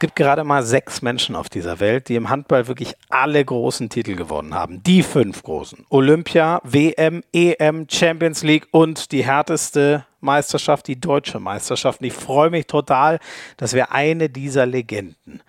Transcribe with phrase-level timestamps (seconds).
[0.00, 4.16] gibt gerade mal sechs Menschen auf dieser Welt, die im Handball wirklich alle großen Titel
[4.16, 4.82] gewonnen haben.
[4.82, 5.86] Die fünf großen.
[5.90, 12.00] Olympia, WM, EM, Champions League und die härteste Meisterschaft, die deutsche Meisterschaft.
[12.00, 13.20] Und ich freue mich total,
[13.56, 15.42] dass wir eine dieser Legenden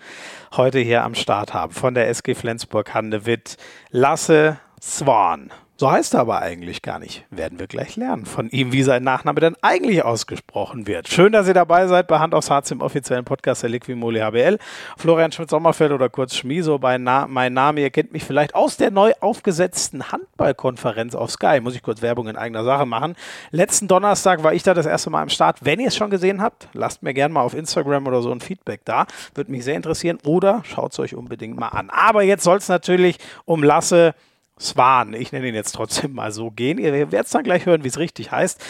[0.56, 1.74] heute hier am Start haben.
[1.74, 3.58] Von der SG Flensburg-Handewitt,
[3.90, 5.52] Lasse Swan.
[5.82, 7.26] So heißt er aber eigentlich gar nicht.
[7.32, 11.08] Werden wir gleich lernen von ihm, wie sein Nachname denn eigentlich ausgesprochen wird.
[11.08, 14.60] Schön, dass ihr dabei seid bei Hand aufs Harz im offiziellen Podcast der Liquimoli HBL.
[14.96, 17.82] Florian Schmidt-Sommerfeld oder kurz Schmiso bei Na mein Name.
[17.82, 21.60] Ihr kennt mich vielleicht aus der neu aufgesetzten Handballkonferenz auf Sky.
[21.62, 23.16] Muss ich kurz Werbung in eigener Sache machen.
[23.50, 25.66] Letzten Donnerstag war ich da das erste Mal am Start.
[25.66, 28.40] Wenn ihr es schon gesehen habt, lasst mir gerne mal auf Instagram oder so ein
[28.40, 29.08] Feedback da.
[29.34, 30.20] Würde mich sehr interessieren.
[30.26, 31.90] Oder schaut es euch unbedingt mal an.
[31.90, 34.14] Aber jetzt soll es natürlich um Lasse
[34.62, 36.78] Swan, ich nenne ihn jetzt trotzdem mal so, gehen.
[36.78, 38.64] Ihr werdet es dann gleich hören, wie es richtig heißt.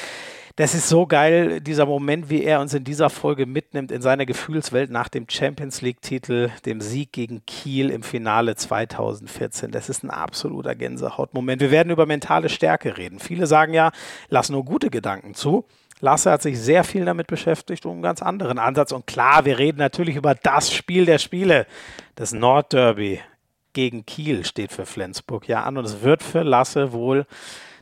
[0.58, 4.26] Das ist so geil, dieser Moment, wie er uns in dieser Folge mitnimmt in seine
[4.26, 9.72] Gefühlswelt nach dem Champions League-Titel, dem Sieg gegen Kiel im Finale 2014.
[9.72, 11.62] Das ist ein absoluter Gänsehautmoment.
[11.62, 13.20] Wir werden über mentale Stärke reden.
[13.20, 13.92] Viele sagen ja,
[14.30, 15.66] lass nur gute Gedanken zu.
[16.02, 18.92] Lasse hat sich sehr viel damit beschäftigt und einen ganz anderen Ansatz.
[18.92, 21.66] Und klar, wir reden natürlich über das Spiel der Spiele,
[22.16, 23.22] das Nordderby
[23.74, 27.26] gegen Kiel steht für Flensburg ja an und es wird für Lasse wohl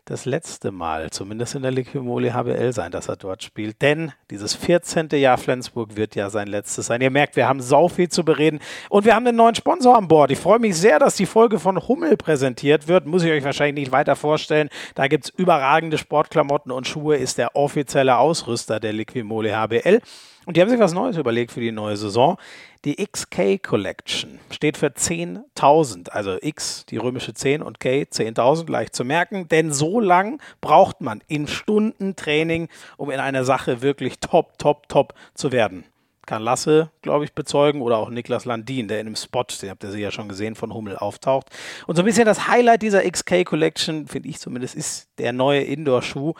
[0.09, 3.81] das letzte Mal, zumindest in der Liquimoli HBL sein, dass er dort spielt.
[3.81, 5.09] Denn dieses 14.
[5.11, 7.01] Jahr Flensburg wird ja sein letztes sein.
[7.01, 10.07] Ihr merkt, wir haben sau viel zu bereden und wir haben einen neuen Sponsor an
[10.07, 10.31] Bord.
[10.31, 13.05] Ich freue mich sehr, dass die Folge von Hummel präsentiert wird.
[13.05, 14.69] Muss ich euch wahrscheinlich nicht weiter vorstellen.
[14.95, 20.01] Da gibt es überragende Sportklamotten und Schuhe, ist der offizielle Ausrüster der Liquimoli HBL.
[20.45, 22.37] Und die haben sich was Neues überlegt für die neue Saison.
[22.85, 28.95] Die XK Collection steht für 10.000, also X, die römische 10 und K, 10.000, leicht
[28.95, 34.19] zu merken, denn so lang braucht man in Stunden Training, um in einer Sache wirklich
[34.19, 35.83] top, top, top zu werden.
[36.25, 39.83] Kann Lasse, glaube ich, bezeugen oder auch Niklas Landin, der in einem Spot, den habt
[39.83, 41.47] ihr sie ja schon gesehen, von Hummel auftaucht.
[41.85, 45.63] Und so ein bisschen das Highlight dieser XK Collection, finde ich zumindest, ist der neue
[45.63, 46.33] Indoor-Schuh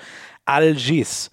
[0.46, 1.32] Algis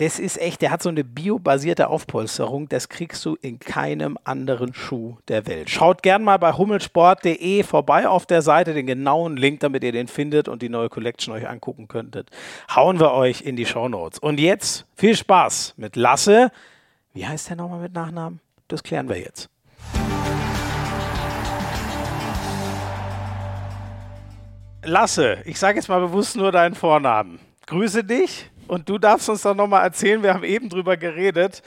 [0.00, 4.72] das ist echt, der hat so eine biobasierte Aufpolsterung, das kriegst du in keinem anderen
[4.72, 5.68] Schuh der Welt.
[5.68, 10.08] Schaut gern mal bei hummelsport.de vorbei auf der Seite, den genauen Link, damit ihr den
[10.08, 12.30] findet und die neue Collection euch angucken könntet.
[12.74, 14.18] Hauen wir euch in die Show Notes.
[14.18, 16.50] Und jetzt viel Spaß mit Lasse.
[17.12, 18.40] Wie heißt der nochmal mit Nachnamen?
[18.68, 19.50] Das klären wir jetzt.
[24.82, 27.38] Lasse, ich sage jetzt mal bewusst nur deinen Vornamen.
[27.66, 28.50] Grüße dich.
[28.70, 31.60] Und du darfst uns doch nochmal erzählen, wir haben eben drüber geredet.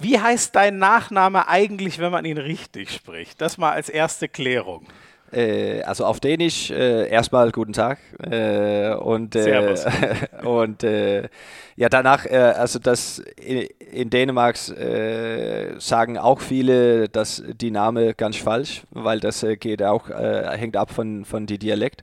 [0.00, 3.40] Wie heißt dein Nachname eigentlich, wenn man ihn richtig spricht?
[3.40, 4.84] Das mal als erste Klärung.
[5.32, 9.76] Äh, also auf Dänisch äh, erstmal guten Tag äh, und äh,
[10.42, 11.28] und äh,
[11.76, 18.34] ja danach äh, also das in, in Dänemark sagen auch viele, dass die Name ganz
[18.34, 22.02] falsch, weil das geht auch hängt ab von von die Dialekt,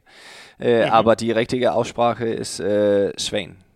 [0.57, 0.83] mhm.
[0.89, 2.63] aber die richtige Aussprache ist
[3.17, 3.66] Sven.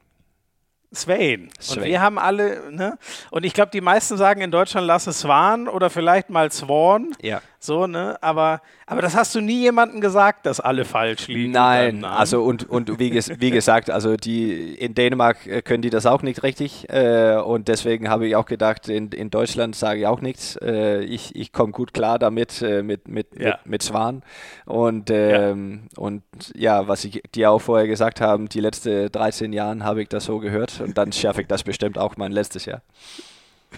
[0.93, 1.49] Swain.
[1.59, 1.79] Swain.
[1.79, 2.97] Und wir haben alle, ne?
[3.29, 7.15] Und ich glaube, die meisten sagen in Deutschland, lass es Swan oder vielleicht mal Swan.
[7.21, 7.41] Ja.
[7.63, 8.17] So, ne?
[8.21, 11.51] Aber, aber das hast du nie jemandem gesagt, dass alle falsch liegen.
[11.51, 15.91] Nein, also und, und wie, ges wie gesagt, also die in Dänemark äh, können die
[15.91, 16.89] das auch nicht richtig.
[16.89, 20.55] Äh, und deswegen habe ich auch gedacht, in, in Deutschland sage ich auch nichts.
[20.55, 23.49] Äh, ich ich komme gut klar damit, äh, mit, mit, ja.
[23.49, 24.23] mit, mit Swan.
[24.65, 26.01] Und, ähm, ja.
[26.01, 26.23] und
[26.55, 30.25] ja, was ich dir auch vorher gesagt habe, die letzten 13 Jahre habe ich das
[30.25, 30.81] so gehört.
[30.81, 32.81] Und dann schaffe ich das bestimmt auch mein letztes Jahr.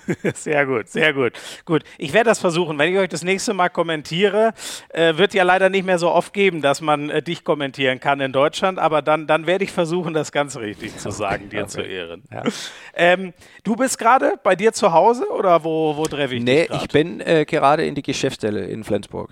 [0.34, 1.34] Sehr gut, sehr gut.
[1.66, 2.78] Gut, ich werde das versuchen.
[2.78, 4.54] Wenn ich euch das nächste Mal kommentiere,
[4.90, 8.20] äh, wird ja leider nicht mehr so oft geben, dass man äh, dich kommentieren kann
[8.20, 11.70] in Deutschland, aber dann, dann werde ich versuchen, das ganz richtig zu sagen, dir okay.
[11.70, 12.24] zu ehren.
[12.32, 12.44] Ja.
[12.96, 13.34] Ähm,
[13.64, 16.70] du bist gerade bei dir zu Hause oder wo, wo treffe ich nee, dich?
[16.70, 19.30] Nee, ich bin äh, gerade in die Geschäftsstelle in Flensburg.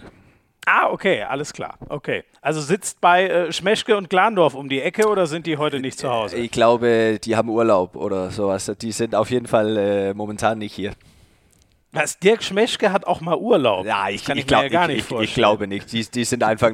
[0.66, 1.78] Ah, okay, alles klar.
[1.90, 2.24] Okay.
[2.42, 5.98] Also sitzt bei äh, Schmeschke und Glandorf um die Ecke oder sind die heute nicht
[5.98, 6.38] zu Hause?
[6.38, 8.72] Ich glaube, die haben Urlaub oder sowas.
[8.80, 10.92] Die sind auf jeden Fall äh, momentan nicht hier.
[11.94, 13.86] Was, Dirk Schmeschke hat auch mal Urlaub.
[13.86, 15.24] Ja, ich, kann ich, ich glaub, mir gar nicht ich, vorstellen.
[15.24, 15.92] Ich glaube nicht.
[15.92, 16.72] Die, die sind einfach,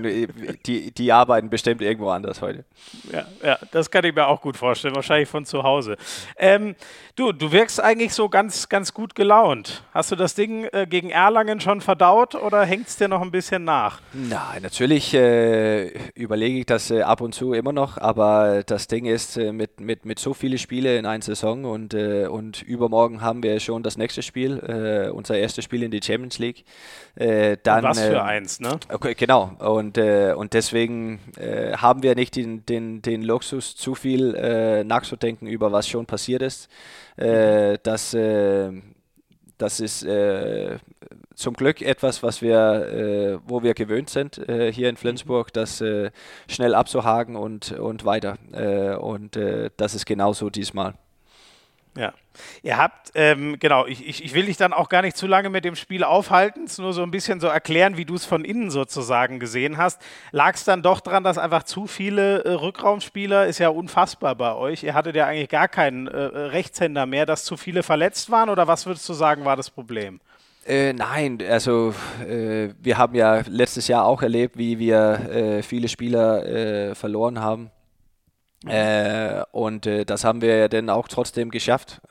[0.66, 2.66] die, die arbeiten bestimmt irgendwo anders heute.
[3.12, 4.96] Ja, ja, das kann ich mir auch gut vorstellen.
[4.96, 5.98] Wahrscheinlich von zu Hause.
[6.38, 6.75] Ähm,
[7.16, 9.84] du, du wirkst eigentlich so ganz, ganz gut gelaunt.
[9.92, 13.31] Hast du das Ding äh, gegen Erlangen schon verdaut oder hängt es dir noch ein
[13.31, 14.02] bisschen nach?
[14.14, 19.06] Nein, natürlich äh, überlege ich das äh, ab und zu immer noch, aber das Ding
[19.06, 23.22] ist äh, mit, mit, mit so vielen Spielen in einer Saison und, äh, und übermorgen
[23.22, 24.62] haben wir schon das nächste Spiel
[25.07, 26.65] äh, unser erstes Spiel in die Champions League.
[27.15, 28.80] Äh, dann, was für äh, eins, ne?
[28.92, 29.51] Okay, genau.
[29.59, 35.48] Und, äh, und deswegen äh, haben wir nicht den, den, den Luxus, zu viel nachzudenken
[35.48, 36.69] über was schon passiert ist.
[37.15, 38.15] Das,
[39.57, 40.06] das ist
[41.38, 44.98] zum Glück etwas, was wir, äh, wo wir gewöhnt sind äh, hier in.
[44.98, 46.09] Flensburg, das äh,
[46.50, 48.38] schnell abzuhaken und, und weiter.
[49.00, 49.39] Und
[49.77, 50.95] das ist genauso diesmal.
[51.98, 52.14] Ja.
[52.62, 55.50] Ihr habt, ähm, genau, ich, ich, ich, will dich dann auch gar nicht zu lange
[55.50, 58.46] mit dem Spiel aufhalten, es nur so ein bisschen so erklären, wie du es von
[58.46, 60.00] innen sozusagen gesehen hast.
[60.32, 64.54] Lag es dann doch daran, dass einfach zu viele äh, Rückraumspieler, ist ja unfassbar bei
[64.54, 68.50] euch, ihr hattet ja eigentlich gar keinen äh, Rechtshänder mehr, dass zu viele verletzt waren
[68.50, 70.20] oder was würdest du sagen, war das Problem?
[70.68, 71.94] Äh, nein, also
[72.28, 77.40] äh, wir haben ja letztes Jahr auch erlebt, wie wir äh, viele Spieler äh, verloren
[77.40, 77.72] haben.
[78.69, 82.02] Äh, und äh, das haben wir ja dann auch trotzdem geschafft,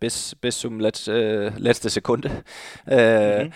[0.00, 2.30] bis, bis zum Letz, letzte Sekunde.
[2.86, 3.52] Mhm.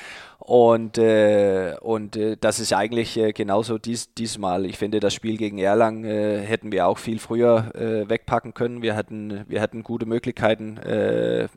[0.48, 4.64] Und, äh, und äh, das ist eigentlich äh, genauso dies, diesmal.
[4.64, 8.80] Ich finde, das Spiel gegen Erlangen äh, hätten wir auch viel früher äh, wegpacken können.
[8.80, 11.48] Wir hatten, wir hatten gute Möglichkeiten, äh,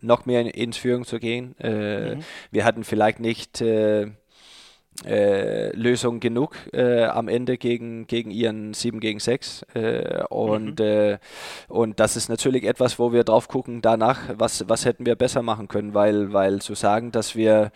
[0.00, 1.56] noch mehr in, ins Führung zu gehen.
[1.60, 2.22] Mhm.
[2.52, 3.60] Wir hatten vielleicht nicht
[5.04, 9.66] äh, Lösung genug äh, am Ende gegen, gegen ihren 7 gegen 6.
[9.74, 10.86] Äh, und, mhm.
[10.86, 11.18] Äh,
[11.68, 15.42] und das ist natürlich etwas, wo wir drauf gucken danach, was, was hätten wir besser
[15.42, 17.72] machen können, weil, weil zu sagen, dass wir,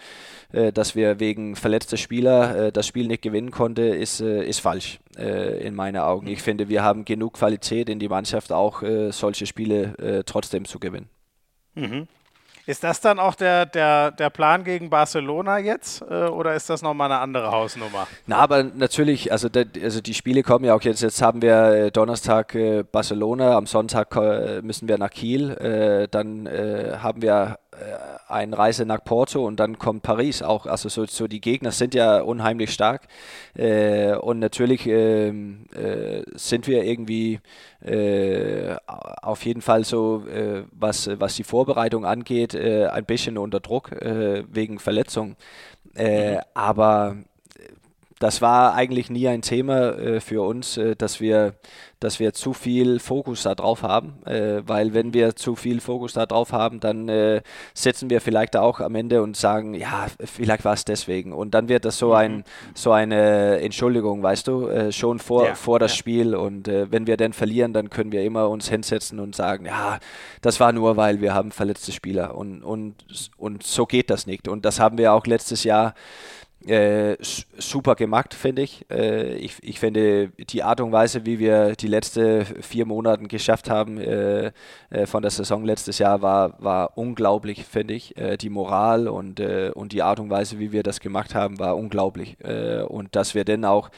[0.52, 5.74] äh, dass wir wegen verletzter Spieler das Spiel nicht gewinnen konnte, ist, ist falsch in
[5.74, 6.26] meinen Augen.
[6.26, 6.44] Ich mhm.
[6.44, 11.08] finde, wir haben genug Qualität in die Mannschaft, auch solche Spiele trotzdem zu gewinnen.
[11.74, 12.06] Mhm.
[12.66, 16.82] Ist das dann auch der, der, der Plan gegen Barcelona jetzt äh, oder ist das
[16.82, 18.08] nochmal eine andere Hausnummer?
[18.26, 21.00] Na, aber natürlich, also, der, also die Spiele kommen ja auch jetzt.
[21.00, 26.08] Jetzt haben wir äh, Donnerstag äh, Barcelona, am Sonntag äh, müssen wir nach Kiel, äh,
[26.10, 27.56] dann äh, haben wir
[28.28, 30.66] eine Reise nach Porto und dann kommt Paris auch.
[30.66, 33.06] Also so, so die Gegner sind ja unheimlich stark
[33.54, 37.40] äh, und natürlich äh, äh, sind wir irgendwie
[39.22, 40.24] auf jeden Fall so,
[40.72, 45.36] was, was die Vorbereitung angeht, ein bisschen unter Druck wegen Verletzung.
[45.94, 46.40] Mhm.
[46.54, 47.16] Aber
[48.18, 51.54] das war eigentlich nie ein Thema äh, für uns, äh, dass wir,
[52.00, 56.14] dass wir zu viel Fokus da drauf haben, äh, weil wenn wir zu viel Fokus
[56.14, 57.42] da drauf haben, dann äh,
[57.74, 61.32] setzen wir vielleicht auch am Ende und sagen, ja, vielleicht war es deswegen.
[61.34, 62.44] Und dann wird das so ein, mhm.
[62.74, 65.98] so eine Entschuldigung, weißt du, äh, schon vor, ja, vor das ja.
[65.98, 66.34] Spiel.
[66.34, 69.98] Und äh, wenn wir dann verlieren, dann können wir immer uns hinsetzen und sagen, ja,
[70.40, 72.34] das war nur, weil wir haben verletzte Spieler.
[72.34, 72.94] Und, und,
[73.36, 74.48] und so geht das nicht.
[74.48, 75.92] Und das haben wir auch letztes Jahr
[76.68, 78.84] äh, super gemacht, finde ich.
[78.90, 79.56] Äh, ich.
[79.62, 84.52] Ich finde die Art und Weise, wie wir die letzten vier Monate geschafft haben äh,
[84.90, 88.16] äh, von der Saison letztes Jahr, war, war unglaublich, finde ich.
[88.16, 91.76] Äh, die Moral und, und die Art und Weise, wie wir das gemacht haben, war
[91.76, 92.36] unglaublich.
[92.88, 93.90] und dass wir dann auch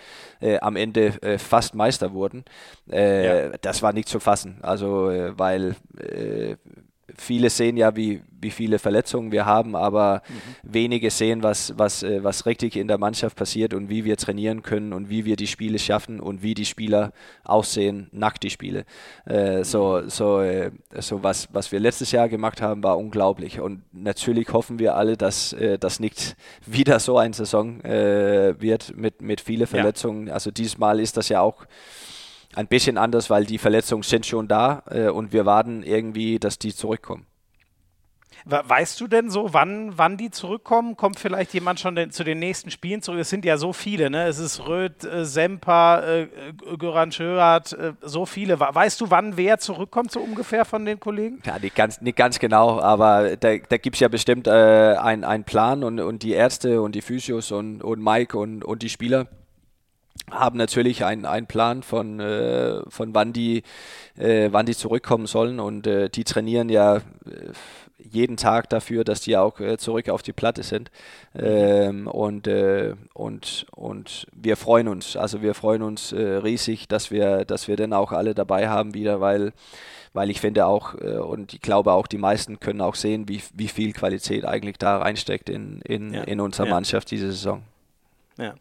[0.60, 2.44] am Ende fast Meister wurden,
[2.90, 3.50] ja.
[3.60, 4.58] das war nicht zu fassen.
[4.62, 5.76] Also, weil
[7.20, 10.72] viele sehen ja, wie, wie viele Verletzungen wir haben, aber mhm.
[10.72, 14.62] wenige sehen, was, was, äh, was richtig in der Mannschaft passiert und wie wir trainieren
[14.62, 17.12] können und wie wir die Spiele schaffen und wie die Spieler
[17.44, 18.84] aussehen nach die Spiele.
[19.26, 20.10] Äh, so mhm.
[20.10, 23.60] so, äh, so was, was wir letztes Jahr gemacht haben, war unglaublich.
[23.60, 26.36] Und natürlich hoffen wir alle, dass äh, das nicht
[26.66, 30.28] wieder so eine Saison äh, wird mit, mit vielen Verletzungen.
[30.28, 30.34] Ja.
[30.34, 31.66] Also diesmal ist das ja auch
[32.54, 36.58] ein bisschen anders, weil die Verletzungen sind schon da äh, und wir warten irgendwie, dass
[36.58, 37.26] die zurückkommen.
[38.44, 40.96] Weißt du denn so, wann, wann die zurückkommen?
[40.96, 43.20] Kommt vielleicht jemand schon den, zu den nächsten Spielen zurück?
[43.20, 44.26] Es sind ja so viele, ne?
[44.26, 46.28] Es ist Röth, äh, Semper, äh,
[46.78, 48.58] Göran Schörath, äh, so viele.
[48.58, 51.42] Weißt du, wann wer zurückkommt, so ungefähr von den Kollegen?
[51.44, 55.44] Ja, nicht ganz, nicht ganz genau, aber da, da gibt es ja bestimmt äh, einen
[55.44, 59.26] Plan und, und die Ärzte und die Physios und, und Mike und, und die Spieler
[60.30, 63.62] haben natürlich einen, einen Plan von, äh, von wann die,
[64.16, 67.00] äh, wann die zurückkommen sollen und äh, die trainieren ja äh,
[67.98, 70.90] jeden Tag dafür, dass die auch äh, zurück auf die Platte sind.
[71.34, 77.44] Ähm, und, äh, und, und wir freuen uns, also wir freuen uns riesig, dass wir,
[77.44, 79.52] dass wir dann auch alle dabei haben wieder, weil
[80.14, 83.68] weil ich finde auch und ich glaube auch die meisten können auch sehen, wie, wie
[83.68, 86.22] viel Qualität eigentlich da reinsteckt in, in, ja.
[86.22, 86.72] in unserer ja.
[86.72, 87.62] Mannschaft diese Saison.
[88.38, 88.54] Ja.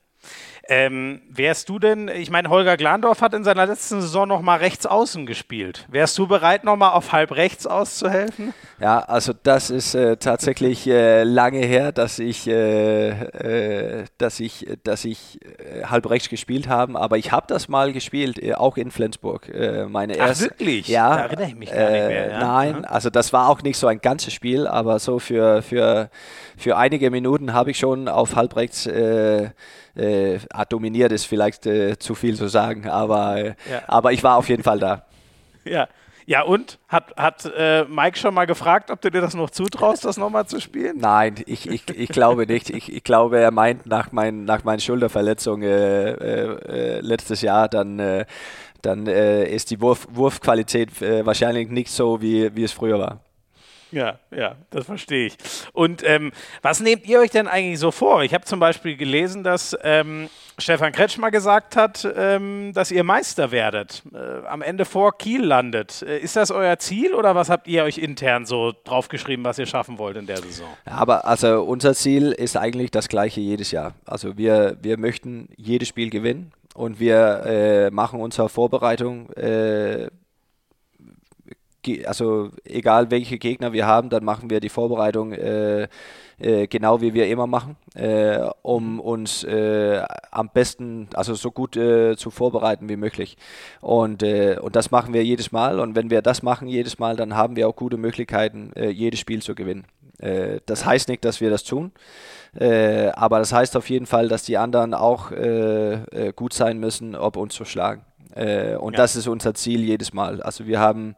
[0.69, 4.57] Ähm, wärst du denn, ich meine, Holger Glandorf hat in seiner letzten Saison noch mal
[4.57, 5.85] rechts außen gespielt.
[5.89, 8.53] Wärst du bereit, noch mal auf halb rechts auszuhelfen?
[8.79, 14.67] Ja, also das ist äh, tatsächlich äh, lange her, dass ich, äh, äh dass ich,
[14.83, 16.99] dass ich äh, halb rechts gespielt habe.
[16.99, 19.49] Aber ich habe das mal gespielt, äh, auch in Flensburg.
[19.89, 20.89] meine Ach, wirklich?
[20.89, 21.15] Ja.
[21.15, 22.29] Da erinnere ich mich gar nicht mehr.
[22.29, 22.39] Ja?
[22.39, 26.09] Nein, also das war auch nicht so ein ganzes Spiel, aber so für, für,
[26.57, 28.85] für einige Minuten habe ich schon auf halb rechts
[29.97, 30.39] äh,
[30.69, 33.81] dominiert ist vielleicht äh, zu viel zu sagen, aber, äh, ja.
[33.87, 35.03] aber ich war auf jeden Fall da.
[35.65, 35.89] Ja.
[36.25, 36.77] Ja, und?
[36.89, 40.45] Hat, hat äh, Mike schon mal gefragt, ob du dir das noch zutraust, das nochmal
[40.45, 40.97] zu spielen?
[40.97, 42.69] Nein, ich, ich, ich glaube nicht.
[42.69, 47.99] Ich, ich glaube, er meint nach, mein, nach meiner Schulterverletzung äh, äh, letztes Jahr, dann,
[47.99, 48.25] äh,
[48.81, 53.21] dann äh, ist die Wurf, Wurfqualität äh, wahrscheinlich nicht so, wie, wie es früher war.
[53.91, 55.37] Ja, ja, das verstehe ich.
[55.73, 58.23] Und ähm, was nehmt ihr euch denn eigentlich so vor?
[58.23, 63.51] Ich habe zum Beispiel gelesen, dass ähm, Stefan Kretschmer gesagt hat, ähm, dass ihr Meister
[63.51, 66.01] werdet, äh, am Ende vor Kiel landet.
[66.01, 69.67] Äh, ist das euer Ziel oder was habt ihr euch intern so draufgeschrieben, was ihr
[69.67, 70.67] schaffen wollt in der Saison?
[70.85, 73.93] Aber also unser Ziel ist eigentlich das gleiche jedes Jahr.
[74.05, 80.07] Also wir, wir möchten jedes Spiel gewinnen und wir äh, machen unsere Vorbereitung äh,
[82.05, 85.87] also egal welche Gegner wir haben, dann machen wir die Vorbereitung äh,
[86.39, 91.75] äh, genau wie wir immer machen, äh, um uns äh, am besten, also so gut
[91.75, 93.37] äh, zu vorbereiten wie möglich.
[93.81, 95.79] Und, äh, und das machen wir jedes Mal.
[95.79, 99.41] Und wenn wir das machen jedes Mal, dann haben wir auch gute Möglichkeiten, jedes Spiel
[99.41, 99.85] zu gewinnen.
[100.65, 101.91] das heißt nicht, dass wir das tun.
[102.53, 105.31] aber das heißt auf jeden Fall, dass die anderen auch
[106.35, 108.01] gut sein müssen, ob uns zu schlagen.
[108.37, 108.97] Äh, und ja.
[108.97, 110.41] das ist unser Ziel jedes Mal.
[110.41, 111.15] Also wir haben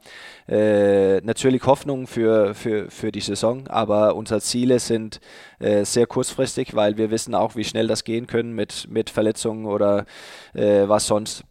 [0.48, 5.20] äh, natürlich Hoffnung für, für, für die Saison, aber unsere Ziele sind
[5.60, 9.66] äh, sehr kurzfristig, weil wir wissen auch, wie schnell das gehen können mit, mit Verletzungen
[9.66, 10.06] oder
[10.54, 11.44] äh, was sonst.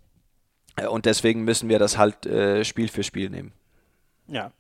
[0.88, 3.52] Und deswegen müssen wir das halt äh, Spiel für Spiel nehmen.
[4.26, 4.52] Ja.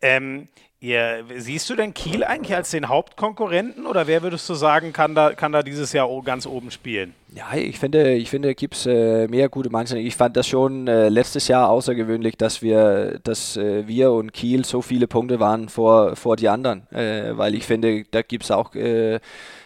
[0.00, 0.48] Ähm,
[0.80, 5.16] Ihr, siehst du denn Kiel eigentlich als den Hauptkonkurrenten oder wer würdest du sagen, kann
[5.16, 7.14] da, kann da dieses Jahr ganz oben spielen?
[7.34, 10.06] Ja, ich finde, ich finde, gibt es äh, mehr gute Mannschaften.
[10.06, 14.64] Ich fand das schon äh, letztes Jahr außergewöhnlich, dass wir, dass äh, wir und Kiel
[14.64, 16.86] so viele Punkte waren vor, vor die anderen.
[16.92, 18.70] Äh, weil ich finde, da gibt es auch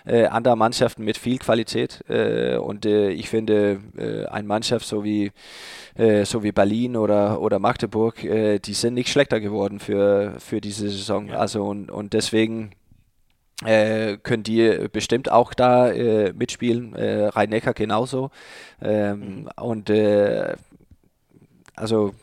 [0.07, 2.05] äh, äh, andere Mannschaften mit viel Qualität.
[2.09, 3.81] und ich finde,
[4.31, 5.33] eine Mannschaft so wie
[5.95, 10.61] äh, so wie Berlin oder, oder Magdeburg, äh, die sind nicht schlechter geworden für, für
[10.61, 11.29] diese Saison.
[11.29, 11.39] Ja.
[11.39, 12.71] Also und, und deswegen
[13.65, 16.95] äh, können die bestimmt auch da äh, mitspielen.
[16.95, 18.31] Äh, Rhein-Neckar genauso.
[18.81, 19.49] Ähm, mhm.
[19.61, 20.55] Und äh,
[21.77, 22.15] also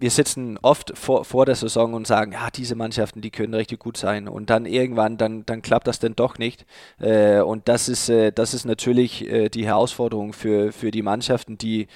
[0.00, 3.80] wir sitzen oft vor, vor der Saison und sagen, ja, diese Mannschaften, die können richtig
[3.80, 4.28] gut sein.
[4.28, 6.66] Und dann irgendwann, dann, dann klappt das denn doch nicht.
[7.00, 11.58] Äh, und das ist, äh, das ist natürlich äh, die Herausforderung für, für die Mannschaften,
[11.58, 11.88] die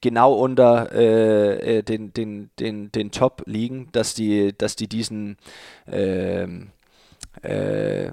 [0.00, 5.36] genau unter äh, äh, den, den, den, den Top liegen, dass die, dass die diesen
[5.86, 6.68] ähm,
[7.42, 8.12] äh,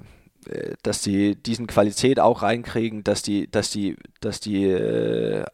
[0.82, 5.44] dass die diesen Qualität auch reinkriegen, dass die, dass die, dass die, äh,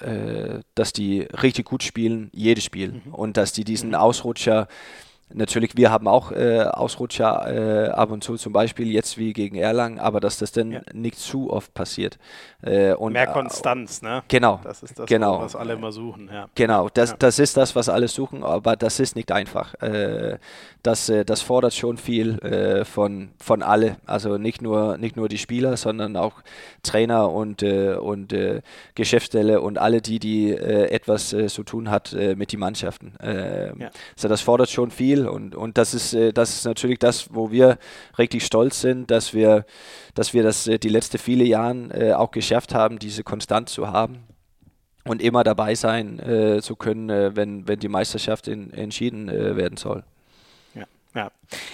[0.00, 3.00] äh, dass die richtig gut spielen, jedes Spiel.
[3.04, 3.14] Mhm.
[3.14, 3.96] Und dass die diesen mhm.
[3.96, 4.68] Ausrutscher
[5.34, 9.56] Natürlich, wir haben auch äh, Ausrutscher äh, ab und zu, zum Beispiel jetzt wie gegen
[9.56, 10.80] Erlangen, aber dass das dann ja.
[10.94, 12.18] nicht zu oft passiert.
[12.62, 14.22] Äh, und, Mehr Konstanz, ne?
[14.28, 14.60] Genau.
[14.64, 15.42] Das ist das, genau.
[15.42, 16.30] was alle immer suchen.
[16.32, 16.48] Ja.
[16.54, 17.16] Genau, das, ja.
[17.18, 19.74] das ist das, was alle suchen, aber das ist nicht einfach.
[19.82, 20.38] Äh,
[20.82, 23.96] das, äh, das fordert schon viel äh, von, von alle.
[24.06, 26.42] Also nicht nur, nicht nur die Spieler, sondern auch
[26.82, 28.34] Trainer und, und
[28.94, 33.14] Geschäftsstelle und alle die, die etwas zu tun hat mit den Mannschaften.
[33.20, 36.98] Ähm, also das fordert schon viel Spiel und, und das ist äh, das ist natürlich
[36.98, 37.78] das, wo wir
[38.18, 39.64] richtig stolz sind, dass wir,
[40.14, 41.58] dass wir das äh, die letzten viele Jahre
[41.92, 44.24] äh, auch geschafft haben, diese Konstant zu haben
[45.04, 50.04] und immer dabei sein zu können, wenn, wenn die Meisterschaft in, entschieden werden soll.
[51.14, 51.30] Ja.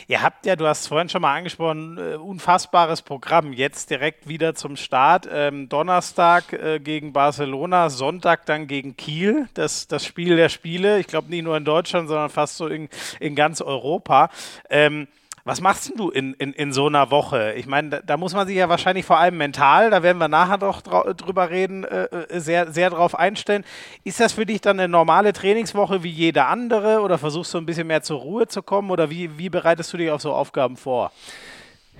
[0.07, 3.53] Ihr habt ja, du hast vorhin schon mal angesprochen, äh, unfassbares Programm.
[3.53, 5.29] Jetzt direkt wieder zum Start.
[5.31, 9.49] Ähm, Donnerstag äh, gegen Barcelona, Sonntag dann gegen Kiel.
[9.55, 11.00] Das, das Spiel der Spiele.
[11.00, 12.88] Ich glaube nicht nur in Deutschland, sondern fast so in,
[13.19, 14.31] in ganz Europa.
[14.71, 15.09] Ähm,
[15.45, 17.53] was machst du in, in, in so einer Woche?
[17.53, 20.29] Ich meine, da, da, muss man sich ja wahrscheinlich vor allem mental, da werden wir
[20.29, 23.63] nachher doch drüber reden, äh, äh, sehr, sehr drauf einstellen.
[24.05, 27.67] Ist das für dich dann eine normale Trainingswoche wie jede andere oder versuchst du ein
[27.67, 30.79] bisschen mehr zur Ruhe zu kommen oder wie, wie bereitest du dich auf so Aufgaben
[30.79, 31.13] vor?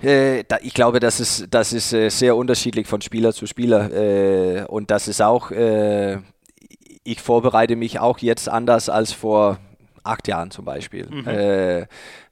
[0.01, 4.69] Äh, ich glaube, das ist, das ist äh, sehr unterschiedlich von Spieler zu Spieler.
[4.69, 9.59] Und das ist auch, ich vorbereite mich auch jetzt anders als vor
[10.05, 11.07] acht Jahren zum Beispiel.
[11.09, 11.27] Mhm.
[11.27, 11.85] Äh,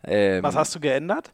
[0.05, 1.31] ähm, Was hast du geändert?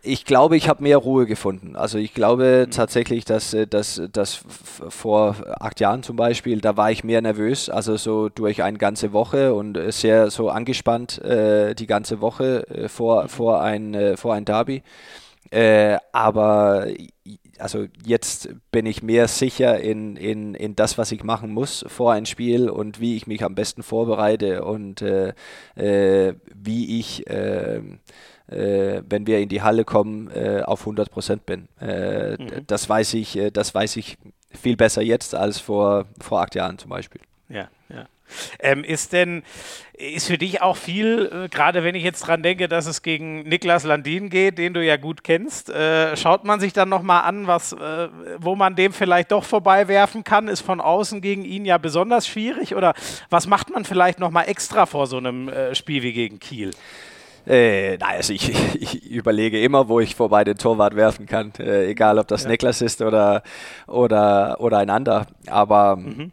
[0.00, 1.76] Ich glaube, ich habe mehr Ruhe gefunden.
[1.76, 2.70] Also ich glaube mhm.
[2.70, 4.42] tatsächlich, dass, äh, dass, dass
[4.88, 9.12] vor acht Jahren zum Beispiel, da war ich mehr nervös, also so durch eine ganze
[9.12, 13.28] Woche und äh, sehr so angespannt äh, die ganze Woche äh, vor, mhm.
[13.28, 14.82] vor, ein, vor ein Derby.
[15.50, 16.86] Äh, aber
[17.62, 22.12] also jetzt bin ich mehr sicher in, in, in das, was ich machen muss vor
[22.12, 25.32] ein Spiel und wie ich mich am besten vorbereite und äh,
[25.76, 27.80] äh, wie ich, äh,
[28.48, 31.68] äh wenn wir in die Halle kommen, äh, auf 100 Prozent bin.
[31.80, 32.66] Mhm.
[32.66, 34.18] Das weiß ich, das weiß ich
[34.50, 37.20] viel besser jetzt als vor, vor acht Jahren zum Beispiel.
[37.48, 38.06] Ja, ja.
[38.58, 39.42] Ähm, ist denn,
[39.94, 43.42] ist für dich auch viel, äh, gerade wenn ich jetzt dran denke, dass es gegen
[43.42, 47.46] Niklas Landin geht, den du ja gut kennst, äh, schaut man sich dann nochmal an,
[47.46, 48.08] was, äh,
[48.38, 50.48] wo man dem vielleicht doch vorbeiwerfen kann?
[50.48, 52.74] Ist von außen gegen ihn ja besonders schwierig?
[52.74, 52.94] Oder
[53.30, 56.70] was macht man vielleicht nochmal extra vor so einem äh, Spiel wie gegen Kiel?
[57.46, 61.86] Äh, nein, also ich, ich, überlege immer, wo ich vorbei den Torwart werfen kann, äh,
[61.88, 62.50] egal ob das ja.
[62.50, 63.42] Niklas ist oder,
[63.86, 65.26] oder, oder ein anderer.
[65.46, 66.32] Aber mhm.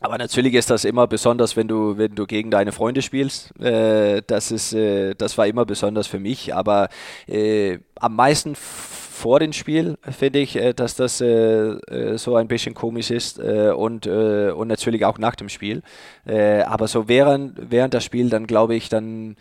[0.00, 3.58] Aber natürlich ist das immer besonders, wenn du, wenn du gegen deine Freunde spielst.
[3.60, 6.54] Äh, das, ist, äh, das war immer besonders für mich.
[6.54, 6.88] Aber
[7.28, 8.56] äh, am meisten
[9.20, 13.38] vor dem Spiel finde ich, äh, dass das äh, äh, so ein bisschen komisch ist
[13.38, 15.82] und, und natürlich auch nach dem Spiel.
[16.24, 19.36] aber so während, während das Spiel, dann glaube ich, dann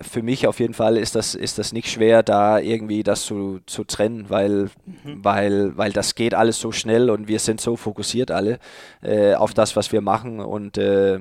[0.00, 3.60] für mich auf jeden Fall ist das, ist das nicht schwer, da irgendwie das zu,
[3.66, 5.24] zu trennen, weil, mhm.
[5.24, 8.58] weil, weil das geht alles so schnell und wir sind so fokussiert alle
[9.02, 11.20] äh, auf das, was wir machen und äh,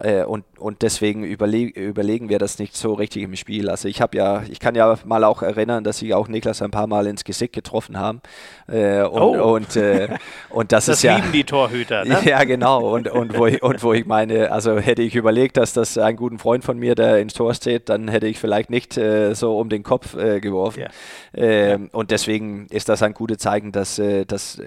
[0.00, 3.68] äh, und, und deswegen überle überlegen wir das nicht so richtig im Spiel.
[3.68, 6.70] Also ich habe ja, ich kann ja mal auch erinnern, dass ich auch Niklas ein
[6.70, 8.22] paar Mal ins Gesicht getroffen haben.
[8.66, 9.54] Äh, und, oh.
[9.54, 10.08] und, äh,
[10.48, 11.16] und das, das ist ja.
[11.16, 12.18] lieben die Torhüter, ne?
[12.24, 12.94] Ja, genau.
[12.94, 16.16] Und, und, wo ich, und wo ich meine, also hätte ich überlegt, dass das ein
[16.16, 19.58] guter Freund von mir, der ins Tor steht, dann hätte ich vielleicht nicht äh, so
[19.58, 20.80] um den Kopf äh, geworfen.
[20.80, 20.88] Ja.
[21.34, 24.60] Ähm, und deswegen ist das ein gutes Zeichen, dass, äh, dass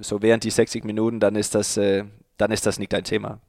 [0.00, 3.40] so während die 60 Minuten, dann ist das, dann ist das nicht ein Thema.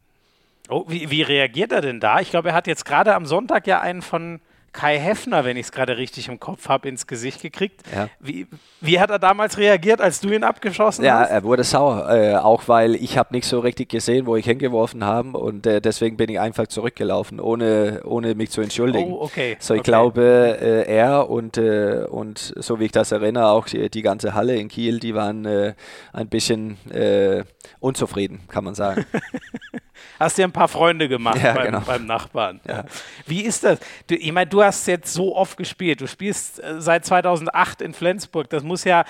[0.70, 2.20] Oh, wie, wie reagiert er denn da?
[2.20, 4.40] Ich glaube, er hat jetzt gerade am Sonntag ja einen von
[4.72, 7.82] Kai Heffner, wenn ich es gerade richtig im Kopf habe, ins Gesicht gekriegt.
[7.94, 8.08] Ja.
[8.20, 8.48] Wie,
[8.82, 11.30] wie hat er damals reagiert, als du ihn abgeschossen ja, hast?
[11.30, 14.46] Ja, er wurde sauer, äh, auch weil ich habe nicht so richtig gesehen, wo ich
[14.46, 19.12] hingeworfen habe und äh, deswegen bin ich einfach zurückgelaufen, ohne, ohne mich zu entschuldigen.
[19.12, 19.58] Oh, okay.
[19.60, 19.90] So ich okay.
[19.90, 24.34] glaube, äh, er und, äh, und so wie ich das erinnere, auch die, die ganze
[24.34, 25.74] Halle in Kiel, die waren äh,
[26.14, 27.44] ein bisschen äh,
[27.80, 29.06] unzufrieden, kann man sagen.
[30.20, 31.80] Hast dir ein paar Freunde gemacht ja, beim, genau.
[31.80, 32.60] beim, Nachbarn.
[32.68, 32.84] Ja.
[33.26, 33.80] Wie ist das?
[34.08, 36.02] Du, ich meine, du hast jetzt so oft gespielt.
[36.02, 38.50] Du spielst äh, seit 2008 in Flensburg.
[38.50, 39.06] Das muss ja,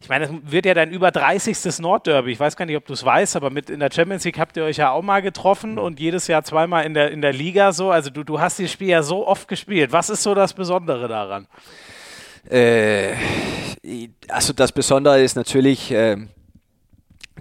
[0.00, 1.78] ich meine, das wird ja dein über 30.
[1.80, 2.32] Nordderby.
[2.32, 4.56] Ich weiß gar nicht, ob du es weißt, aber mit in der Champions League habt
[4.56, 7.72] ihr euch ja auch mal getroffen und jedes Jahr zweimal in der, in der Liga
[7.72, 7.90] so.
[7.90, 9.92] Also du, du hast das Spiel ja so oft gespielt.
[9.92, 11.46] Was ist so das Besondere daran?
[12.48, 13.12] Äh,
[14.28, 16.16] also das Besondere ist natürlich, äh,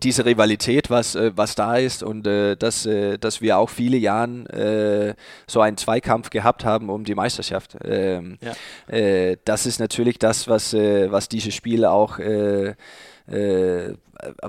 [0.04, 3.98] diese Rivalität, was, äh, was da ist und äh, dass, äh, dass wir auch viele
[3.98, 7.78] Jahre äh, so einen Zweikampf gehabt haben um die Meisterschaft.
[7.84, 8.94] Ähm, ja.
[8.94, 12.20] Äh, das ist natürlich das, was, äh, was diese Spiele auch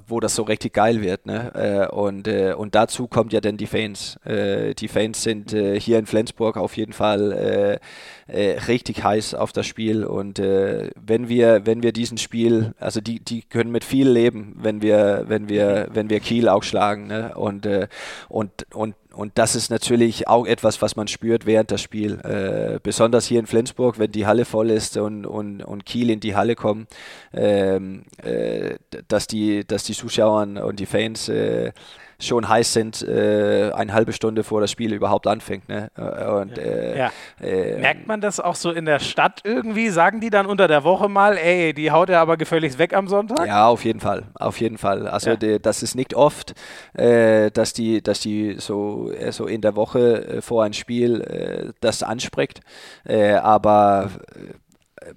[0.06, 1.26] wo das so richtig geil wird.
[1.26, 1.88] Ne?
[1.90, 4.18] und, und dazu kommt ja dann die Fans.
[4.24, 7.80] die Fans sind hier in Flensburg auf jeden Fall
[8.28, 13.00] äh, richtig heiß auf das Spiel und äh, wenn wir wenn wir diesen Spiel also
[13.00, 17.06] die die können mit viel leben wenn wir wenn wir wenn wir Kiel auch schlagen
[17.06, 17.36] ne?
[17.36, 17.86] und äh,
[18.28, 22.20] und und und das ist natürlich auch etwas, was man spürt während das Spiel.
[22.20, 26.20] Äh, besonders hier in Flensburg, wenn die Halle voll ist und, und, und Kiel in
[26.20, 26.87] die Halle kommen,
[27.33, 28.76] ähm, äh,
[29.09, 31.72] dass, die, dass die Zuschauer und die Fans äh,
[32.18, 35.68] schon heiß sind, äh, eine halbe Stunde vor das Spiel überhaupt anfängt.
[35.68, 35.90] Ne?
[35.96, 37.11] Äh, und, äh, ja.
[37.40, 39.90] äh, Merkt man das auch so in der Stadt irgendwie?
[39.90, 43.09] Sagen die dann unter der Woche mal, ey, die haut er aber gefälligst weg am
[43.09, 43.46] Sonntag?
[43.46, 44.24] Ja, auf jeden Fall.
[44.35, 45.07] Auf jeden Fall.
[45.07, 45.37] Also ja.
[45.37, 46.55] die, das ist nicht oft,
[46.94, 52.02] äh, dass die, dass die so, äh, so in der Woche vor ein Spiel das
[52.02, 52.61] anspricht.
[53.07, 54.11] aber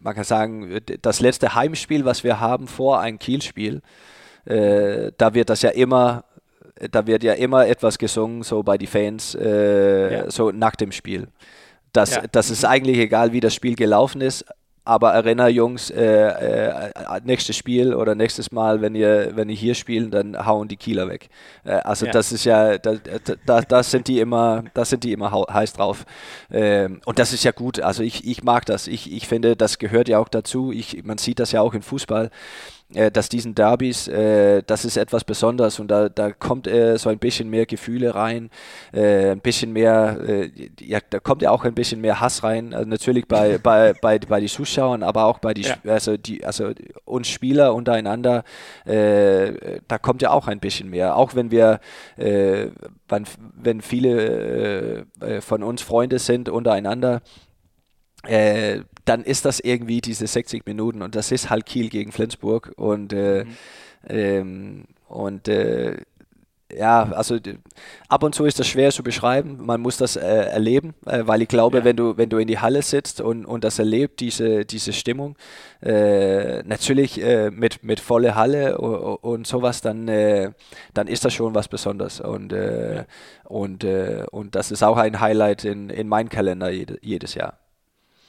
[0.02, 3.82] man kann sagen, das letzte Heimspiel, was wir haben vor ein Kielspiel,
[4.50, 6.24] äh, da wird das ja immer
[6.92, 10.32] da wird ja immer etwas gesungen, so bei den Fans, äh, ja.
[10.32, 11.28] so nach dem Spiel.
[11.94, 12.24] Das, ja.
[12.32, 14.46] das ist eigentlich egal, wie das Spiel gelaufen ist,
[14.90, 16.92] aber erinnere Jungs, äh, äh,
[17.24, 21.08] nächstes Spiel oder nächstes Mal, wenn ihr, wenn ihr hier spielen, dann hauen die Kieler
[21.08, 21.30] weg.
[21.64, 22.12] Äh, also ja.
[22.12, 22.96] das ist ja, da,
[23.46, 26.06] da, das sind die immer, das sind die immer heiß drauf.
[26.52, 27.80] Ähm, und das ist ja gut.
[27.80, 28.88] Also ich, ich mag das.
[28.88, 30.72] Ich, ich finde, das gehört ja auch dazu.
[30.72, 32.32] Ich, man sieht das ja auch im Fußball
[32.96, 37.10] äh, dass diesen Derbys, äh, das ist etwas Besonderes und da, da kommt äh, so
[37.10, 38.50] ein bisschen mehr Gefühle rein,
[38.92, 40.50] äh, ein bisschen mehr, äh,
[40.80, 44.18] ja, da kommt ja auch ein bisschen mehr Hass rein, also natürlich bei, bei, bei,
[44.18, 45.76] bei den Zuschauern, aber auch bei die, ja.
[45.86, 46.72] also die, also
[47.06, 48.44] uns Spieler untereinander,
[48.86, 51.80] äh, da kommt ja auch ein bisschen mehr, auch wenn wir,
[52.18, 53.26] wenn,
[53.56, 55.06] wenn viele
[55.42, 57.22] von uns Freunde sind untereinander,
[58.24, 62.74] äh, dann ist das irgendwie diese 60 Minuten und das ist halt Kiel gegen Flensburg
[62.76, 63.56] und äh, mhm.
[64.10, 65.98] ähm, und äh,
[66.72, 67.38] ja, also
[68.10, 69.58] ab und zu ist das schwer zu beschreiben.
[69.60, 71.84] Man muss das äh, erleben, äh, weil ich glaube, ja.
[71.84, 75.36] wenn du wenn du in die Halle sitzt und, und das erlebt, diese diese Stimmung,
[75.82, 80.52] äh, natürlich äh, mit mit volle Halle und, und sowas, dann äh,
[80.94, 83.06] dann ist das schon was Besonderes und äh,
[83.46, 83.84] und
[84.32, 87.58] und das ist auch ein Highlight in in meinem Kalender jede, jedes Jahr.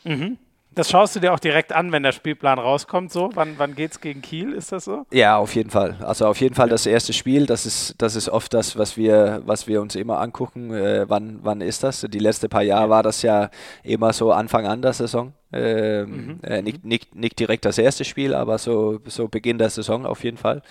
[0.05, 0.39] Mhm.
[0.73, 3.31] Das schaust du dir auch direkt an, wenn der Spielplan rauskommt, so?
[3.35, 4.53] Wann, wann geht es gegen Kiel?
[4.53, 5.05] Ist das so?
[5.11, 5.97] Ja, auf jeden Fall.
[6.01, 9.43] Also auf jeden Fall das erste Spiel, das ist, das ist oft das, was wir,
[9.45, 10.73] was wir uns immer angucken.
[10.73, 12.07] Äh, wann, wann ist das?
[12.09, 13.51] Die letzten paar Jahre war das ja
[13.83, 15.33] immer so Anfang an der Saison.
[15.53, 16.41] Ähm, mhm.
[16.45, 20.23] äh, nicht, nicht, nicht direkt das erste Spiel, aber so, so Beginn der Saison auf
[20.23, 20.63] jeden Fall.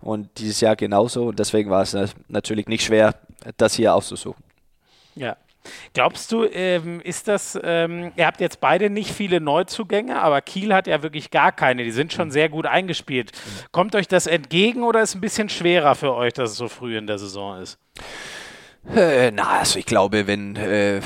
[0.00, 1.26] Und dieses Jahr genauso.
[1.26, 1.96] Und deswegen war es
[2.28, 3.16] natürlich nicht schwer,
[3.56, 4.44] das hier auszusuchen.
[5.16, 5.36] Ja,
[5.94, 10.74] Glaubst du, ähm, ist das, ähm, ihr habt jetzt beide nicht viele Neuzugänge, aber Kiel
[10.74, 12.32] hat ja wirklich gar keine, die sind schon mhm.
[12.32, 13.32] sehr gut eingespielt.
[13.72, 16.68] Kommt euch das entgegen oder ist es ein bisschen schwerer für euch, dass es so
[16.68, 17.78] früh in der Saison ist?
[18.94, 21.00] Äh, na, also ich glaube, wenn, äh,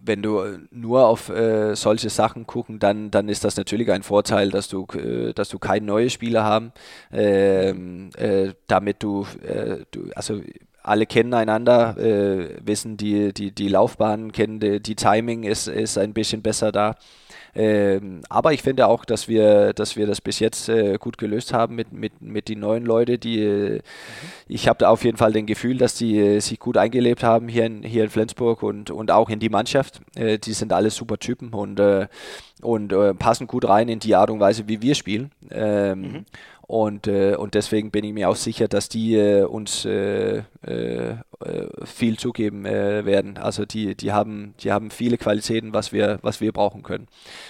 [0.00, 4.50] wenn du nur auf äh, solche Sachen gucken, dann, dann ist das natürlich ein Vorteil,
[4.50, 6.72] dass du, äh, dass du keine neue Spieler haben,
[7.12, 10.40] ähm, äh, damit du, äh, du, also
[10.82, 15.98] alle kennen einander, äh, wissen die, die, die Laufbahn, kennen die, die Timing ist, ist
[15.98, 16.96] ein bisschen besser da.
[17.54, 21.52] Ähm, aber ich finde auch, dass wir, dass wir das bis jetzt äh, gut gelöst
[21.52, 23.80] haben mit, mit, mit den neuen Leuten, die mhm.
[24.48, 27.48] ich habe da auf jeden Fall den Gefühl, dass die äh, sich gut eingelebt haben
[27.48, 30.00] hier in, hier in Flensburg und, und auch in die Mannschaft.
[30.16, 32.06] Äh, die sind alle super Typen und, äh,
[32.62, 35.30] und passen gut rein in die Art und Weise, wie wir spielen.
[35.50, 36.24] Ähm, mhm.
[36.72, 41.16] Und, äh, und deswegen bin ich mir auch sicher, dass die äh, uns äh, äh
[41.84, 43.36] viel zugeben äh, werden.
[43.36, 47.08] Also die, die, haben, die haben viele Qualitäten, was wir, was wir brauchen können.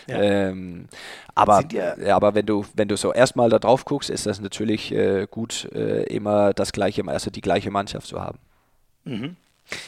[0.08, 0.20] Ja.
[0.20, 0.88] Ähm,
[1.36, 4.90] aber, ja, aber wenn du, wenn du so erstmal da drauf guckst, ist das natürlich
[4.90, 8.40] äh, gut, immer das gleiche, also die gleiche Mannschaft zu haben.
[9.04, 9.36] Mhm.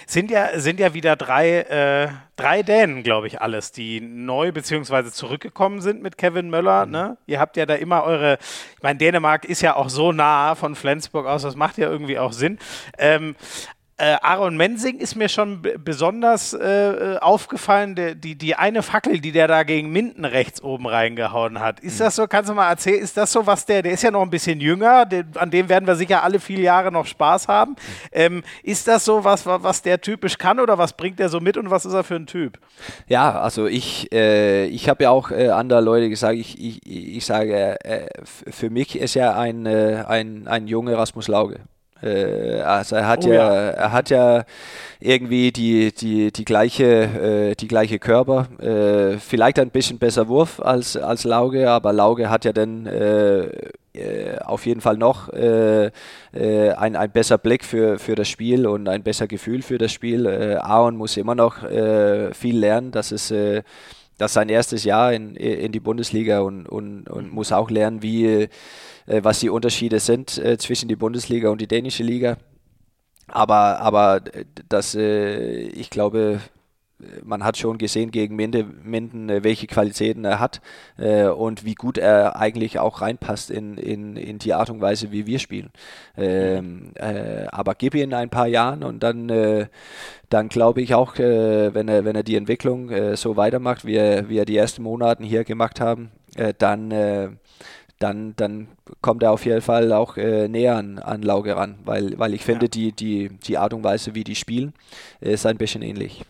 [0.07, 5.11] Sind ja, sind ja wieder drei, äh, drei Dänen, glaube ich, alles, die neu bzw.
[5.11, 6.87] zurückgekommen sind mit Kevin Möller.
[6.87, 6.92] Mhm.
[6.92, 7.16] Ne?
[7.27, 8.38] Ihr habt ja da immer eure,
[8.77, 12.18] ich meine, Dänemark ist ja auch so nah von Flensburg aus, das macht ja irgendwie
[12.18, 12.59] auch Sinn.
[12.99, 13.37] Ähm,
[13.96, 19.20] äh, Aaron Mensing ist mir schon besonders äh, äh, aufgefallen, der, die, die eine Fackel,
[19.20, 21.78] die der da gegen Minden rechts oben reingehauen hat.
[21.78, 22.04] Ist mhm.
[22.04, 24.22] das so, kannst du mal erzählen, ist das so, was der, der ist ja noch
[24.22, 27.72] ein bisschen jünger, der, an dem werden wir sicher alle viele Jahre noch Spaß haben.
[27.72, 27.76] Mhm.
[28.12, 31.57] Ähm, ist das so was, was der typisch kann oder was bringt der so mit
[31.57, 32.59] und was ist er für ein Typ?
[33.07, 37.24] Ja, also ich, äh, ich habe ja auch äh, andere Leute gesagt, ich, ich, ich
[37.24, 41.61] sage, äh, für mich ist ja ein, ein, ein junger Rasmus Lauge.
[42.02, 44.44] Äh, also er hat oh, ja, ja, er hat ja
[45.00, 48.48] irgendwie die, die, die gleiche, äh, die gleiche Körper.
[48.61, 53.44] Äh, vielleicht ein bisschen besser Wurf als, als Lauge, aber Lauge hat ja dann äh,
[53.94, 55.90] äh, auf jeden Fall noch äh,
[56.33, 60.26] ein, ein besser Blick für, für das Spiel und ein besser Gefühl für das Spiel.
[60.59, 61.59] Aaron muss immer noch
[62.33, 62.90] viel lernen.
[62.90, 63.33] Das ist
[64.18, 68.02] das ist sein erstes Jahr in, in die Bundesliga und, und, und muss auch lernen,
[68.02, 68.48] wie
[69.07, 72.37] was die Unterschiede sind äh, zwischen die Bundesliga und die dänische Liga.
[73.29, 76.40] Aber, aber äh, das, ich glaube,
[77.25, 80.61] man hat schon gesehen gegen Minde, Minden, welche Qualitäten er hat
[80.97, 85.11] äh, und wie gut er eigentlich auch reinpasst in, in, in die Art und Weise,
[85.12, 85.71] wie wir spielen.
[86.17, 89.67] Ähm, äh, aber gib ihm ein paar Jahren und dann, äh,
[90.29, 94.38] dann glaube ich auch, wenn, er, wenn er die Entwicklung so weitermacht, wie er, wie
[94.38, 96.11] er die ersten Monate hier gemacht haben,
[96.59, 97.38] dann
[97.98, 98.68] dann, dann
[99.00, 102.42] kommt er auf jeden Fall auch äh, näher an, an Lauge ran, weil, weil ich
[102.42, 102.70] finde, ja.
[102.70, 104.74] die, die, die Art und Weise, wie die spielen,
[105.20, 106.24] ist ein bisschen ähnlich.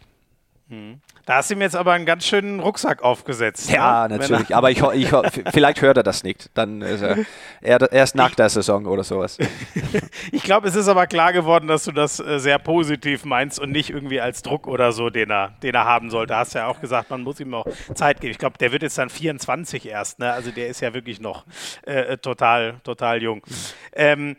[0.68, 1.00] Mhm.
[1.26, 3.70] Da hast du ihm jetzt aber einen ganz schönen Rucksack aufgesetzt.
[3.70, 4.18] Ja, ne?
[4.18, 4.54] natürlich.
[4.54, 5.10] Aber ich, ich,
[5.52, 6.50] vielleicht hört er das nicht.
[6.54, 9.38] Dann ist er erst nach der Saison oder sowas.
[10.32, 13.70] ich glaube, es ist aber klar geworden, dass du das äh, sehr positiv meinst und
[13.70, 16.36] nicht irgendwie als Druck oder so, den er, den er haben sollte.
[16.36, 18.32] Hast ja auch gesagt, man muss ihm auch Zeit geben.
[18.32, 20.18] Ich glaube, der wird jetzt dann 24 erst.
[20.18, 20.30] Ne?
[20.30, 21.46] Also der ist ja wirklich noch
[21.86, 23.42] äh, total, total jung.
[23.94, 24.36] Ähm,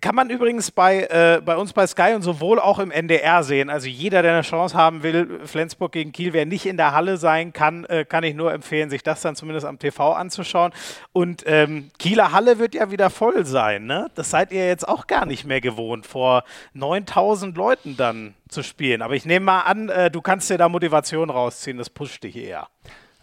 [0.00, 3.68] kann man übrigens bei, äh, bei uns bei Sky und sowohl auch im NDR sehen.
[3.68, 7.18] Also jeder, der eine Chance haben will, Flensburg gegen Kiel, wer nicht in der Halle
[7.18, 10.72] sein kann, äh, kann ich nur empfehlen, sich das dann zumindest am TV anzuschauen.
[11.12, 13.84] Und ähm, Kieler Halle wird ja wieder voll sein.
[13.84, 14.10] Ne?
[14.14, 19.02] Das seid ihr jetzt auch gar nicht mehr gewohnt, vor 9000 Leuten dann zu spielen.
[19.02, 22.36] Aber ich nehme mal an, äh, du kannst dir da Motivation rausziehen, das pusht dich
[22.36, 22.68] eher.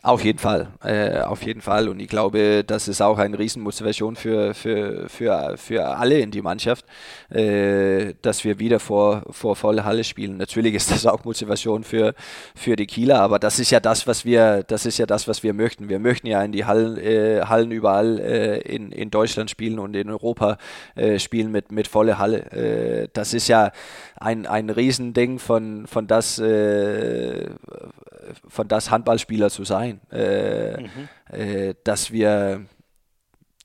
[0.02, 1.90] Auf jeden Fall, äh, auf jeden Fall.
[1.90, 6.42] Und ich glaube, das ist auch eine Riesenmotivation für, für, für, für alle in die
[6.42, 6.86] Mannschaft,
[7.30, 10.38] äh, dass wir wieder vor, vor voller Halle spielen.
[10.38, 12.14] Natürlich ist das auch Motivation für,
[12.56, 15.44] für die Kieler, aber das ist ja das, was wir, das ist ja das, was
[15.44, 15.90] wir möchten.
[15.90, 19.98] Wir möchten ja in die Hallen, äh, Hallen überall äh, in, in Deutschland spielen und
[19.98, 20.60] in Europa
[20.96, 22.50] äh, spielen mit, mit voller Halle.
[22.54, 23.74] Äh, das ist ja
[24.16, 26.42] ein, ein Riesending von, von das
[28.48, 30.88] von das Handballspieler zu sein, äh, mhm.
[31.32, 32.66] äh, dass wir,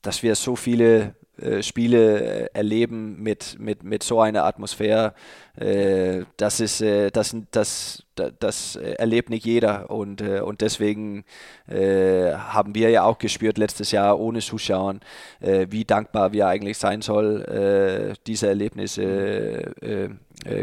[0.01, 5.13] dass wir so viele äh, Spiele erleben mit, mit, mit so einer Atmosphäre,
[5.57, 11.25] äh, das ist, äh, das, das, das, das erlebt nicht jeder und, äh, und deswegen
[11.67, 15.01] haben wir ja auch gespürt letztes Jahr ohne Zuschauern,
[15.39, 19.73] wie dankbar wir eigentlich sein soll, diese Erlebnisse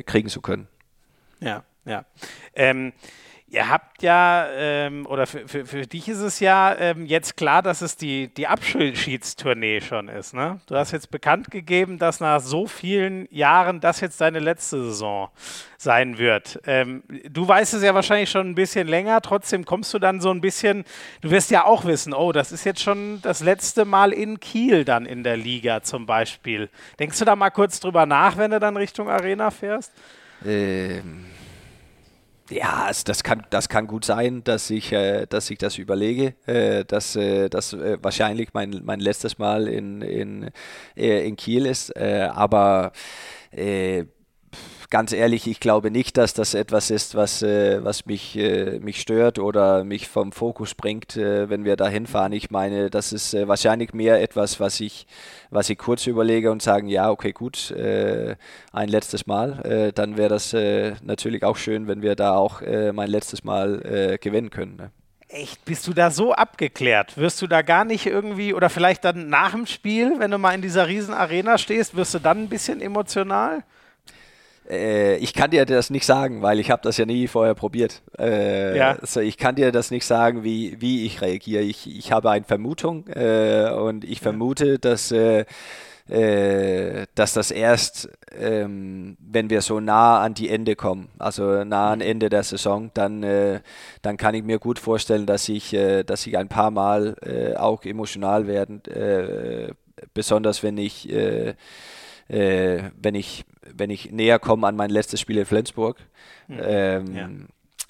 [0.06, 0.68] kriegen zu können.
[1.40, 2.04] Ja, ja.
[2.54, 2.92] Ähm,
[3.52, 7.60] Ihr habt ja, ähm, oder für, für, für dich ist es ja ähm, jetzt klar,
[7.60, 10.32] dass es die, die Abschiedstournee schon ist.
[10.32, 10.58] Ne?
[10.66, 15.28] Du hast jetzt bekannt gegeben, dass nach so vielen Jahren das jetzt deine letzte Saison
[15.76, 16.62] sein wird.
[16.66, 20.30] Ähm, du weißt es ja wahrscheinlich schon ein bisschen länger, trotzdem kommst du dann so
[20.30, 20.86] ein bisschen,
[21.20, 24.86] du wirst ja auch wissen, oh, das ist jetzt schon das letzte Mal in Kiel
[24.86, 26.70] dann in der Liga zum Beispiel.
[26.98, 29.92] Denkst du da mal kurz drüber nach, wenn du dann Richtung Arena fährst?
[30.42, 31.26] Ähm
[32.50, 36.34] ja, also das kann, das kann gut sein, dass ich, äh, dass ich das überlege,
[36.46, 40.50] äh, dass äh, das äh, wahrscheinlich mein, mein letztes Mal in, in,
[40.96, 41.94] äh, in Kiel ist.
[41.96, 42.92] Äh, aber
[44.92, 49.00] ganz ehrlich, ich glaube nicht, dass das etwas ist, was, äh, was mich, äh, mich
[49.00, 52.32] stört oder mich vom Fokus bringt, äh, wenn wir da hinfahren.
[52.34, 55.06] Ich meine, das ist äh, wahrscheinlich mehr etwas, was ich,
[55.48, 58.36] was ich kurz überlege und sagen, ja, okay, gut, äh,
[58.70, 59.64] ein letztes Mal.
[59.64, 64.50] Äh, dann wäre das natürlich auch schön, wenn wir da auch mein letztes Mal gewinnen
[64.50, 64.76] können.
[64.76, 64.90] Ne?
[65.28, 67.16] Echt, bist du da so abgeklärt?
[67.16, 70.54] Wirst du da gar nicht irgendwie, oder vielleicht dann nach dem Spiel, wenn du mal
[70.54, 73.64] in dieser riesen Arena stehst, wirst du dann ein bisschen emotional?
[74.68, 78.02] Äh, ich kann dir das nicht sagen, weil ich habe das ja nie vorher probiert.
[78.18, 78.96] Äh, ja.
[79.00, 81.62] Also ich kann dir das nicht sagen, wie, wie ich reagiere.
[81.62, 85.44] Ich, ich habe eine Vermutung äh, und ich vermute, dass, äh,
[86.08, 91.92] äh, dass das erst, ähm, wenn wir so nah an die Ende kommen, also nah
[91.92, 93.60] an Ende der Saison, dann, äh,
[94.02, 98.46] dann kann ich mir gut vorstellen, dass ich, dass ich ein paar Mal auch emotional
[98.46, 98.82] werden,
[100.14, 101.08] besonders wenn ich
[102.32, 105.98] äh, wenn, ich, wenn ich näher komme an mein letztes Spiel in Flensburg.
[106.48, 106.60] Mhm.
[106.62, 107.28] Ähm, ja.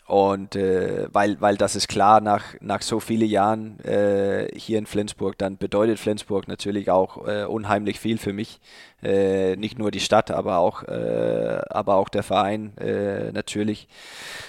[0.07, 4.85] Und äh, weil, weil das ist klar, nach, nach so vielen Jahren äh, hier in
[4.85, 8.61] Flensburg, dann bedeutet Flensburg natürlich auch äh, unheimlich viel für mich.
[9.02, 13.88] Äh, nicht nur die Stadt, aber auch, äh, aber auch der Verein äh, natürlich.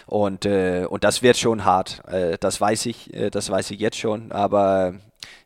[0.08, 2.04] Und, und das wird schon hart.
[2.40, 4.32] das weiß ich, das weiß ich jetzt schon.
[4.32, 4.96] Aber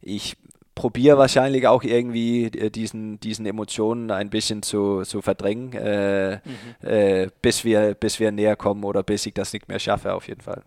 [0.01, 0.35] ich
[0.77, 6.87] probiere wahrscheinlich auch irgendwie äh, diesen, diesen Emotionen ein bisschen zu, zu verdrängen, äh, mhm.
[6.87, 10.27] äh, bis, wir, bis wir näher kommen oder bis ich das nicht mehr schaffe, auf
[10.27, 10.61] jeden Fall.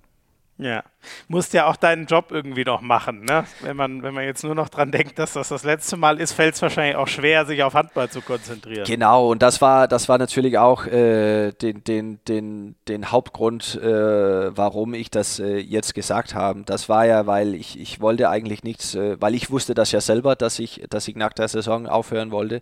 [0.61, 0.83] Ja,
[1.29, 3.45] musst ja auch deinen Job irgendwie noch machen, ne?
[3.63, 6.33] Wenn man, wenn man jetzt nur noch dran denkt, dass das das letzte Mal ist,
[6.33, 8.85] fällt es wahrscheinlich auch schwer, sich auf Handball zu konzentrieren.
[8.85, 14.55] Genau, und das war, das war natürlich auch äh, den, den, den, den Hauptgrund, äh,
[14.55, 16.63] warum ich das äh, jetzt gesagt habe.
[16.67, 20.03] Das war ja, weil ich, ich wollte eigentlich nichts, äh, weil ich wusste das ja
[20.03, 22.61] selber, dass ich, dass ich nach der Saison aufhören wollte.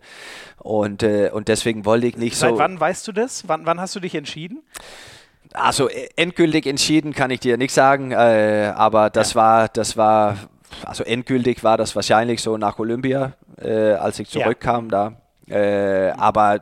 [0.57, 2.55] Und, äh, und deswegen wollte ich nicht Seit so.
[2.55, 3.45] Seit wann weißt du das?
[3.49, 4.63] Wann, wann hast du dich entschieden?
[5.53, 9.41] Also äh, endgültig entschieden kann ich dir nicht sagen, äh, aber das ja.
[9.41, 10.37] war, das war,
[10.85, 15.13] also endgültig war das wahrscheinlich so nach Olympia, äh, als ich zurückkam ja.
[15.47, 15.55] da.
[15.55, 16.59] Äh, aber äh,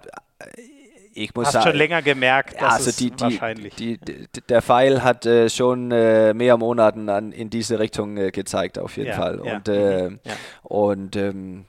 [1.13, 3.76] ich muss Hast sagen, schon länger gemerkt, dass also die, die, wahrscheinlich.
[3.76, 4.00] Die,
[4.47, 9.10] der Pfeil hat äh, schon äh, mehr Monaten an, in diese Richtung gezeigt, auf jeden
[9.10, 9.39] ja, Fall.
[9.39, 10.19] Und, mhm,
[10.63, 11.65] und ähm,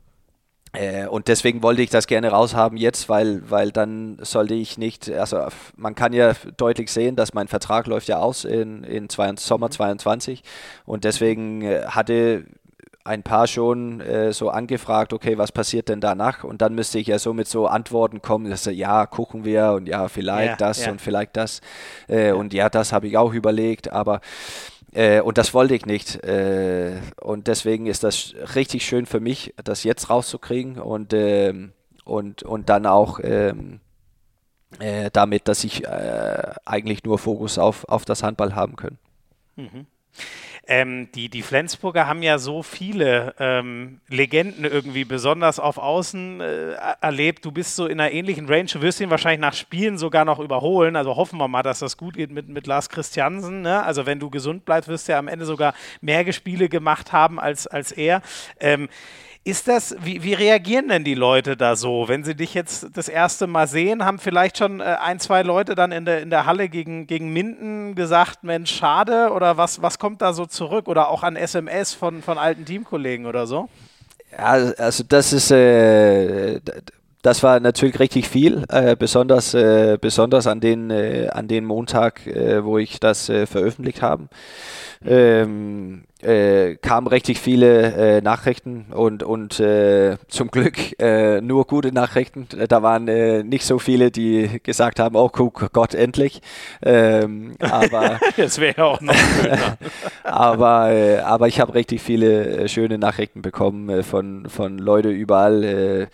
[0.72, 5.10] äh, und deswegen wollte ich das gerne raushaben jetzt, weil, weil dann sollte ich nicht,
[5.10, 9.32] also man kann ja deutlich sehen, dass mein Vertrag läuft ja aus in, in zwei,
[9.36, 10.92] Sommer 22 mhm.
[10.92, 12.44] und deswegen äh, hatte
[13.08, 16.44] ein paar schon äh, so angefragt, okay, was passiert denn danach?
[16.44, 19.88] Und dann müsste ich ja so mit so Antworten kommen, dass ja, gucken wir und
[19.88, 20.92] ja, vielleicht ja, das ja.
[20.92, 21.62] und vielleicht das.
[22.08, 22.34] Äh, ja.
[22.34, 24.20] Und ja, das habe ich auch überlegt, aber
[24.92, 26.22] äh, und das wollte ich nicht.
[26.24, 31.72] Äh, und deswegen ist das richtig schön für mich, das jetzt rauszukriegen und, ähm,
[32.04, 33.80] und, und dann auch ähm,
[34.78, 38.98] äh, damit, dass ich äh, eigentlich nur Fokus auf, auf das Handball haben kann.
[39.56, 39.86] Mhm.
[40.70, 46.72] Ähm, die, die Flensburger haben ja so viele ähm, Legenden irgendwie besonders auf Außen äh,
[47.00, 47.44] erlebt.
[47.46, 48.66] Du bist so in einer ähnlichen Range.
[48.70, 50.94] Du wirst ihn wahrscheinlich nach Spielen sogar noch überholen.
[50.94, 53.62] Also hoffen wir mal, dass das gut geht mit, mit Lars Christiansen.
[53.62, 53.82] Ne?
[53.82, 57.40] Also wenn du gesund bleibst, wirst du ja am Ende sogar mehr Spiele gemacht haben
[57.40, 58.20] als, als er.
[58.60, 58.90] Ähm,
[59.48, 63.08] ist das, wie, wie, reagieren denn die Leute da so, wenn sie dich jetzt das
[63.08, 64.04] erste Mal sehen?
[64.04, 67.32] Haben vielleicht schon äh, ein, zwei Leute dann in der, in der Halle gegen, gegen
[67.32, 69.30] Minden gesagt, Mensch, schade?
[69.32, 70.86] Oder was, was kommt da so zurück?
[70.86, 73.70] Oder auch an SMS von, von alten Teamkollegen oder so?
[74.36, 76.60] Ja, also das ist, äh,
[77.22, 82.26] das war natürlich richtig viel, äh, besonders, äh, besonders an den, äh, an den Montag,
[82.26, 84.28] äh, wo ich das veröffentlicht habe
[85.04, 91.92] ähm, äh, kamen richtig viele äh, Nachrichten und, und äh, zum Glück äh, nur gute
[91.92, 92.48] Nachrichten.
[92.68, 96.40] Da waren äh, nicht so viele, die gesagt haben, oh guck Gott, endlich.
[96.82, 99.78] Ähm, aber das wäre auch noch schöner.
[100.24, 106.08] aber, äh, aber ich habe richtig viele schöne Nachrichten bekommen von, von Leuten überall,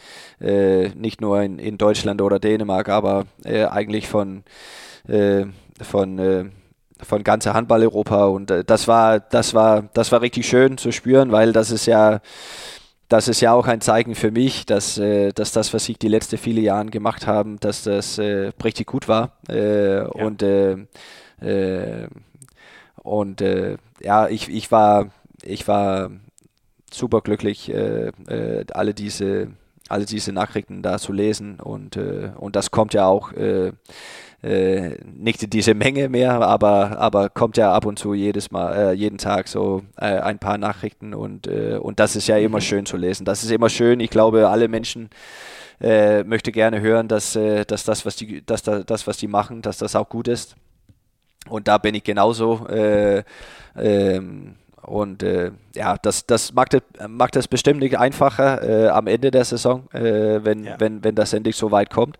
[0.94, 4.42] nicht nur in, in Deutschland oder Dänemark, aber eigentlich von,
[5.80, 6.52] von
[7.04, 11.32] von ganzer Handball-Europa und äh, das war, das war, das war richtig schön zu spüren,
[11.32, 12.20] weil das ist ja,
[13.08, 16.08] das ist ja auch ein Zeichen für mich, dass, äh, dass das, was ich die
[16.08, 19.32] letzten viele Jahre gemacht habe, dass das äh, richtig gut war.
[19.48, 20.04] Äh, ja.
[20.06, 20.76] und äh,
[21.40, 22.08] äh,
[23.02, 23.44] und
[24.00, 25.10] ja, ich, ich war
[25.42, 26.10] ich war
[26.90, 29.48] super glücklich, alle diese
[29.90, 31.60] alle diese Nachrichten da zu lesen.
[31.60, 33.72] Und und das kommt ja auch äh,
[35.04, 39.18] nicht diese Menge mehr, aber, aber kommt ja ab und zu jedes Mal, äh, jeden
[39.18, 42.62] Tag so äh, ein paar Nachrichten und, äh, und das ist ja immer mhm.
[42.62, 43.24] schön zu lesen.
[43.24, 44.00] Das ist immer schön.
[44.00, 45.08] Ich glaube, alle Menschen
[45.80, 49.28] äh, möchte gerne hören, dass, äh, dass das, was die, dass da, das, was die
[49.28, 50.56] machen, dass das auch gut ist.
[51.48, 52.66] Und da bin ich genauso.
[53.76, 54.54] Ähm,
[54.86, 56.76] und äh, ja, das, das macht,
[57.08, 60.76] macht es bestimmt nicht einfacher äh, am Ende der Saison, äh, wenn, ja.
[60.78, 62.16] wenn, wenn das endlich so weit kommt.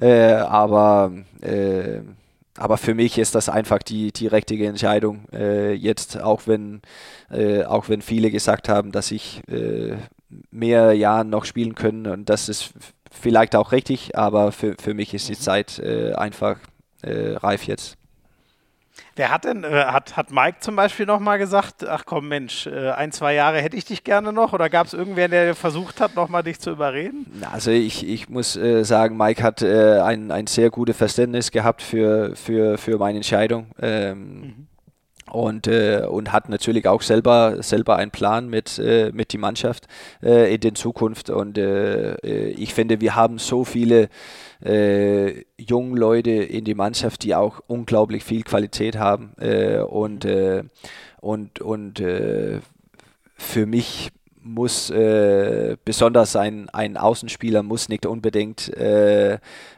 [0.00, 2.00] Äh, aber, äh,
[2.58, 5.24] aber für mich ist das einfach die, die richtige Entscheidung.
[5.32, 6.82] Äh, jetzt, auch wenn,
[7.66, 9.40] auch wenn viele gesagt haben, dass ich
[10.50, 12.74] mehr Jahre noch spielen können und das ist
[13.10, 15.38] vielleicht auch richtig, aber für, für mich ist die mhm.
[15.38, 15.82] Zeit
[16.14, 16.58] einfach
[17.02, 17.96] reif jetzt.
[19.16, 22.90] Wer hat denn, äh, hat, hat Mike zum Beispiel nochmal gesagt, ach komm Mensch, äh,
[22.90, 24.52] ein, zwei Jahre hätte ich dich gerne noch?
[24.52, 27.42] Oder gab es irgendwer, der versucht hat, nochmal dich zu überreden?
[27.50, 31.82] Also ich, ich muss äh, sagen, Mike hat äh, ein, ein sehr gutes Verständnis gehabt
[31.82, 33.66] für, für, für meine Entscheidung.
[33.80, 34.66] Ähm, mhm
[35.32, 39.86] und, äh, und hat natürlich auch selber, selber einen Plan mit, äh, mit die Mannschaft
[40.22, 41.30] äh, in der Zukunft.
[41.30, 44.10] Und äh, äh, ich finde, wir haben so viele
[44.62, 49.32] äh, junge Leute in die Mannschaft, die auch unglaublich viel Qualität haben.
[49.88, 50.26] und,
[51.20, 52.02] und, und
[53.36, 54.10] für mich
[54.44, 58.70] muss äh, besonders ein, ein Außenspieler muss nicht unbedingt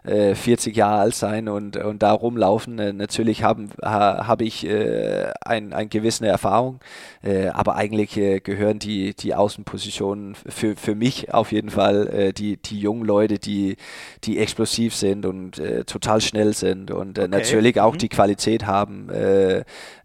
[0.07, 2.79] äh, äh, 40 Jahre alt sein und, und da rumlaufen.
[2.79, 6.81] Äh, natürlich haben ha, habe ich äh, ein, eine gewisse Erfahrung,
[7.23, 8.13] äh, aber eigentlich
[8.45, 13.77] gehören die, die Außenpositionen für, für mich auf jeden Fall die, die jungen Leute, die,
[14.25, 17.29] die explosiv sind und total schnell sind und okay.
[17.29, 17.99] natürlich auch mhm.
[17.99, 19.09] die Qualität haben,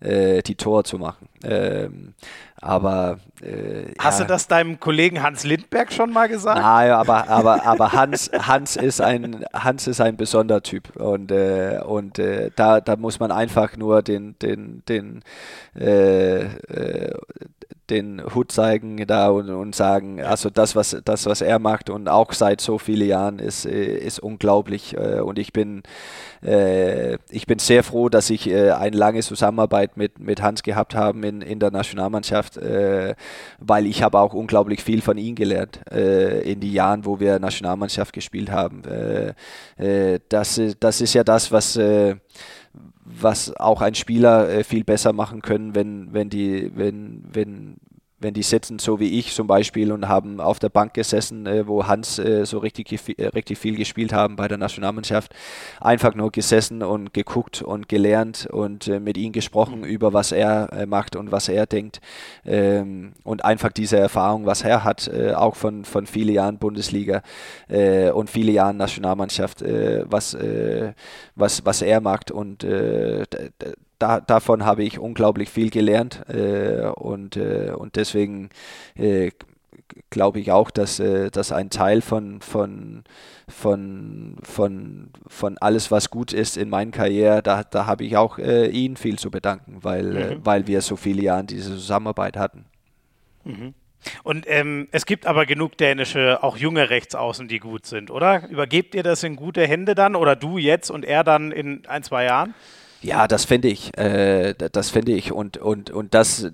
[0.01, 1.27] die Tor zu machen.
[1.43, 2.13] Ähm,
[2.61, 4.25] aber äh, hast ja.
[4.25, 6.59] du das deinem Kollegen Hans Lindberg schon mal gesagt?
[6.59, 10.95] Nein, aber, aber, aber Hans, Hans ist ein Hans ist ein besonderer Typ.
[10.95, 15.23] Und, äh, und äh, da, da muss man einfach nur den, den, den
[15.75, 17.13] äh, äh,
[17.89, 22.07] den Hut zeigen da und, und sagen, also das was, das, was er macht und
[22.07, 24.95] auch seit so vielen Jahren ist, ist unglaublich.
[24.95, 25.83] Äh, und ich bin,
[26.43, 30.95] äh, ich bin sehr froh, dass ich äh, eine lange Zusammenarbeit mit, mit Hans gehabt
[30.95, 32.59] habe in, in der Nationalmannschaft,
[33.59, 38.13] weil ich habe auch unglaublich viel von ihm gelernt in die Jahren, wo wir Nationalmannschaft
[38.13, 38.83] gespielt haben.
[40.29, 41.79] das, das ist ja das, was
[43.09, 47.77] was auch ein Spieler äh, viel besser machen können, wenn, wenn die, wenn, wenn,
[48.19, 51.67] wenn die sitzen so wie ich zum Beispiel und haben auf der Bank gesessen, äh,
[51.67, 55.33] wo Hans äh, so richtig, äh, richtig viel gespielt haben bei der Nationalmannschaft,
[55.79, 59.85] einfach nur gesessen und geguckt und gelernt und äh, mit ihm gesprochen mhm.
[59.85, 62.01] über was er äh, macht und was er denkt
[62.45, 67.21] ähm, und einfach diese Erfahrung, was er hat, auch von, von vielen Jahren Bundesliga
[68.13, 70.37] und viele Jahren Nationalmannschaft, was,
[71.35, 72.65] was, was er macht und
[73.99, 78.49] da, davon habe ich unglaublich viel gelernt äh, und, äh, und deswegen
[78.95, 79.31] äh,
[80.09, 83.03] glaube ich auch, dass, äh, dass ein Teil von, von,
[83.47, 88.39] von, von, von alles, was gut ist in meiner Karriere, da, da habe ich auch
[88.39, 90.45] äh, ihn viel zu bedanken, weil, äh, mhm.
[90.45, 92.65] weil wir so viele Jahre diese Zusammenarbeit hatten.
[93.43, 93.73] Mhm.
[94.23, 98.47] Und ähm, es gibt aber genug dänische, auch junge Rechtsaußen, die gut sind, oder?
[98.47, 102.03] Übergebt ihr das in gute Hände dann oder du jetzt und er dann in ein,
[102.03, 102.55] zwei Jahren?
[103.01, 103.97] Ja, das finde ich.
[103.97, 105.31] Äh, das finde ich.
[105.31, 106.51] Und, und, und das,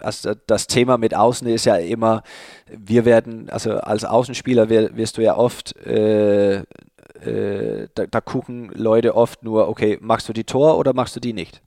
[0.00, 2.22] also das Thema mit Außen ist ja immer,
[2.68, 9.14] wir werden, also als Außenspieler wirst du ja oft, äh, äh, da, da, gucken Leute
[9.14, 11.60] oft nur, okay, machst du die Tor oder machst du die nicht?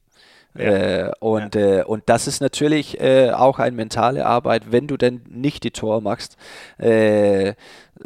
[0.55, 0.63] Ja.
[0.63, 1.79] Äh, und, ja.
[1.79, 5.71] äh, und das ist natürlich äh, auch eine mentale Arbeit, wenn du denn nicht die
[5.71, 6.37] Tor machst,
[6.77, 7.53] äh,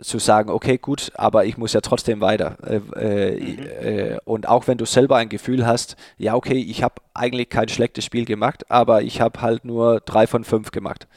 [0.02, 2.58] zu sagen, okay, gut, aber ich muss ja trotzdem weiter.
[2.66, 4.20] Äh, äh, mhm.
[4.26, 8.06] und auch wenn du selber ein Gefühl hast, ja, okay, ich habe eigentlich kein schlechtes
[8.06, 11.08] Spiel gemacht, aber ich habe halt nur drei von fünf gemacht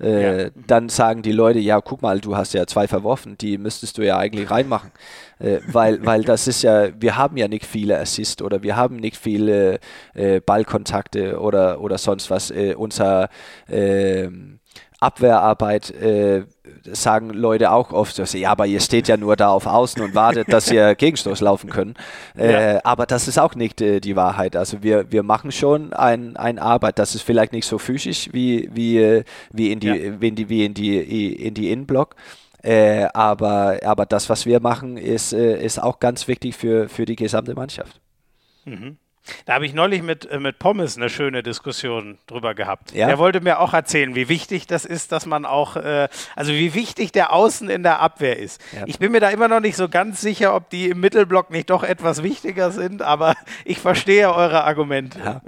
[0.00, 0.50] äh, ja.
[0.66, 4.02] dann sagen die Leute, ja, guck mal, du hast ja zwei verworfen, die müsstest du
[4.02, 4.90] ja eigentlich reinmachen.
[5.38, 8.96] Äh, weil, weil das ist ja, wir haben ja nicht viele Assists oder wir haben
[8.96, 9.78] nicht viele
[10.14, 12.50] äh, Ballkontakte oder, oder sonst was.
[12.50, 13.28] Äh, unser
[13.68, 14.60] ähm,
[15.00, 16.44] Abwehrarbeit äh,
[16.84, 20.14] sagen Leute auch oft, dass, ja, aber ihr steht ja nur da auf Außen und
[20.14, 21.94] wartet, dass ihr Gegenstoß laufen können.
[22.36, 22.80] Äh, ja.
[22.84, 24.56] Aber das ist auch nicht äh, die Wahrheit.
[24.56, 28.68] Also wir, wir machen schon ein, ein Arbeit, das ist vielleicht nicht so physisch wie,
[28.72, 30.20] wie, äh, wie in die, ja.
[30.20, 32.14] wie in die, wie in die, in die Innenblock.
[32.62, 37.06] Äh, aber, aber das, was wir machen, ist, äh, ist auch ganz wichtig für, für
[37.06, 38.00] die gesamte Mannschaft.
[38.66, 38.98] Mhm.
[39.46, 42.92] Da habe ich neulich mit, äh, mit Pommes eine schöne Diskussion drüber gehabt.
[42.92, 43.08] Ja?
[43.08, 46.74] Er wollte mir auch erzählen, wie wichtig das ist, dass man auch, äh, also wie
[46.74, 48.60] wichtig der Außen in der Abwehr ist.
[48.72, 48.84] Ja.
[48.86, 51.70] Ich bin mir da immer noch nicht so ganz sicher, ob die im Mittelblock nicht
[51.70, 55.18] doch etwas wichtiger sind, aber ich verstehe eure Argumente.
[55.18, 55.40] Ja.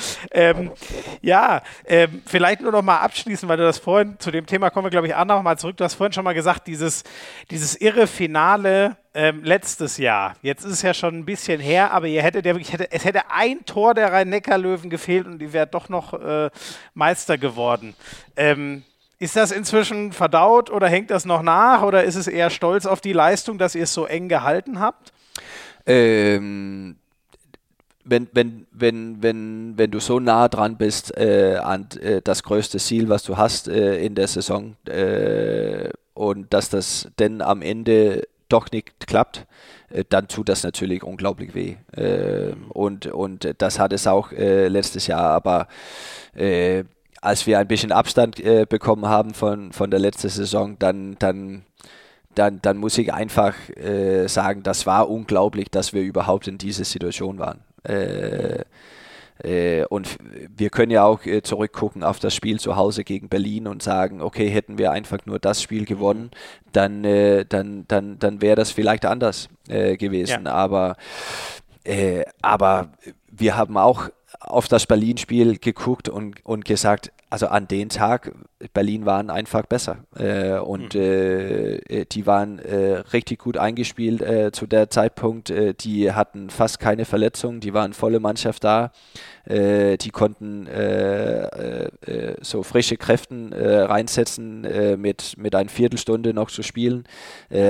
[0.30, 0.72] ähm,
[1.20, 4.86] ja, ähm, vielleicht nur noch mal abschließen, weil du das vorhin, zu dem Thema kommen
[4.86, 5.76] wir, glaube ich, auch noch mal zurück.
[5.76, 7.04] Du hast vorhin schon mal gesagt, dieses,
[7.50, 10.34] dieses irre Finale ähm, letztes Jahr.
[10.42, 13.04] Jetzt ist es ja schon ein bisschen her, aber ihr hättet ja wirklich, hätte, es
[13.04, 16.50] hätte ein Tor der Rhein-Neckar-Löwen gefehlt und die wäre doch noch äh,
[16.94, 17.94] Meister geworden.
[18.36, 18.84] Ähm,
[19.18, 23.00] ist das inzwischen verdaut oder hängt das noch nach oder ist es eher stolz auf
[23.00, 25.12] die Leistung, dass ihr es so eng gehalten habt?
[25.86, 26.96] Ähm,
[28.04, 32.78] wenn, wenn, wenn, wenn, wenn du so nah dran bist äh, an äh, das größte
[32.78, 38.26] Ziel, was du hast äh, in der Saison äh, und dass das denn am Ende
[38.48, 39.46] doch nicht klappt,
[39.90, 41.76] äh, dann tut das natürlich unglaublich weh.
[41.92, 45.68] Äh, und, und das hat es auch letztes Jahr, aber
[47.20, 51.64] als wir ein bisschen Abstand bekommen haben von, von der letzten Saison, dann, dann
[52.34, 53.54] dann, dann muss ich einfach
[54.26, 57.60] sagen, das war unglaublich, dass wir überhaupt in dieser Situation waren.
[57.84, 58.64] Äh,
[59.42, 60.16] äh, und
[60.56, 64.20] wir können ja auch äh, zurückgucken auf das Spiel zu Hause gegen Berlin und sagen,
[64.20, 66.30] okay, hätten wir einfach nur das Spiel gewonnen,
[66.72, 70.46] dann, dann, dann, dann wäre das vielleicht anders gewesen.
[70.46, 70.52] Ja.
[70.52, 70.96] Aber,
[72.40, 72.92] aber
[73.30, 74.08] wir haben auch
[74.40, 78.30] auf das Berlin-Spiel geguckt und, und gesagt, also an den Tag,
[78.74, 80.04] Berlin waren einfach besser.
[80.18, 81.00] Äh, und mhm.
[81.00, 85.48] äh, äh die waren äh, richtig gut eingespielt äh, zu der Zeitpunkt.
[85.48, 88.92] Äh, die hatten fast keine Verletzungen, die waren volle Mannschaft da.
[89.44, 90.68] die konnten
[92.42, 97.04] so frische Kräften reinsetzen, mit, mit einer Viertelstunde noch zu spielen.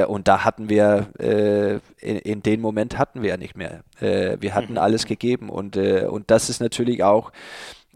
[0.06, 3.80] und da hatten wir, in, in dem Moment hatten wir ja nicht mehr.
[4.00, 4.78] wir hatten mhm.
[4.78, 5.48] alles gegeben.
[5.48, 7.32] Und, und das ist natürlich auch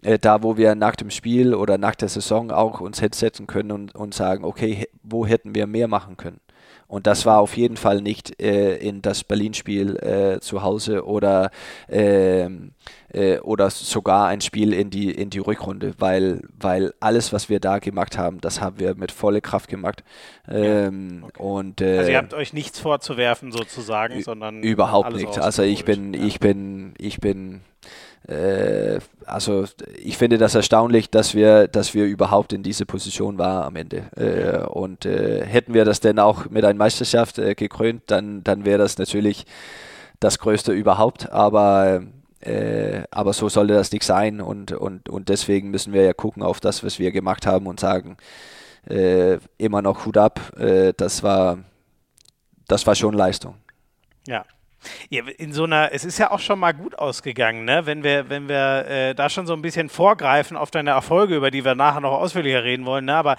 [0.06, 3.72] äh, da, wo wir nach dem Spiel oder nach der Saison auch uns hinsetzen können
[3.72, 6.40] und, und sagen, okay, wo hätten wir mehr machen können?
[6.88, 11.50] Und das war auf jeden Fall nicht äh, in das Berlin-Spiel äh, zu Hause oder,
[11.88, 12.70] ähm,
[13.12, 17.58] äh, oder sogar ein Spiel in die, in die Rückrunde, weil, weil alles, was wir
[17.58, 20.04] da gemacht haben, das haben wir mit voller Kraft gemacht.
[20.48, 21.42] Ähm, ja, okay.
[21.42, 25.40] und, also ihr habt euch nichts vorzuwerfen sozusagen, sondern überhaupt nicht.
[25.40, 26.24] Also ich bin, ja.
[26.24, 27.62] ich bin, ich bin
[28.28, 29.66] äh, also
[30.02, 34.10] ich finde das erstaunlich, dass wir, dass wir überhaupt in diese Position waren am Ende.
[34.16, 38.64] Äh, und äh, hätten wir das denn auch mit einer Meisterschaft äh, gekrönt, dann, dann
[38.64, 39.46] wäre das natürlich
[40.18, 41.30] das Größte überhaupt.
[41.30, 42.02] Aber
[42.40, 46.42] äh, aber so sollte das nicht sein und, und, und deswegen müssen wir ja gucken
[46.42, 48.16] auf das, was wir gemacht haben und sagen,
[48.88, 50.40] äh, immer noch Hut ab,
[50.96, 51.58] das war
[52.68, 53.56] das war schon Leistung.
[54.28, 54.44] Ja,
[55.10, 57.86] Ja, in so einer, es ist ja auch schon mal gut ausgegangen, ne?
[57.86, 61.50] wenn wir, wenn wir äh, da schon so ein bisschen vorgreifen auf deine Erfolge, über
[61.50, 63.06] die wir nachher noch ausführlicher reden wollen.
[63.06, 63.14] Ne?
[63.14, 63.36] Aber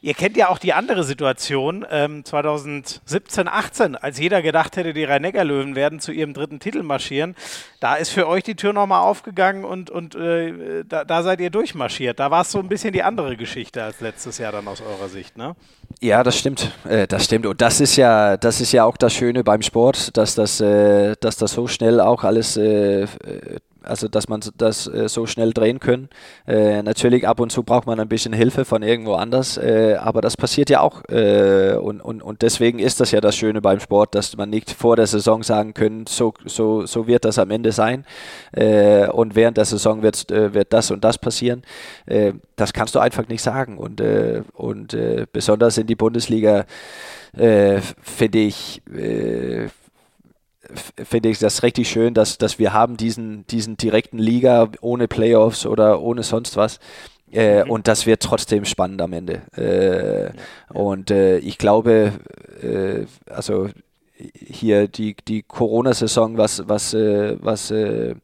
[0.00, 5.04] ihr kennt ja auch die andere Situation, ähm, 2017, 18, als jeder gedacht hätte, die
[5.04, 7.34] Rhein-Neckar-Löwen werden zu ihrem dritten Titel marschieren.
[7.80, 11.48] Da ist für euch die Tür nochmal aufgegangen und, und äh, da, da, seid ihr
[11.48, 12.20] durchmarschiert.
[12.20, 15.08] Da war es so ein bisschen die andere Geschichte als letztes Jahr dann aus eurer
[15.08, 15.56] Sicht, ne?
[16.00, 16.72] Ja, das stimmt.
[16.86, 17.46] Äh, das stimmt.
[17.46, 21.16] Und das ist ja, das ist ja auch das Schöne beim Sport, dass das, äh,
[21.20, 23.06] dass das so schnell auch alles äh,
[23.82, 26.08] also dass man das äh, so schnell drehen können.
[26.46, 30.20] Äh, natürlich ab und zu braucht man ein bisschen Hilfe von irgendwo anders, äh, aber
[30.20, 33.80] das passiert ja auch äh, und, und, und deswegen ist das ja das Schöne beim
[33.80, 37.50] Sport, dass man nicht vor der Saison sagen können, so, so, so wird das am
[37.50, 38.04] Ende sein
[38.52, 41.62] äh, und während der Saison wird, äh, wird das und das passieren.
[42.56, 44.02] das kannst du einfach nicht sagen und,
[44.54, 44.96] und
[45.32, 46.64] besonders in die Bundesliga
[47.34, 48.82] finde ich
[50.74, 55.66] finde ich das richtig schön, dass, dass wir haben diesen, diesen direkten Liga ohne Playoffs
[55.66, 56.78] oder ohne sonst was.
[57.32, 57.70] Äh, mhm.
[57.70, 59.42] Und das wird trotzdem spannend am Ende.
[59.56, 60.32] Äh, ja.
[60.72, 62.12] Und äh, ich glaube,
[62.62, 63.68] äh, also
[64.34, 68.14] hier die, die Corona-Saison, was, was, äh, was äh,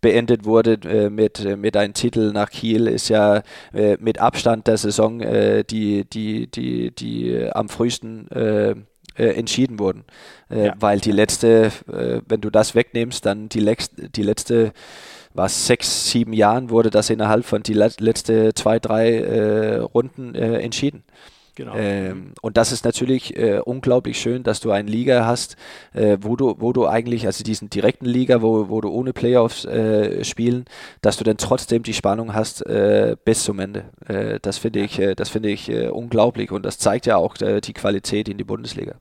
[0.00, 3.42] beendet wurde mit, mit einem Titel nach Kiel, ist ja
[3.72, 8.28] mit Abstand der Saison die, die, die, die am frühesten
[9.16, 10.04] äh, entschieden wurden.
[10.50, 10.74] Äh, ja.
[10.78, 14.72] Weil die letzte, äh, wenn du das wegnimmst, dann die, letzte, die letzte
[15.34, 20.58] was sechs, sieben Jahren wurde das innerhalb von die letzte zwei, drei äh, Runden äh,
[20.60, 21.02] entschieden.
[21.56, 21.74] Genau.
[21.76, 25.56] Ähm, und das ist natürlich äh, unglaublich schön, dass du eine Liga hast,
[25.92, 29.64] äh, wo du, wo du eigentlich, also diesen direkten Liga, wo, wo du ohne Playoffs
[29.64, 30.64] äh, spielen,
[31.00, 32.64] dass du dann trotzdem die Spannung hast
[33.24, 33.84] bis zum Ende.
[34.42, 38.38] Das finde ich, das finde ich unglaublich und das zeigt ja auch die Qualität in
[38.38, 38.96] die Bundesliga.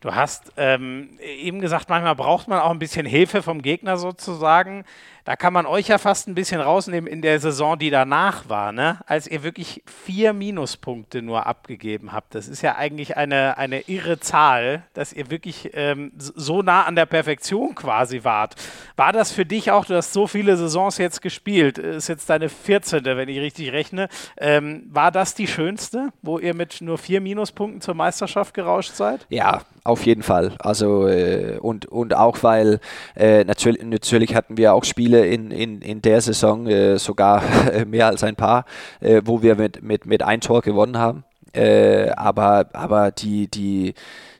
[0.00, 4.84] Du hast ähm, eben gesagt, manchmal braucht man auch ein bisschen Hilfe vom Gegner sozusagen.
[5.26, 8.70] Da kann man euch ja fast ein bisschen rausnehmen in der Saison, die danach war,
[8.70, 9.00] ne?
[9.06, 12.36] als ihr wirklich vier Minuspunkte nur abgegeben habt.
[12.36, 16.94] Das ist ja eigentlich eine, eine irre Zahl, dass ihr wirklich ähm, so nah an
[16.94, 18.54] der Perfektion quasi wart.
[18.94, 22.48] War das für dich auch, du hast so viele Saisons jetzt gespielt, ist jetzt deine
[22.48, 24.08] 14., wenn ich richtig rechne.
[24.36, 29.26] Ähm, war das die schönste, wo ihr mit nur vier Minuspunkten zur Meisterschaft gerauscht seid?
[29.28, 30.52] Ja, auf jeden Fall.
[30.58, 32.80] Also äh, und, und auch weil
[33.14, 37.42] äh, natürlich, natürlich hatten wir auch Spiele in, in, in der Saison, äh, sogar
[37.86, 38.64] mehr als ein paar,
[39.00, 41.24] äh, wo wir mit, mit, mit ein Tor gewonnen haben.
[41.52, 43.94] Äh, aber, aber die, die,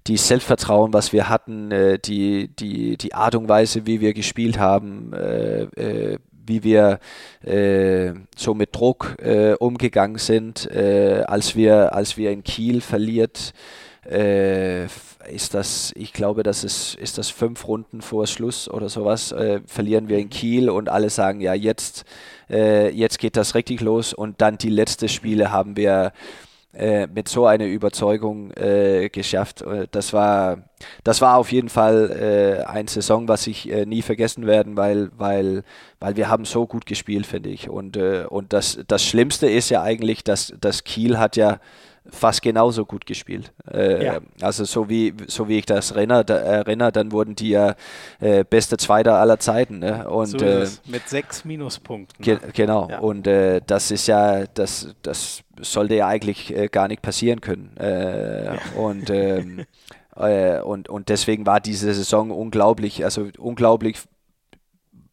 [0.06, 4.58] die Selbstvertrauen, was wir hatten, äh, die, die, die Art und Weise, wie wir gespielt
[4.58, 5.12] haben,
[6.46, 7.00] wie wir
[7.44, 13.52] äh, so mit Druck äh, umgegangen sind, äh, als wir als wir in Kiel verliert
[14.10, 14.84] äh,
[15.28, 19.60] ist das, ich glaube, das ist, ist das fünf Runden vor Schluss oder sowas, äh,
[19.66, 22.04] verlieren wir in Kiel und alle sagen, ja, jetzt,
[22.48, 26.12] äh, jetzt geht das richtig los und dann die letzten Spiele haben wir
[26.76, 29.62] äh, mit so einer Überzeugung äh, geschafft.
[29.62, 30.58] Äh, das war,
[31.04, 35.10] das war auf jeden Fall äh, eine Saison, was ich äh, nie vergessen werden, weil,
[35.16, 35.64] weil,
[36.00, 37.70] weil wir haben so gut gespielt, finde ich.
[37.70, 41.60] Und, äh, und das, das Schlimmste ist ja eigentlich, dass, dass Kiel hat ja
[42.10, 43.52] fast genauso gut gespielt.
[43.70, 44.20] Äh, ja.
[44.40, 47.74] Also so wie, so wie ich das erinnere, da, erinnere dann wurden die ja
[48.20, 49.78] äh, beste Zweiter aller Zeiten.
[49.78, 50.08] Ne?
[50.08, 52.24] Und, so äh, mit sechs Minuspunkten.
[52.24, 52.40] Ge ne?
[52.52, 52.88] genau.
[52.88, 52.98] Ja.
[53.00, 57.76] Und äh, das ist ja, das, das sollte ja eigentlich äh, gar nicht passieren können.
[57.78, 58.58] Äh, ja.
[58.76, 59.66] Und ähm,
[60.18, 63.98] und, und deswegen war diese Saison unglaublich, also unglaublich,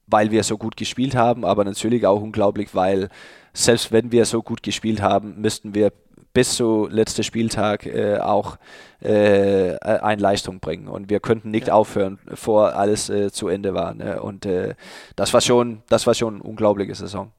[0.08, 3.10] weil wir so gut gespielt haben, aber natürlich auch unglaublich, weil
[3.54, 5.92] selbst wenn wir so gut gespielt haben, müssten wir
[6.34, 8.58] bis zu letzten Spieltag äh, auch
[9.02, 10.88] äh, eine Leistung bringen.
[10.88, 11.74] Und wir könnten nicht ja.
[11.74, 13.94] aufhören, bevor alles äh, zu Ende war.
[13.94, 14.22] Ne?
[14.22, 14.76] Und äh,
[15.16, 17.32] das war schon, das war schon eine unglaubliche Saison.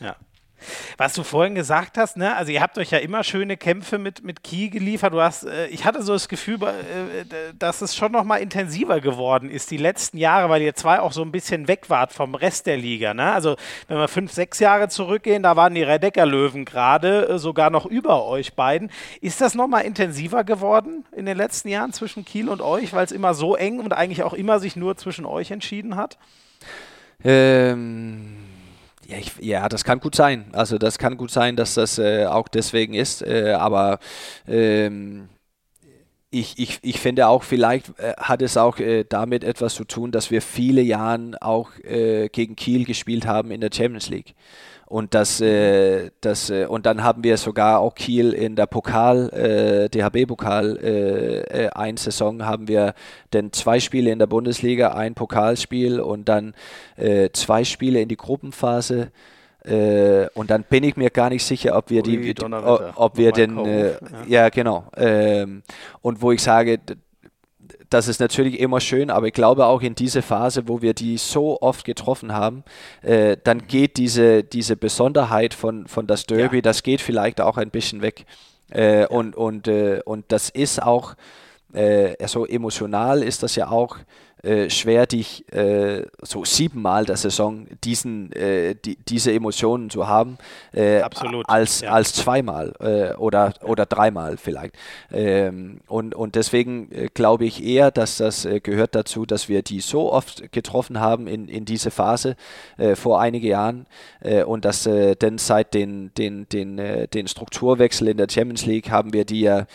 [0.00, 0.16] Ja.
[0.96, 2.36] Was du vorhin gesagt hast, ne?
[2.36, 5.12] also ihr habt euch ja immer schöne Kämpfe mit, mit Kiel geliefert.
[5.12, 7.24] Du hast, äh, ich hatte so das Gefühl, äh,
[7.58, 11.12] dass es schon noch mal intensiver geworden ist die letzten Jahre, weil ihr zwei auch
[11.12, 13.14] so ein bisschen weg wart vom Rest der Liga.
[13.14, 13.32] Ne?
[13.32, 13.56] Also
[13.88, 17.86] wenn wir fünf, sechs Jahre zurückgehen, da waren die Redecker Löwen gerade äh, sogar noch
[17.86, 18.90] über euch beiden.
[19.20, 23.04] Ist das noch mal intensiver geworden in den letzten Jahren zwischen Kiel und euch, weil
[23.04, 26.18] es immer so eng und eigentlich auch immer sich nur zwischen euch entschieden hat?
[27.24, 28.49] Ähm
[29.10, 30.46] ja, ich, ja, das kann gut sein.
[30.52, 33.22] Also das kann gut sein, dass das äh, auch deswegen ist.
[33.22, 33.98] Äh, aber
[34.46, 35.28] ähm,
[36.30, 40.12] ich, ich, ich finde auch, vielleicht äh, hat es auch äh, damit etwas zu tun,
[40.12, 44.34] dass wir viele Jahre auch äh, gegen Kiel gespielt haben in der Champions League.
[44.90, 49.28] Und das, äh, das äh, und dann haben wir sogar auch Kiel in der Pokal,
[49.28, 52.94] äh, DHB-Pokal, äh, äh, ein Saison haben wir
[53.30, 56.54] dann zwei Spiele in der Bundesliga, ein Pokalspiel und dann
[56.96, 59.12] äh, zwei Spiele in die Gruppenphase.
[59.64, 62.34] Äh, und dann bin ich mir gar nicht sicher, ob wir Ui, die,
[62.96, 63.92] ob wir den, ja.
[64.26, 64.48] ja.
[64.48, 64.86] genau.
[64.96, 65.62] Ähm,
[66.02, 66.80] und wo ich sage,
[67.90, 71.18] das ist natürlich immer schön, aber ich glaube auch in diese Phase, wo wir die
[71.18, 72.62] so oft getroffen haben,
[73.02, 76.62] äh, dann geht diese, diese Besonderheit von, von das Derby, ja.
[76.62, 78.24] das geht vielleicht auch ein bisschen weg.
[78.72, 79.06] Äh, ja.
[79.08, 81.14] und, und, äh, und das ist auch,
[81.72, 83.98] äh, so emotional ist das ja auch
[84.42, 90.38] äh, schwer, dich äh, so siebenmal der Saison diesen, äh, die, diese Emotionen zu haben,
[90.72, 91.92] äh, Absolut, als, ja.
[91.92, 94.74] als zweimal äh, oder, oder dreimal vielleicht.
[95.12, 100.10] Ähm, und, und deswegen glaube ich eher, dass das gehört dazu, dass wir die so
[100.10, 102.36] oft getroffen haben in, in diese Phase
[102.94, 103.86] vor einigen Jahren
[104.46, 106.80] und dass denn seit den, den, den,
[107.12, 109.66] den Strukturwechsel in der Champions League haben wir die ja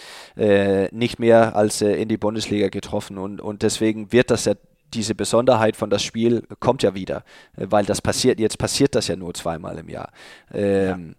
[0.91, 4.54] nicht mehr als in die Bundesliga getroffen und, und deswegen wird das ja
[4.95, 7.23] diese Besonderheit von das Spiel kommt ja wieder,
[7.57, 10.11] äh, weil das passiert, jetzt passiert das ja nur zweimal im Jahr.
[10.53, 11.15] Ähm,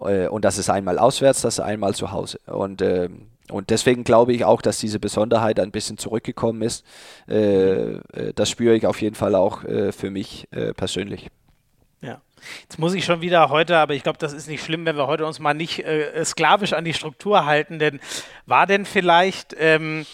[0.00, 0.08] ja.
[0.08, 2.40] Äh, und das ist einmal auswärts, das ist einmal zu Hause.
[2.46, 6.84] Und, ähm, und deswegen glaube ich auch, dass diese Besonderheit ein bisschen zurückgekommen ist.
[7.28, 11.28] Äh, äh das spüre ich auf jeden Fall auch äh, für mich äh, persönlich.
[12.00, 12.20] Ja.
[12.62, 15.08] Jetzt muss ich schon wieder heute, aber ich glaube, das ist nicht schlimm, wenn wir
[15.08, 15.84] heute uns mal nicht
[16.22, 17.98] sklavisch an die Struktur halten, denn
[18.46, 19.56] war denn vielleicht.
[19.58, 20.06] Ähm,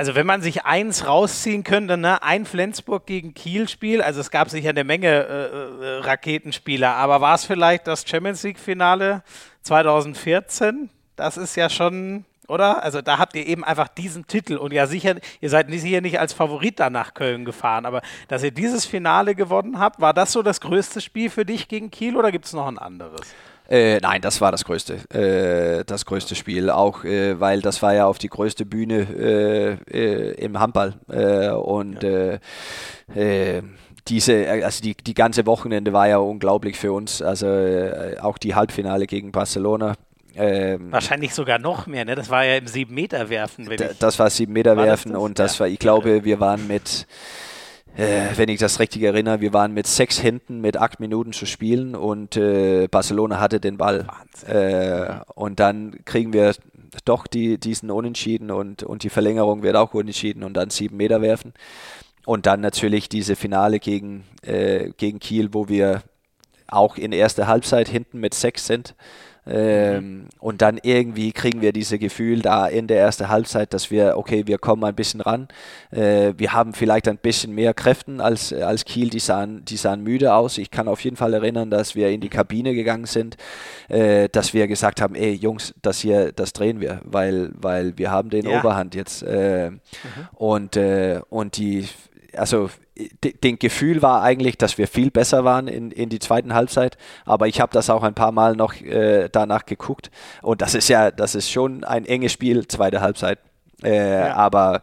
[0.00, 4.48] also wenn man sich eins rausziehen könnte, ne, ein Flensburg gegen Kiel-Spiel, also es gab
[4.48, 9.22] sicher eine Menge äh, äh, Raketenspieler, aber war es vielleicht das Champions League-Finale
[9.60, 10.88] 2014?
[11.16, 12.82] Das ist ja schon, oder?
[12.82, 16.18] Also da habt ihr eben einfach diesen Titel und ja sicher, ihr seid sicher nicht
[16.18, 20.32] als Favorit da nach Köln gefahren, aber dass ihr dieses Finale gewonnen habt, war das
[20.32, 23.20] so das größte Spiel für dich gegen Kiel oder gibt es noch ein anderes?
[23.70, 27.94] Äh, nein, das war das größte, äh, das größte Spiel, auch äh, weil das war
[27.94, 33.62] ja auf die größte Bühne äh, äh, im Handball äh, und ja.
[34.08, 37.46] diese, also die, die ganze Wochenende war ja unglaublich für uns, also
[38.20, 39.94] auch die Halbfinale gegen Barcelona.
[40.34, 42.14] Ähm, Wahrscheinlich sogar noch mehr, ne?
[42.14, 43.68] Das war ja im sieben Meter werfen.
[43.98, 45.60] das war sieben Meter werfen und das ja.
[45.60, 47.06] war, ich glaube, wir waren mit
[47.96, 51.46] äh, wenn ich das richtig erinnere, wir waren mit sechs Händen mit acht Minuten zu
[51.46, 54.06] spielen und äh, Barcelona hatte den Ball.
[54.46, 56.54] Äh, und dann kriegen wir
[57.04, 61.22] doch die, diesen Unentschieden und, und die Verlängerung wird auch unentschieden und dann sieben Meter
[61.22, 61.52] werfen.
[62.26, 66.02] Und dann natürlich diese Finale gegen, äh, gegen Kiel, wo wir
[66.68, 68.94] auch in erster Halbzeit hinten mit sechs sind.
[69.50, 74.16] Ähm, und dann irgendwie kriegen wir dieses Gefühl da in der ersten Halbzeit, dass wir,
[74.16, 75.48] okay, wir kommen ein bisschen ran.
[75.90, 80.02] Äh, wir haben vielleicht ein bisschen mehr Kräften als, als Kiel, die sahen, die sahen
[80.02, 80.58] müde aus.
[80.58, 83.36] Ich kann auf jeden Fall erinnern, dass wir in die Kabine gegangen sind,
[83.88, 88.10] äh, dass wir gesagt haben, ey Jungs, das hier, das drehen wir, weil, weil wir
[88.10, 88.58] haben den ja.
[88.60, 89.22] Oberhand jetzt.
[89.22, 89.80] Äh, mhm.
[90.36, 91.88] und, äh, und die
[92.36, 92.70] also
[93.22, 97.46] den Gefühl war eigentlich, dass wir viel besser waren in, in die zweiten Halbzeit, aber
[97.48, 100.10] ich habe das auch ein paar Mal noch äh, danach geguckt
[100.42, 103.38] und das ist ja, das ist schon ein enges Spiel, zweite Halbzeit.
[103.82, 104.34] Äh, ja.
[104.34, 104.82] Aber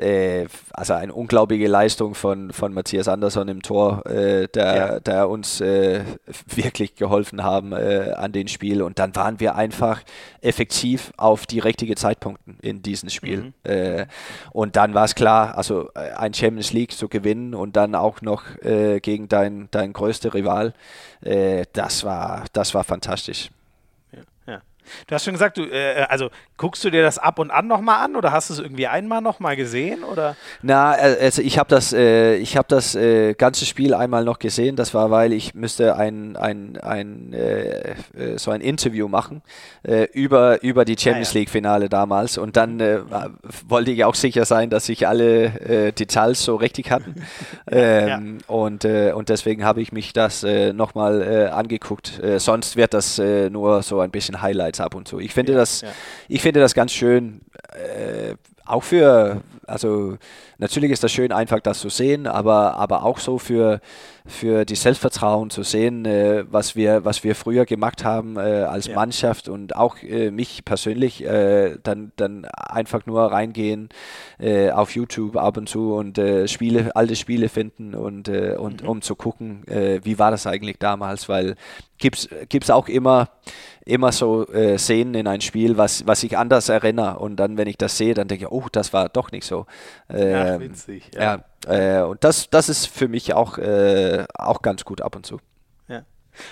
[0.00, 5.00] äh, also eine unglaubliche Leistung von, von Matthias Andersson im Tor, äh, der, ja.
[5.00, 6.02] der uns äh,
[6.46, 8.82] wirklich geholfen haben äh, an dem Spiel.
[8.82, 10.02] Und dann waren wir einfach
[10.40, 13.52] effektiv auf die richtigen Zeitpunkten in diesem Spiel.
[13.64, 13.70] Mhm.
[13.70, 14.06] Äh,
[14.52, 18.22] und dann war es klar, also äh, ein Champions League zu gewinnen und dann auch
[18.22, 20.74] noch gegen dein, dein größter Rival,
[21.20, 23.50] das, war, das war fantastisch.
[25.06, 28.04] Du hast schon gesagt, du, äh, also guckst du dir das ab und an nochmal
[28.04, 30.04] an oder hast du es irgendwie einmal nochmal gesehen?
[30.04, 30.36] Oder?
[30.62, 34.38] Na, äh, also ich habe das, äh, ich hab das äh, ganze Spiel einmal noch
[34.38, 34.76] gesehen.
[34.76, 39.42] Das war, weil ich müsste ein, ein, ein äh, äh, so ein Interview machen
[40.12, 41.38] über, über die Champions ah, ja.
[41.40, 42.80] League Finale damals und dann
[43.66, 47.14] wollte ich auch sicher sein, dass sich alle Details so richtig hatten.
[47.70, 48.54] ähm, ja.
[48.54, 52.20] und, und deswegen habe ich mich das äh, nochmal angeguckt.
[52.36, 55.20] sonst wird das nur so ein bisschen Highlights ab und zu.
[55.20, 55.88] Ich finde ja, das, ja.
[56.28, 58.34] ich finde das ganz schön, äh,
[58.70, 60.16] auch für, also
[60.58, 63.80] natürlich ist das schön, einfach das zu sehen, aber, aber auch so für,
[64.26, 68.86] für die Selbstvertrauen zu sehen, äh, was, wir, was wir früher gemacht haben äh, als
[68.86, 68.94] ja.
[68.94, 73.88] Mannschaft und auch äh, mich persönlich, äh, dann, dann einfach nur reingehen
[74.38, 78.88] äh, auf YouTube ab und zu und äh, Spiele, alte Spiele finden und, und mhm.
[78.88, 79.64] um zu gucken,
[80.02, 81.56] wie war das eigentlich damals, weil
[81.98, 82.28] gibt
[82.62, 83.28] es auch immer
[83.90, 87.18] immer so äh, Szenen in ein Spiel, was, was ich anders erinnere.
[87.18, 89.66] Und dann, wenn ich das sehe, dann denke ich, oh, das war doch nicht so.
[90.08, 91.10] Äh, ja, ähm, winzig.
[91.14, 91.44] Ja.
[91.66, 95.26] ja äh, und das, das ist für mich auch, äh, auch ganz gut ab und
[95.26, 95.38] zu.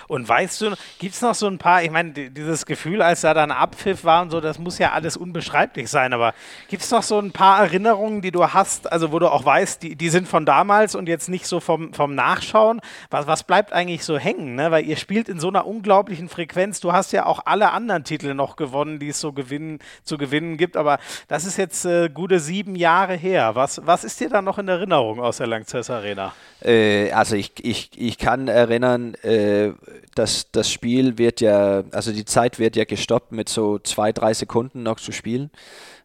[0.07, 3.33] Und weißt du, gibt es noch so ein paar, ich meine, dieses Gefühl, als da
[3.33, 6.33] dann Abpfiff war und so, das muss ja alles unbeschreiblich sein, aber
[6.67, 9.83] gibt es noch so ein paar Erinnerungen, die du hast, also wo du auch weißt,
[9.83, 12.81] die, die sind von damals und jetzt nicht so vom, vom Nachschauen?
[13.09, 14.55] Was, was bleibt eigentlich so hängen?
[14.55, 14.71] Ne?
[14.71, 16.79] Weil ihr spielt in so einer unglaublichen Frequenz.
[16.79, 20.57] Du hast ja auch alle anderen Titel noch gewonnen, die es so gewinnen, zu gewinnen
[20.57, 23.55] gibt, aber das ist jetzt äh, gute sieben Jahre her.
[23.55, 26.33] Was, was ist dir da noch in Erinnerung aus der Langzess Arena?
[26.61, 29.71] Äh, also ich, ich, ich kann erinnern, äh,
[30.15, 34.33] dass das Spiel wird ja, also die Zeit wird ja gestoppt mit so zwei, drei
[34.33, 35.49] Sekunden noch zu spielen.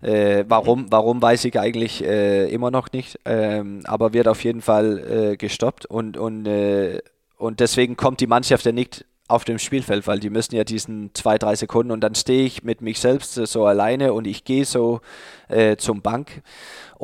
[0.02, 4.60] Äh, warum, warum weiß ich eigentlich äh, immer noch nicht, ähm, aber wird auf jeden
[4.60, 7.00] Fall äh, gestoppt und, und, äh,
[7.38, 11.10] und deswegen kommt die Mannschaft ja nicht auf dem Spielfeld, weil die müssen ja diesen
[11.14, 14.66] zwei, drei Sekunden und dann stehe ich mit mich selbst so alleine und ich gehe
[14.66, 15.00] so
[15.48, 16.42] äh, zum Bank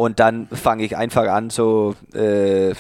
[0.00, 2.72] und dann fange ich einfach an so äh,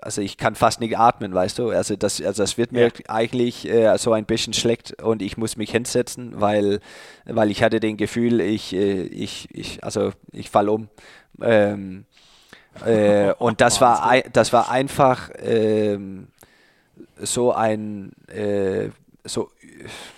[0.00, 1.68] also ich kann fast nicht atmen, weißt du.
[1.68, 2.90] Also das, also das wird mir ja.
[3.08, 6.80] eigentlich äh, so ein bisschen schlecht und ich muss mich hinsetzen, weil,
[7.26, 10.88] weil ich hatte den Gefühl, ich, äh, ich, ich, also ich fall um.
[11.42, 12.06] Ähm,
[12.86, 16.28] äh, und das war, das war einfach ähm,
[17.18, 18.88] so ein äh,
[19.26, 19.50] so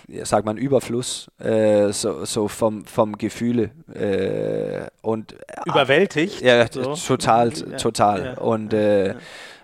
[0.07, 5.35] ja, sagt man Überfluss äh, so, so vom vom Gefühle äh, und
[5.65, 6.93] überwältigt ja so.
[6.95, 9.15] total total ja, und äh,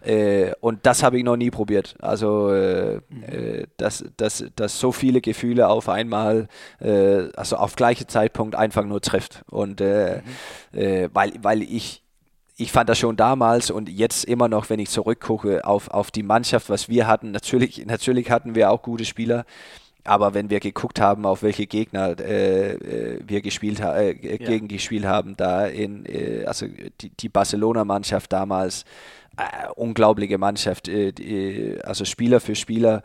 [0.06, 1.96] äh, und das habe ich noch nie probiert.
[2.00, 3.24] Also, äh, mhm.
[3.24, 6.48] äh, dass, dass, dass so viele Gefühle auf einmal,
[6.80, 9.44] äh, also auf gleichen Zeitpunkt einfach nur trifft.
[9.50, 10.22] Und äh,
[10.74, 10.80] mhm.
[10.80, 12.04] Äh, weil, weil ich,
[12.58, 16.24] ich fand das schon damals und jetzt immer noch, wenn ich zurückgucke auf, auf die
[16.24, 19.46] Mannschaft, was wir hatten, natürlich, natürlich hatten wir auch gute Spieler.
[20.06, 25.36] Aber wenn wir geguckt haben, auf welche Gegner äh, wir gespielt äh, gegen gespielt haben,
[25.36, 26.68] da in äh, also
[27.02, 28.86] die, die Barcelona-Mannschaft damals,
[29.36, 33.02] äh, unglaubliche Mannschaft, äh, die, also Spieler für Spieler,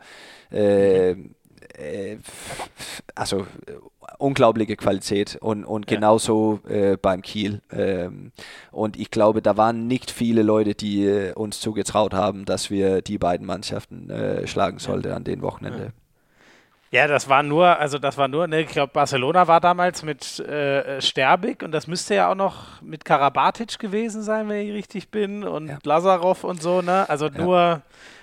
[0.51, 2.17] äh, äh
[3.15, 3.47] also
[4.17, 5.97] unglaubliche Qualität und, und ja.
[5.97, 7.61] genauso äh, beim Kiel.
[7.71, 8.31] Ähm,
[8.71, 13.01] und ich glaube, da waren nicht viele Leute, die äh, uns zugetraut haben, dass wir
[13.01, 14.11] die beiden Mannschaften
[14.45, 15.15] schlagen sollten ja.
[15.15, 15.83] an den Wochenende.
[15.85, 15.91] Ja.
[16.93, 20.39] Ja, das war nur, also das war nur, ne, ich glaube, Barcelona war damals mit
[20.39, 25.09] äh, Sterbig und das müsste ja auch noch mit Karabatic gewesen sein, wenn ich richtig
[25.09, 25.71] bin, und.
[25.85, 27.07] Lazarov und so, ne?
[27.07, 27.81] Also nur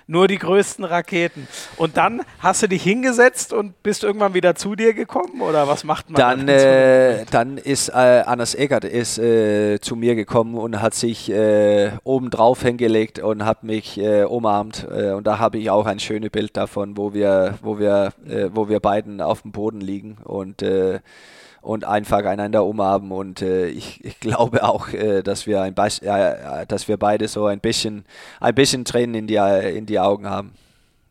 [0.09, 1.47] nur die größten Raketen.
[1.77, 5.85] Und dann hast du dich hingesetzt und bist irgendwann wieder zu dir gekommen oder was
[5.85, 6.19] macht man?
[6.19, 7.93] Dann, äh, dann ist äh,
[8.27, 13.45] Anders Eckert ist, äh, zu mir gekommen und hat sich äh, oben drauf hingelegt und
[13.45, 14.89] hat mich äh, umarmt.
[14.91, 18.13] Äh, und da habe ich auch ein schönes Bild davon, wo wir, wo wir,
[18.53, 20.63] wo wir beiden auf dem Boden liegen und
[21.69, 23.12] und einfach einander umarmen.
[23.12, 27.45] Und äh, ich, ich, glaube auch, äh, dass, wir ein äh, dass wir beide so
[27.45, 28.07] ein bisschen,
[28.41, 30.55] ein bisschen Tränen in die, in die Augen haben.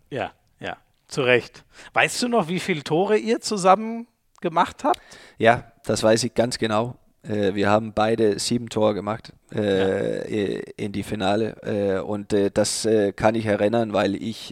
[0.10, 0.78] Ja, ja,
[1.08, 1.64] zu Recht.
[1.94, 4.08] Weißt du noch, wie viele Tore ihr zusammen
[4.42, 5.00] gemacht habt?
[5.38, 6.96] Ja, das weiß ich ganz genau.
[7.22, 10.62] Äh, wir haben beide sieben Tore gemacht äh, ja.
[10.76, 11.56] in die Finale.
[11.62, 14.52] Äh, und das kann ich erinnern, weil ich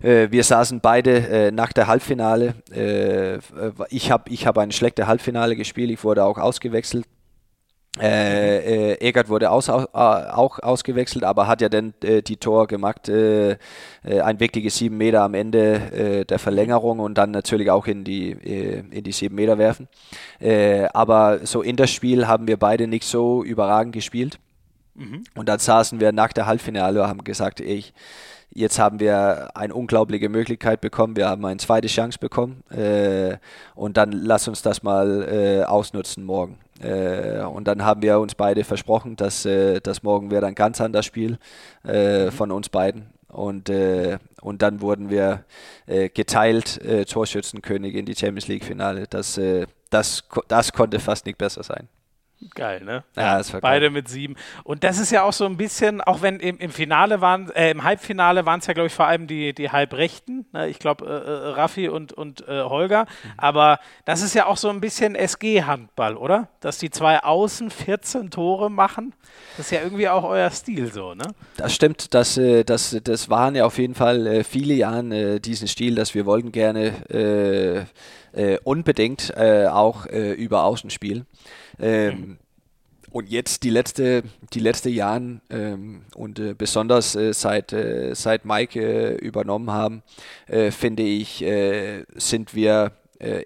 [0.00, 2.54] äh, wir saßen beide äh, nach der Halbfinale.
[2.70, 3.38] Äh,
[3.90, 5.90] ich habe ich hab ein schlechtes Halbfinale gespielt.
[5.90, 7.06] Ich wurde auch ausgewechselt.
[8.00, 12.68] Äh, äh, Egert wurde aus, au, auch ausgewechselt, aber hat ja dann äh, die Tor
[12.68, 13.52] gemacht, äh,
[14.04, 18.04] äh ein wichtiges sieben Meter am Ende äh, der Verlängerung und dann natürlich auch in
[18.04, 19.88] die, in die sieben Meter werfen.
[20.92, 24.38] aber so in das Spiel haben wir beide nicht so überragend gespielt.
[24.94, 25.24] Mhm.
[25.34, 27.92] Und dann saßen wir nach der Halbfinale und haben gesagt, ich,
[28.50, 31.16] Jetzt haben wir eine unglaubliche Möglichkeit bekommen.
[31.16, 32.64] Wir haben eine zweite Chance bekommen.
[32.70, 33.36] Äh,
[33.74, 36.58] und dann lass uns das mal äh, ausnutzen morgen.
[36.80, 40.80] Äh, und dann haben wir uns beide versprochen, dass, äh, dass morgen wird ein ganz
[40.80, 41.38] anderes Spiel
[41.84, 42.32] äh, mhm.
[42.32, 43.06] von uns beiden.
[43.28, 45.44] Und, äh, und dann wurden wir
[45.86, 49.06] geteilt Torschützenkönig in die Champions League Finale.
[49.08, 49.40] Das,
[49.90, 51.88] das, das konnte fast nicht besser sein.
[52.54, 53.02] Geil, ne?
[53.16, 53.90] Ja, das war Beide geil.
[53.90, 54.36] mit sieben.
[54.62, 57.70] Und das ist ja auch so ein bisschen, auch wenn im, im Finale waren, äh,
[57.72, 60.46] im Halbfinale waren es ja, glaube ich, vor allem die, die Halbrechten.
[60.52, 60.68] Ne?
[60.68, 63.02] Ich glaube, äh, äh, Raffi und, und äh, Holger.
[63.02, 63.30] Mhm.
[63.38, 66.48] Aber das ist ja auch so ein bisschen SG-Handball, oder?
[66.60, 69.14] Dass die zwei Außen 14 Tore machen.
[69.56, 71.24] Das ist ja irgendwie auch euer Stil so, ne?
[71.56, 72.14] Das stimmt.
[72.14, 74.88] Das, äh, das, das waren ja auf jeden Fall äh, viele Jahre
[75.40, 77.86] diesen Stil, dass wir wollten gerne
[78.64, 81.26] unbedingt auch über Außen spielen.
[81.80, 82.38] Ähm, mhm.
[83.10, 84.22] und jetzt die letzte,
[84.52, 90.02] die letzte Jahren ähm, und äh, besonders äh, seit, äh, seit Mike äh, übernommen haben,
[90.46, 92.92] äh, finde ich, äh, sind wir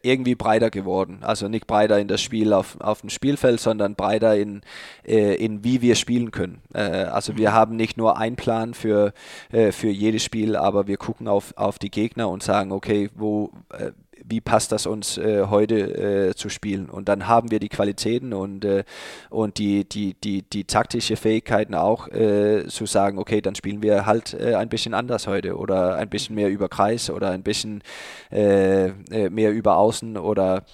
[0.02, 1.20] irgendwie breiter geworden.
[1.22, 4.60] Also nicht breiter in das Spiel auf, auf dem Spielfeld, sondern breiter in,
[5.02, 6.60] in wie wir spielen können.
[6.74, 9.14] also wir haben nicht nur einen Plan für,
[9.50, 13.50] für jedes Spiel, aber wir gucken auf, auf die Gegner und sagen, okay, wo
[14.32, 16.88] wie passt das uns äh, heute äh, zu spielen.
[16.88, 18.84] Und dann haben wir die Qualitäten und, äh,
[19.28, 24.06] und die, die, die, die taktische Fähigkeiten auch äh, zu sagen, okay, dann spielen wir
[24.06, 27.82] halt äh, ein bisschen anders heute oder ein bisschen mehr über Kreis oder ein bisschen
[28.30, 28.88] äh,
[29.28, 30.64] mehr über Außen oder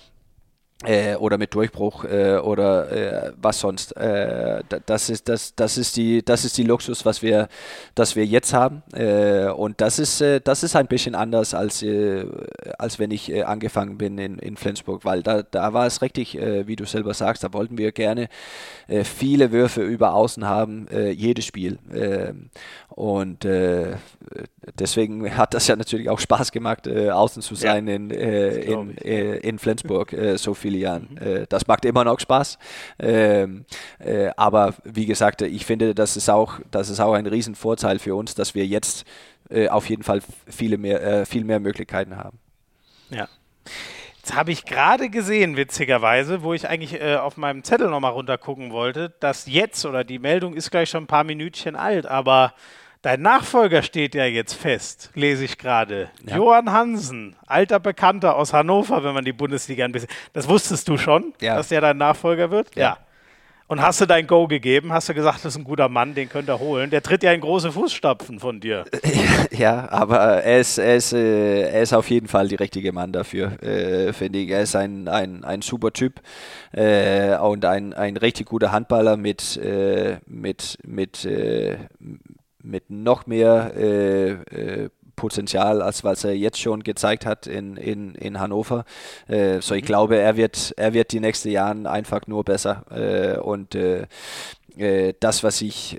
[0.84, 3.96] äh, oder mit Durchbruch äh, oder äh, was sonst.
[3.96, 7.48] Äh, das ist das, das ist die, das ist die Luxus, was wir,
[7.96, 8.82] das wir jetzt haben.
[8.92, 11.84] Äh, und das ist, äh, das ist ein bisschen anders als
[12.78, 16.76] als wenn ich angefangen bin in, in Flensburg, weil da, da war es richtig, wie
[16.76, 18.28] du selber sagst, da wollten wir gerne
[19.04, 21.78] viele Würfe über Außen haben, jedes Spiel.
[21.92, 22.50] Ähm,
[22.88, 23.46] und
[24.78, 29.58] deswegen hat das ja natürlich auch Spaß gemacht, außen zu sein ja, in, in, in
[29.58, 31.08] Flensburg so viel viele Jahren.
[31.10, 31.26] Mhm.
[31.26, 32.58] Äh, das macht immer noch Spaß.
[32.98, 33.64] Ähm,
[33.98, 38.14] äh, aber wie gesagt, ich finde, das ist auch, das ist auch ein Riesenvorteil für
[38.14, 39.06] uns, dass wir jetzt
[39.50, 42.38] äh, auf jeden Fall viele mehr, äh, viel mehr Möglichkeiten haben.
[43.10, 43.28] Ja.
[44.18, 48.72] Jetzt habe ich gerade gesehen, witzigerweise, wo ich eigentlich äh, auf meinem Zettel nochmal runtergucken
[48.72, 52.52] wollte, dass jetzt oder die Meldung ist gleich schon ein paar Minütchen alt, aber
[53.02, 56.10] Dein Nachfolger steht ja jetzt fest, lese ich gerade.
[56.26, 56.36] Ja.
[56.36, 60.10] Johann Hansen, alter Bekannter aus Hannover, wenn man die Bundesliga ein bisschen.
[60.32, 61.54] Das wusstest du schon, ja.
[61.56, 62.74] dass der dein Nachfolger wird?
[62.74, 62.82] Ja.
[62.82, 62.98] ja.
[63.68, 64.94] Und hast du dein Go gegeben?
[64.94, 66.88] Hast du gesagt, das ist ein guter Mann, den könnt ihr holen?
[66.88, 68.84] Der tritt ja in große Fußstapfen von dir.
[69.50, 73.12] Ja, aber er ist, er ist, äh, er ist auf jeden Fall der richtige Mann
[73.12, 74.50] dafür, äh, finde ich.
[74.50, 76.20] Er ist ein, ein, ein super Typ
[76.72, 81.76] äh, und ein, ein richtig guter Handballer mit, äh, mit, mit, äh,
[82.68, 88.14] mit noch mehr äh, äh, Potenzial, als was er jetzt schon gezeigt hat in, in,
[88.14, 88.84] in Hannover.
[89.26, 89.86] Äh, so ich mhm.
[89.86, 92.84] glaube, er wird, er wird die nächsten Jahre einfach nur besser.
[92.90, 94.06] Äh, und äh,
[94.76, 95.98] äh, das, was ich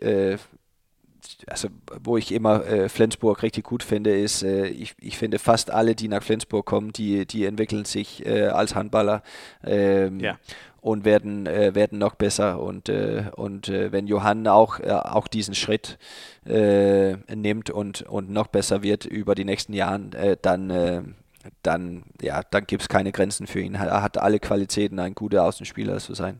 [1.49, 1.69] also
[2.03, 5.95] wo ich immer äh, Flensburg richtig gut finde, ist, äh, ich, ich finde fast alle,
[5.95, 9.23] die nach Flensburg kommen, die, die entwickeln sich äh, als Handballer.
[9.63, 10.37] Ähm, ja
[10.81, 12.61] und werden, äh, werden noch besser.
[12.61, 15.97] Und, äh, und äh, wenn Johann auch, auch diesen Schritt
[16.45, 21.15] nimmt und, und noch besser wird über die nächsten Jahre, dann,
[21.61, 23.75] dann, ja, dann gibt es keine Grenzen für ihn.
[23.75, 26.39] Er hat alle Qualitäten, ein guter Außenspieler zu sein.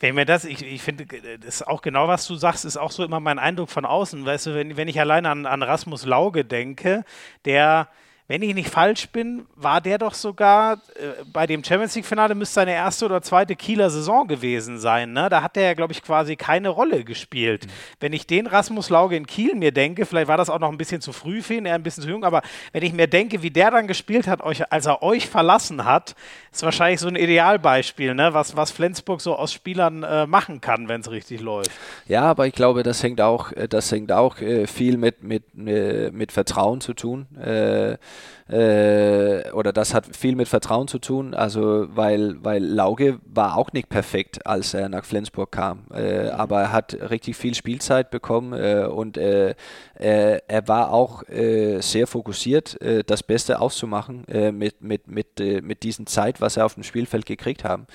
[0.00, 1.06] Wenn mir das, ich, ich finde,
[1.38, 4.24] das ist auch genau, was du sagst, ist auch so immer mein Eindruck von außen.
[4.24, 7.04] Weißt du, wenn, wenn ich allein an, an Rasmus Lauge denke,
[7.44, 7.88] der
[8.26, 12.54] wenn ich nicht falsch bin, war der doch sogar äh, bei dem Champions League-Finale müsste
[12.54, 15.12] seine erste oder zweite Kieler Saison gewesen sein.
[15.12, 15.28] Ne?
[15.28, 17.66] Da hat der ja, glaube ich, quasi keine Rolle gespielt.
[17.66, 17.70] Mhm.
[18.00, 20.78] Wenn ich den Rasmus Lauge in Kiel mir denke, vielleicht war das auch noch ein
[20.78, 22.40] bisschen zu früh für ihn, er ein bisschen zu jung, aber
[22.72, 26.14] wenn ich mir denke, wie der dann gespielt hat, euch, als er euch verlassen hat,
[26.50, 28.32] ist wahrscheinlich so ein Idealbeispiel, ne?
[28.32, 31.70] was, was Flensburg so aus Spielern äh, machen kann, wenn es richtig läuft.
[32.06, 35.42] Ja, aber ich glaube, das hängt auch, äh, das hängt auch äh, viel mit, mit,
[35.58, 37.26] äh, mit Vertrauen zu tun.
[38.48, 43.72] Äh, oder das hat viel mit Vertrauen zu tun, also weil, weil Lauge war auch
[43.72, 48.52] nicht perfekt, als er nach Flensburg kam, äh, aber er hat richtig viel Spielzeit bekommen
[48.52, 49.54] äh, und äh,
[49.96, 56.06] er war auch äh, sehr fokussiert, äh, das Beste auszumachen mit, mit, mit, mit diesen
[56.06, 57.86] Zeit, was er auf dem Spielfeld gekriegt haben.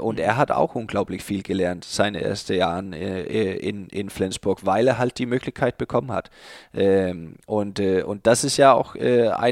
[0.00, 4.98] und er hat auch unglaublich viel gelernt, seine ersten Jahre in, in Flensburg, weil er
[4.98, 6.30] halt die Möglichkeit bekommen hat.
[6.74, 8.94] Ähm, und, und das ist ja auch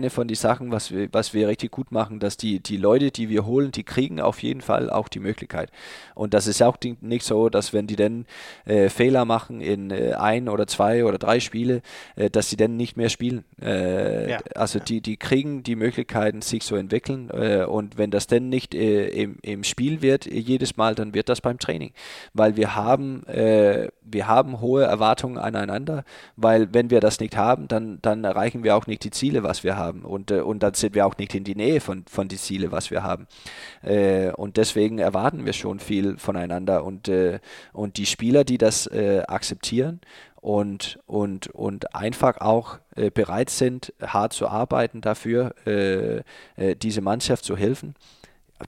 [0.00, 3.10] eine von die Sachen, was wir, was wir richtig gut machen, dass die, die Leute,
[3.10, 5.70] die wir holen, die kriegen auf jeden Fall auch die Möglichkeit.
[6.14, 8.26] Und das ist auch nicht so, dass wenn die dann
[8.64, 11.82] äh, Fehler machen in äh, ein oder zwei oder drei Spiele,
[12.16, 13.44] äh, dass sie dann nicht mehr spielen.
[13.60, 14.38] Äh, ja.
[14.54, 14.84] Also ja.
[14.84, 17.30] die, die kriegen die Möglichkeiten, sich zu entwickeln.
[17.30, 21.28] Äh, und wenn das dann nicht äh, im, im Spiel wird, jedes Mal, dann wird
[21.28, 21.92] das beim Training.
[22.32, 26.04] Weil wir haben, wir haben hohe Erwartungen aneinander,
[26.36, 29.62] weil wenn wir das nicht haben, dann, dann erreichen wir auch nicht die Ziele, was
[29.64, 29.89] wir haben.
[30.04, 32.36] Und und, äh, und dann sind wir auch nicht in die Nähe von, von die
[32.36, 33.26] Ziele, was wir haben.
[33.82, 37.40] Äh, und deswegen erwarten wir schon viel voneinander und, äh,
[37.72, 40.00] und die Spieler, die das äh, akzeptieren
[40.36, 46.22] und, und, und einfach auch äh, bereit sind, hart zu arbeiten dafür, äh,
[46.76, 47.94] diese Mannschaft zu helfen,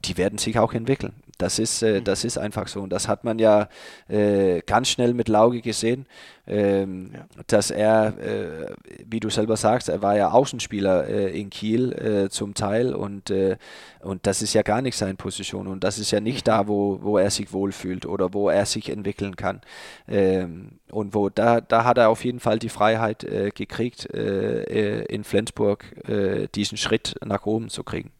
[0.05, 1.13] die werden sich auch entwickeln.
[1.37, 2.03] Das ist, äh, mhm.
[2.03, 2.81] das ist einfach so.
[2.81, 3.67] Und das hat man ja
[4.07, 6.05] äh, ganz schnell mit Lauge gesehen,
[6.45, 7.25] ähm, ja.
[7.47, 8.73] dass er, äh,
[9.05, 13.29] wie du selber sagst, er war ja Außenspieler äh, in Kiel äh, zum Teil und,
[13.29, 13.57] äh,
[14.01, 16.99] und das ist ja gar nicht seine Position und das ist ja nicht da, wo,
[17.01, 19.61] wo er sich wohlfühlt oder wo er sich entwickeln kann.
[20.07, 23.25] Ähm, und wo da, da hat er auf jeden Fall die Freiheit
[23.55, 25.85] gekriegt, in Flensburg
[26.53, 28.11] diesen Schritt nach oben zu kriegen.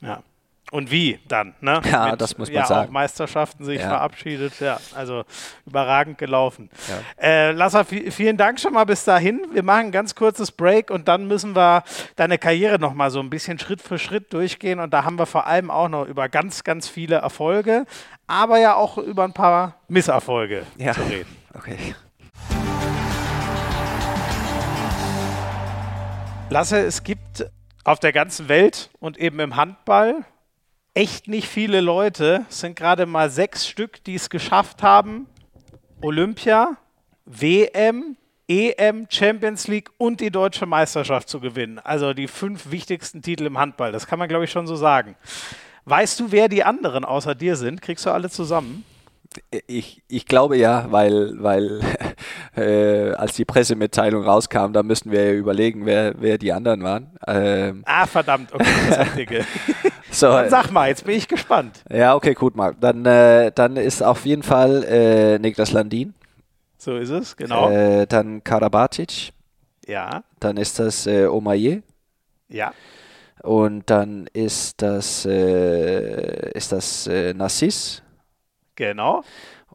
[0.00, 0.24] Ja,
[0.72, 1.82] und wie dann, ne?
[1.84, 2.88] Ja, Mit, das muss man ja, sagen.
[2.88, 3.88] Auch Meisterschaften sich ja.
[3.88, 5.24] verabschiedet, ja, also
[5.66, 6.70] überragend gelaufen.
[6.88, 7.22] Ja.
[7.22, 9.42] Äh, Lasser, vielen Dank schon mal bis dahin.
[9.52, 11.84] Wir machen ein ganz kurzes Break und dann müssen wir
[12.16, 15.26] deine Karriere noch mal so ein bisschen Schritt für Schritt durchgehen und da haben wir
[15.26, 17.84] vor allem auch noch über ganz, ganz viele Erfolge,
[18.26, 20.94] aber ja auch über ein paar Misserfolge ja.
[20.94, 21.36] zu reden.
[21.52, 21.94] Okay.
[26.48, 27.44] Lasse, es gibt
[27.84, 30.24] auf der ganzen Welt und eben im Handball
[30.94, 35.26] echt nicht viele Leute, es sind gerade mal sechs Stück, die es geschafft haben,
[36.02, 36.76] Olympia,
[37.24, 38.16] WM,
[38.48, 41.78] EM, Champions League und die deutsche Meisterschaft zu gewinnen.
[41.78, 43.92] Also die fünf wichtigsten Titel im Handball.
[43.92, 45.16] Das kann man, glaube ich, schon so sagen.
[45.84, 47.80] Weißt du, wer die anderen außer dir sind?
[47.80, 48.84] Kriegst du alle zusammen?
[49.66, 51.80] Ich, ich glaube ja, weil, weil
[52.56, 57.18] äh, als die Pressemitteilung rauskam, da müssten wir ja überlegen, wer, wer die anderen waren.
[57.26, 59.08] Ähm, ah, verdammt, okay, das
[60.12, 61.82] so, dann sag mal, jetzt bin ich gespannt.
[61.90, 62.80] Ja, okay, gut, Marc.
[62.80, 66.14] Dann, äh, dann ist auf jeden Fall äh, Niklas Landin.
[66.78, 67.70] So ist es, genau.
[67.70, 69.32] Äh, dann Karabatic.
[69.86, 70.24] Ja.
[70.40, 71.82] Dann ist das äh, Omaye.
[72.48, 72.72] Ja.
[73.42, 78.02] Und dann ist das, äh, ist das äh, Nassis.
[78.76, 79.22] Genau.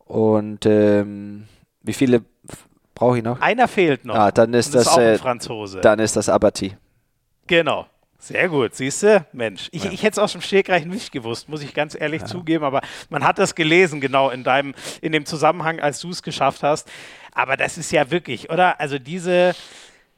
[0.06, 1.48] Und ähm,
[1.82, 2.24] wie viele
[2.96, 3.42] brauche ich noch?
[3.42, 4.16] Einer fehlt noch.
[4.16, 5.82] Ah, dann ist das, das, ist äh, Franzose.
[5.82, 6.76] Dann ist das Abati.
[7.46, 7.88] Genau.
[8.20, 9.26] Sehr gut, siehst du?
[9.32, 9.92] Mensch, ich, ja.
[9.92, 12.28] ich hätte es aus dem Stegreich nicht gewusst, muss ich ganz ehrlich ja.
[12.28, 16.24] zugeben, aber man hat das gelesen, genau in deinem, in dem Zusammenhang, als du es
[16.24, 16.90] geschafft hast.
[17.34, 18.80] Aber das ist ja wirklich, oder?
[18.80, 19.56] Also diese,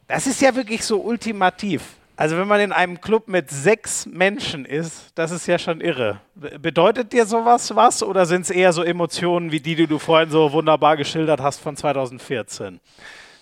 [0.08, 1.84] das ist ja wirklich so ultimativ.
[2.16, 6.20] Also wenn man in einem Club mit sechs Menschen ist, das ist ja schon irre.
[6.36, 10.30] Bedeutet dir sowas was oder sind es eher so Emotionen wie die, die du vorhin
[10.30, 12.82] so wunderbar geschildert hast von 2014?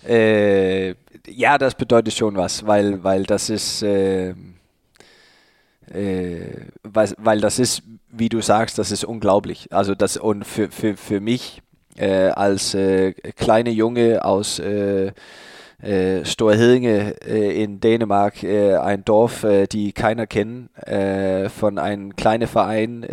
[0.08, 0.95] Äh,
[1.28, 4.30] ja, das bedeutet schon was, weil, weil das ist, äh,
[5.91, 9.68] äh, weil, weil das ist, wie du sagst, das ist unglaublich.
[9.72, 11.62] Also das und für, für, für mich
[11.97, 15.12] äh, als äh, kleine Junge aus äh,
[15.82, 20.70] äh, Storhedinge äh, in Dänemark, äh, ein Dorf, äh, die keiner kennt,
[21.49, 23.05] von einem kleinen Verein,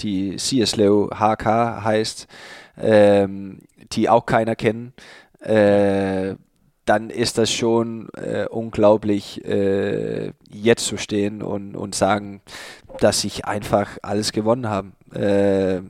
[0.00, 2.26] die Sierslev HK heißt,
[2.80, 3.58] ähm,
[3.92, 4.94] die auch keiner kennt.
[5.42, 6.36] Äh,
[6.84, 12.40] dann ist das schon äh, unglaublich, äh, jetzt zu stehen und, und sagen,
[12.98, 14.88] dass ich einfach alles gewonnen habe.
[15.14, 15.82] Äh,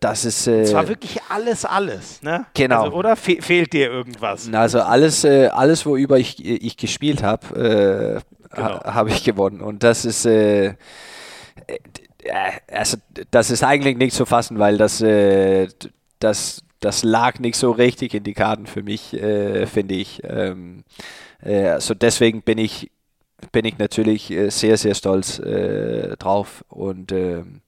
[0.00, 0.46] das ist.
[0.46, 2.46] Äh, es war wirklich alles, alles, ne?
[2.54, 2.84] Genau.
[2.84, 4.48] Also, oder fe fehlt dir irgendwas?
[4.52, 8.22] Also alles, äh, alles, worüber ich, ich gespielt habe,
[8.52, 8.68] äh, genau.
[8.68, 9.60] ha, habe ich gewonnen.
[9.60, 10.74] Und das ist, äh,
[12.70, 12.96] also
[13.30, 14.98] das ist eigentlich nicht zu fassen, weil das,
[16.18, 20.22] das, das lag nicht so richtig in die Karten für mich, finde ich.
[20.24, 20.84] Ähm,
[21.42, 22.90] also deswegen bin ich,
[23.52, 25.40] bin ich natürlich sehr, sehr stolz
[26.18, 27.60] drauf und ähm,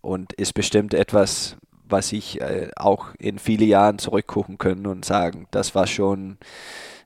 [0.00, 1.56] und ist bestimmt etwas,
[1.90, 6.38] was ich äh, auch in viele Jahren zurückgucken können und sagen, das war schon,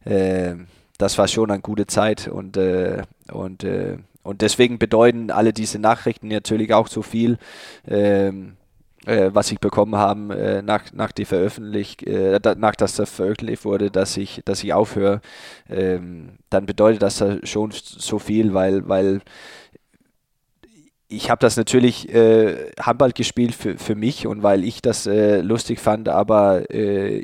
[0.05, 0.55] äh,
[0.99, 5.81] das war schon eine gute Zeit und äh, und äh, und deswegen bedeuten alle diese
[5.81, 7.39] Nachrichten natürlich auch so viel.
[7.89, 8.57] Ähm,
[9.07, 13.65] äh, was ich bekommen haben äh, nach nach die veröffentlicht äh, nach dass das veröffentlicht
[13.65, 15.21] wurde dass ich dass ich aufhöre.
[15.69, 19.21] Ähm, dann bedeutet das schon so viel weil weil
[21.09, 25.41] ich habe das natürlich äh, Handball gespielt für, für mich und weil ich das äh,
[25.43, 27.23] lustig fand, aber äh,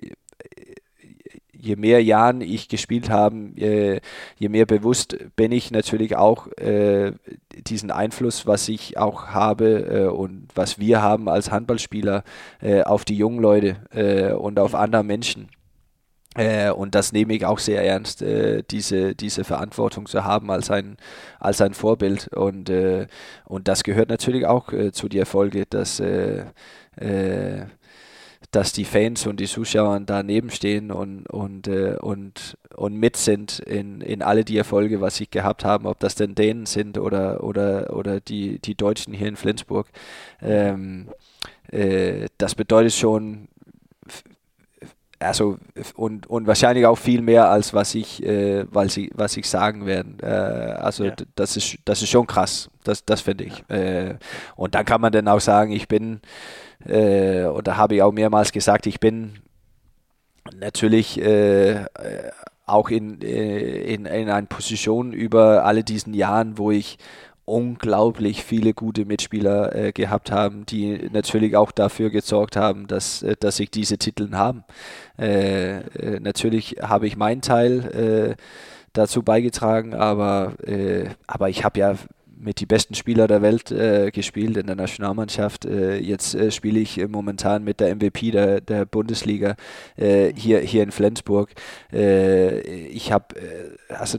[1.61, 4.01] je mehr Jahren ich gespielt habe, äh,
[4.39, 7.13] je mehr bewusst bin ich natürlich auch äh,
[7.67, 12.23] diesen Einfluss, was ich auch habe äh, und was wir haben als Handballspieler
[12.61, 15.49] äh, auf die jungen Leute äh, und auf andere Menschen.
[16.37, 18.25] Äh, und das nehme ich auch sehr ernst,
[18.71, 20.97] diese, diese Verantwortung zu haben als ein,
[21.41, 22.29] als ein Vorbild.
[22.29, 22.71] Und,
[23.45, 26.01] und das gehört natürlich auch zu den Erfolgen, dass,
[28.51, 34.01] dass die Fans und die Zuschauer daneben stehen und, und, und, und mit sind in,
[34.01, 37.95] in alle die Erfolge, was sie gehabt haben, ob das denn Dänen sind oder, oder,
[37.95, 39.89] oder die, die Deutschen hier in Flensburg.
[40.41, 41.09] Ähm,
[42.39, 43.49] das bedeutet schon
[45.19, 45.59] also
[45.97, 49.87] und, und wahrscheinlich auch viel mehr als was ich, äh, weil sie, was ich sagen
[49.87, 50.11] werde.
[50.23, 51.15] Äh, also ja.
[51.35, 52.71] das ist das ist schon krass.
[52.85, 53.65] Das, das finde ich.
[53.69, 53.77] Ja.
[53.77, 54.19] Äh,
[54.57, 56.21] und dann kann man dann auch sagen, ich bin,
[56.85, 59.41] äh, und da habe ich auch mehrmals gesagt, ich bin
[60.59, 61.85] natürlich äh,
[62.66, 66.99] auch in, äh, in, in einer Position über alle diesen Jahren, wo ich
[67.49, 73.37] unglaublich viele gute Mitspieler äh, gehabt haben, die natürlich auch dafür gesorgt haben, dass, äh,
[73.41, 74.64] dass ich diese Titel habe.
[75.18, 78.43] Äh, äh, natürlich habe ich meinen Teil äh,
[78.93, 81.95] dazu beigetragen, aber, äh, aber ich habe ja
[82.41, 85.64] mit die besten Spieler der Welt äh, gespielt in der Nationalmannschaft.
[85.64, 89.57] Äh, jetzt äh, spiele ich momentan mit der MVP der, der Bundesliga
[89.97, 91.51] hier, hier in Flensburg.
[91.91, 93.34] ich habe
[93.89, 94.18] also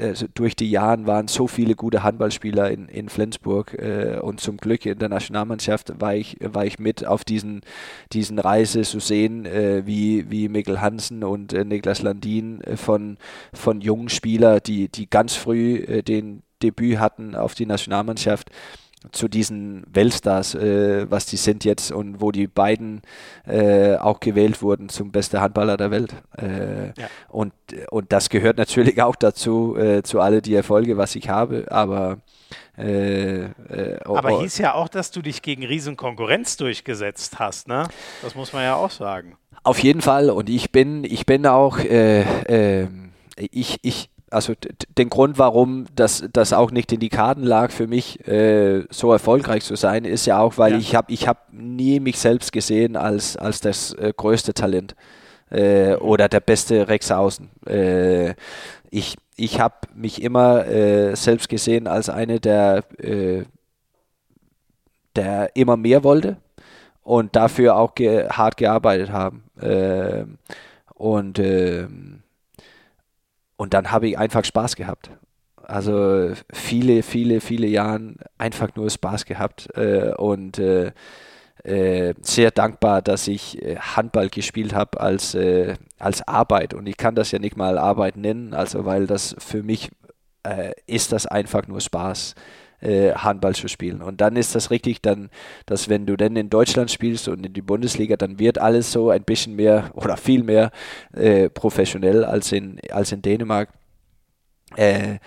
[0.00, 4.56] also durch die Jahre waren so viele gute Handballspieler in, in Flensburg äh, und zum
[4.56, 7.62] Glück in der Nationalmannschaft war ich, war ich mit auf diesen,
[8.12, 13.18] diesen Reise zu sehen, äh, wie, wie Mikkel Hansen und äh, Niklas Landin äh, von,
[13.52, 18.50] von jungen Spielern, die, die ganz früh äh, den Debüt hatten auf die Nationalmannschaft
[19.10, 23.02] zu diesen Weltstars, äh, was die sind jetzt und wo die beiden
[23.46, 26.14] äh, auch gewählt wurden zum besten Handballer der Welt.
[26.38, 27.08] Äh, ja.
[27.28, 27.52] und,
[27.90, 32.18] und das gehört natürlich auch dazu, äh, zu alle die Erfolge, was ich habe, aber
[32.78, 34.40] äh, äh, oh, aber oh.
[34.42, 37.88] hieß ja auch, dass du dich gegen Riesenkonkurrenz durchgesetzt hast, ne?
[38.22, 39.36] Das muss man ja auch sagen.
[39.64, 44.54] Auf jeden Fall und ich bin, ich bin auch, ähm, ich, ich, also
[44.98, 49.12] den Grund, warum das, das auch nicht in die Karten lag für mich, äh, so
[49.12, 50.78] erfolgreich zu sein, ist ja auch, weil ja.
[50.78, 54.94] ich habe ich hab nie mich selbst gesehen als, als das äh, größte Talent
[55.50, 57.50] äh, oder der beste Rex Außen.
[57.66, 58.34] Äh,
[58.90, 63.44] ich ich habe mich immer äh, selbst gesehen als eine, der, äh,
[65.16, 66.36] der immer mehr wollte
[67.02, 69.44] und dafür auch ge hart gearbeitet haben.
[70.94, 72.21] und ähm,
[73.56, 75.10] und dann habe ich einfach Spaß gehabt.
[75.62, 80.92] Also viele, viele, viele Jahre einfach nur Spaß gehabt äh, und äh,
[81.64, 86.74] äh, sehr dankbar, dass ich äh, Handball gespielt habe als, äh, als Arbeit.
[86.74, 89.90] Und ich kann das ja nicht mal Arbeit nennen, also weil das für mich
[90.42, 92.34] äh, ist das einfach nur Spaß.
[93.14, 94.02] Handball zu spielen.
[94.02, 95.30] Und dann ist das richtig, dann,
[95.66, 99.10] dass wenn du dann in Deutschland spielst und in die Bundesliga, dann wird alles so
[99.10, 100.70] ein bisschen mehr oder viel mehr
[101.14, 103.70] äh, professionell als in, als in Dänemark.
[104.76, 105.18] Äh,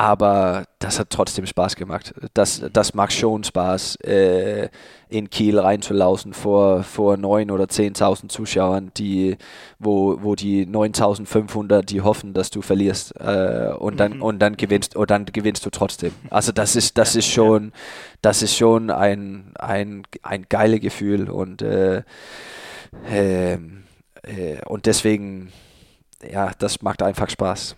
[0.00, 2.14] aber das hat trotzdem Spaß gemacht.
[2.32, 4.70] Das, das macht schon Spaß, äh,
[5.10, 9.36] in Kiel reinzulaufen vor, vor 9.000 oder 10.000 Zuschauern, die,
[9.78, 14.22] wo, wo die 9.500, die hoffen, dass du verlierst äh, und, dann, mhm.
[14.22, 16.12] und dann gewinnst und dann gewinnst du trotzdem.
[16.30, 17.72] Also das ist, das ist schon,
[18.22, 22.04] das ist schon ein, ein, ein geiles Gefühl und, äh,
[23.06, 23.82] ähm,
[24.22, 25.52] äh, und deswegen,
[26.26, 27.76] ja, das macht einfach Spaß.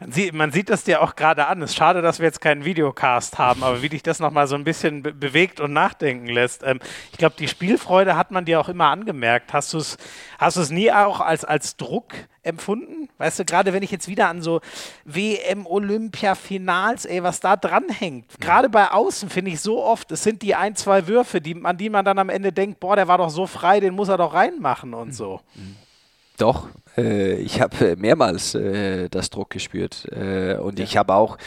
[0.00, 1.62] Man sieht, man sieht das dir auch gerade an.
[1.62, 4.54] Es ist schade, dass wir jetzt keinen Videocast haben, aber wie dich das nochmal so
[4.54, 6.62] ein bisschen be bewegt und nachdenken lässt.
[6.62, 6.80] Ähm,
[7.12, 9.52] ich glaube, die Spielfreude hat man dir auch immer angemerkt.
[9.52, 9.98] Hast du es
[10.38, 12.12] hast nie auch als, als Druck
[12.42, 13.08] empfunden?
[13.18, 14.60] Weißt du, gerade wenn ich jetzt wieder an so
[15.04, 18.40] WM-Olympia-Finals, ey, was da dranhängt.
[18.40, 21.76] Gerade bei Außen finde ich so oft, es sind die ein, zwei Würfe, die, an
[21.76, 24.16] die man dann am Ende denkt, boah, der war doch so frei, den muss er
[24.16, 25.40] doch reinmachen und so.
[26.38, 30.84] Doch, äh, ich habe mehrmals äh, das Druck gespürt äh, und ja.
[30.84, 31.38] ich habe auch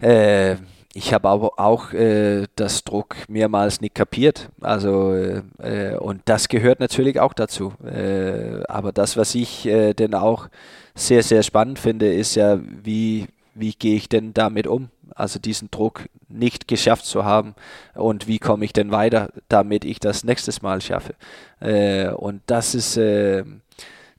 [0.00, 0.56] äh,
[0.92, 4.48] ich habe aber auch äh, das Druck mehrmals nicht kapiert.
[4.60, 7.72] Also äh, und das gehört natürlich auch dazu.
[8.68, 10.48] aber das, was ich denn auch
[10.94, 14.90] sehr sehr spannend finde, ist ja, wie wie gehe ich denn damit um?
[15.14, 17.54] Also diesen Druck nicht geschafft zu haben
[17.94, 21.14] und wie komme ich denn weiter, damit ich das nächstes Mal schaffe.
[22.16, 22.98] und das ist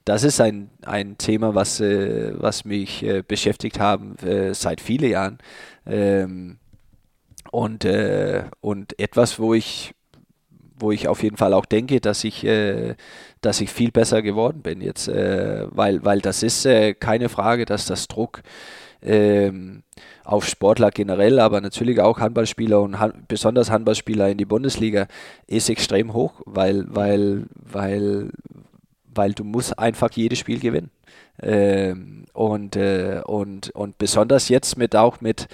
[0.06, 5.12] das ist ein, ein Thema, was, äh, was mich äh, beschäftigt haben äh, seit vielen
[5.12, 5.38] Jahren.
[5.86, 6.58] Ähm,
[7.52, 9.93] und, äh, und etwas, wo ich,
[10.78, 12.95] wo ich auf jeden Fall auch denke, dass ich, äh,
[13.41, 16.68] dass ich viel besser geworden bin jetzt, äh, weil, weil das ist
[16.99, 18.41] keine Frage, dass das Druck
[19.04, 19.84] ähm,
[20.24, 25.08] auf Sportler generell, aber natürlich auch Handballspieler und han besonders Handballspieler in die Bundesliga
[25.47, 28.32] ist extrem hoch, weil, weil, weil,
[29.14, 30.91] weil du musst einfach jedes Spiel gewinnen.
[31.41, 35.47] Ähm, und, äh, und, und besonders jetzt mit auch mit,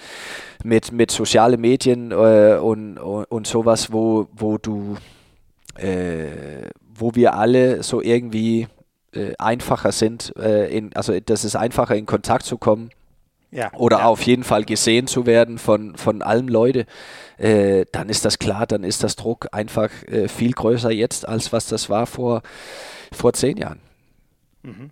[0.62, 4.96] mit, mit sozialen Medien äh, und, und, und sowas, wo, wo du
[5.76, 8.66] äh, wo wir alle so irgendwie
[9.12, 12.90] äh, einfacher sind, äh, in, also das ist einfacher in Kontakt zu kommen
[13.50, 14.04] ja, oder ja.
[14.04, 16.84] auf jeden Fall gesehen zu werden von, von allen Leuten,
[17.38, 21.52] äh, dann ist das klar, dann ist das Druck einfach äh, viel größer jetzt, als
[21.52, 22.42] was das war vor,
[23.12, 23.80] vor zehn Jahren.
[24.62, 24.90] Mhm.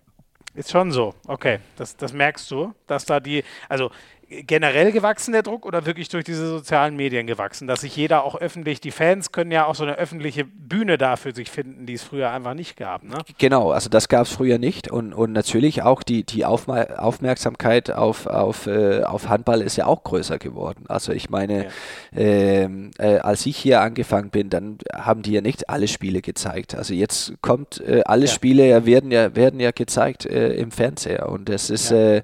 [0.54, 1.58] Ist schon so, okay.
[1.76, 3.90] Das, das merkst du, dass da die, also
[4.28, 7.68] generell gewachsen, der Druck, oder wirklich durch diese sozialen Medien gewachsen?
[7.68, 11.16] Dass sich jeder auch öffentlich, die Fans können ja auch so eine öffentliche Bühne da
[11.16, 13.04] für sich finden, die es früher einfach nicht gab.
[13.04, 13.18] Ne?
[13.38, 17.90] Genau, also das gab es früher nicht und, und natürlich auch die, die Aufma Aufmerksamkeit
[17.90, 20.84] auf, auf, äh, auf Handball ist ja auch größer geworden.
[20.88, 21.70] Also ich meine, ja.
[22.16, 26.74] Ähm, äh, als ich hier angefangen bin, dann haben die ja nicht alle Spiele gezeigt.
[26.74, 28.32] Also jetzt kommt, äh, alle ja.
[28.32, 31.96] Spiele werden ja, werden ja gezeigt äh, im Fernseher und das ist ja.
[31.96, 32.22] Äh,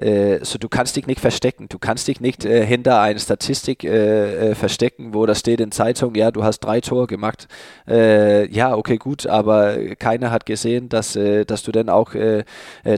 [0.00, 1.68] äh, so du kannst dich nicht verstecken.
[1.68, 5.72] Du kannst dich nicht äh, hinter einer Statistik äh, äh, verstecken, wo da steht in
[5.72, 7.48] Zeitung, ja, du hast drei Tore gemacht.
[7.88, 12.12] Äh, ja, okay, gut, aber keiner hat gesehen, dass, dass du dann auch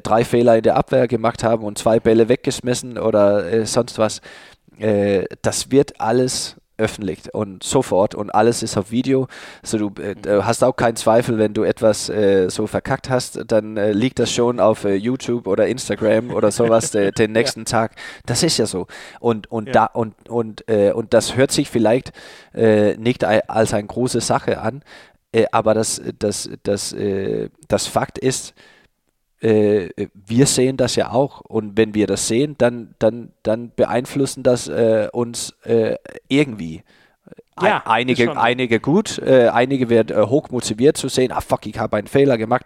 [0.02, 4.20] drei Fehler in der Abwehr gemacht haben und zwei Bälle weggeschmissen oder sonst was.
[5.42, 9.28] das wird alles öffentlich und sofort und alles ist auf Video.
[9.62, 13.40] Also du, äh, du hast auch keinen Zweifel, wenn du etwas äh, so verkackt hast,
[13.46, 17.64] dann äh, liegt das schon auf äh, YouTube oder Instagram oder sowas den nächsten ja.
[17.64, 17.92] Tag.
[18.26, 18.86] Das ist ja so.
[19.20, 19.72] Und und ja.
[19.72, 22.12] da und und äh, und das hört sich vielleicht
[22.54, 24.82] äh, nicht als eine große Sache an,
[25.50, 26.94] aber das das das
[27.68, 28.54] das Fakt ist,
[29.42, 34.42] äh, wir sehen das ja auch und wenn wir das sehen, dann, dann, dann beeinflussen
[34.42, 35.96] das äh, uns äh,
[36.28, 36.82] irgendwie.
[37.60, 41.78] Ja, einige, einige gut, äh, einige werden äh, hoch motiviert zu sehen, ah fuck, ich
[41.78, 42.64] habe einen Fehler gemacht,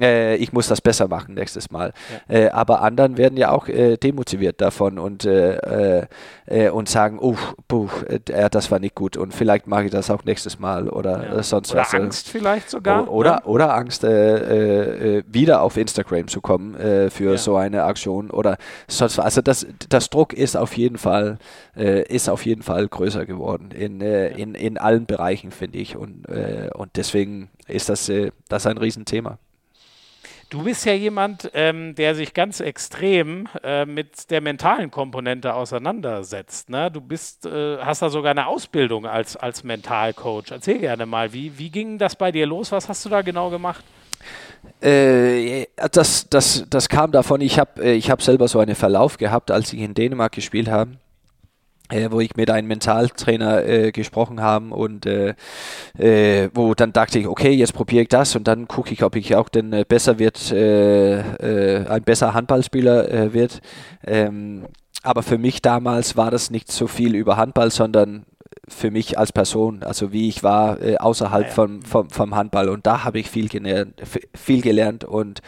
[0.00, 1.92] äh, ich muss das besser machen nächstes Mal.
[2.28, 2.36] Ja.
[2.36, 6.06] Äh, aber anderen werden ja auch äh, demotiviert davon und, äh,
[6.72, 7.36] und sagen, uh,
[7.66, 7.88] puh,
[8.50, 11.42] das war nicht gut und vielleicht mache ich das auch nächstes Mal oder ja.
[11.42, 11.94] sonst oder was.
[11.94, 13.10] Oder Angst vielleicht sogar.
[13.10, 13.42] Oder, ne?
[13.44, 16.74] oder Angst, wieder auf Instagram zu kommen
[17.10, 17.36] für ja.
[17.36, 19.24] so eine Aktion oder sonst was.
[19.24, 21.38] Also das, das Druck ist auf jeden Fall,
[21.74, 24.00] ist auf jeden Fall größer geworden in,
[24.36, 25.96] in, in allen Bereichen, finde ich.
[25.96, 28.10] Und, und deswegen ist das,
[28.48, 29.38] das ein Riesenthema.
[30.48, 36.70] Du bist ja jemand, ähm, der sich ganz extrem äh, mit der mentalen Komponente auseinandersetzt.
[36.70, 36.88] Ne?
[36.88, 40.52] Du bist, äh, hast da sogar eine Ausbildung als, als Mentalcoach.
[40.52, 42.70] Erzähl gerne mal, wie, wie ging das bei dir los?
[42.70, 43.84] Was hast du da genau gemacht?
[44.80, 49.18] Äh, das, das, das kam davon, ich habe äh, ich hab selber so einen Verlauf
[49.18, 50.92] gehabt, als ich in Dänemark gespielt habe
[51.90, 55.34] äh, wo ich mit einem Mentaltrainer äh, gesprochen habe und äh,
[55.98, 59.16] äh, wo dann dachte ich, okay, jetzt probiere ich das und dann gucke ich, ob
[59.16, 63.60] ich auch denn äh, besser wird, äh, ein besser Handballspieler wird.
[64.06, 64.66] Ähm,
[65.02, 68.26] aber für mich damals war das nicht so viel über Handball, sondern
[68.68, 71.54] für mich als Person, also wie ich war äh, außerhalb ah, ja.
[71.54, 72.68] vom, vom, vom, Handball.
[72.68, 74.02] Und da habe ich viel gelernt,
[74.34, 75.40] viel gelernt und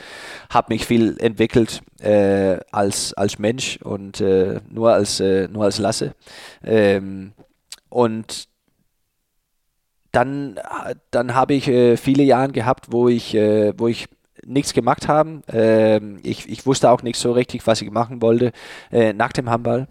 [0.51, 5.79] habe mich viel entwickelt äh, als, als Mensch und äh, nur, als, äh, nur als
[5.79, 6.15] Lasse.
[6.63, 7.33] Ähm,
[7.89, 8.49] und
[10.13, 10.59] dann,
[11.11, 14.09] dann habe ich äh, viele Jahre gehabt, wo ich, äh, wo ich
[14.47, 15.43] nichts gemacht habe.
[15.53, 18.53] Ähm, ich, ich wusste auch nicht so richtig, was ich machen wollte
[18.91, 19.89] nach dem Handball.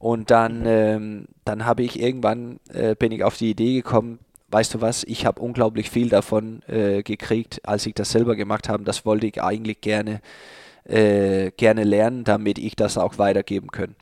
[0.00, 4.20] Und dann, ähm, dann habe ich irgendwann, äh, bin ich auf die Idee gekommen,
[4.50, 8.68] weißt du was, ich habe unglaublich viel davon äh, gekriegt, als ich das selber gemacht
[8.68, 8.84] habe.
[8.84, 10.20] Das wollte ich eigentlich gerne,
[10.84, 13.96] äh, gerne lernen, damit ich das auch weitergeben kann.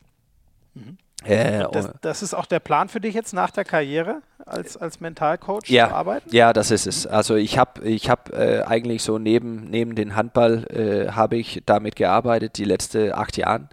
[0.74, 0.98] Mhm.
[1.24, 5.00] Äh, das, das, ist auch der Plan für dich jetzt nach der Karriere als, als
[5.00, 6.28] Mentalcoach ja, zu arbeiten?
[6.30, 7.06] Ja, das ist es.
[7.06, 11.62] Also ich habe ich hab, äh, eigentlich so neben, neben den Handball äh, habe ich
[11.64, 13.68] damit gearbeitet die letzten acht Jahre.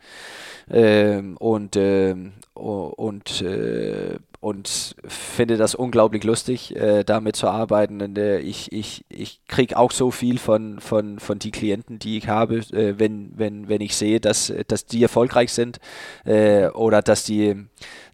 [0.70, 8.00] Ähm, und ähm, und äh, und finde das unglaublich lustig, äh, damit zu arbeiten.
[8.00, 12.20] Und, äh, ich ich, ich kriege auch so viel von, von, von die Klienten, die
[12.20, 15.80] ich habe, äh, wenn, wenn, wenn ich sehe, dass, dass die erfolgreich sind
[16.26, 17.56] äh, oder dass die,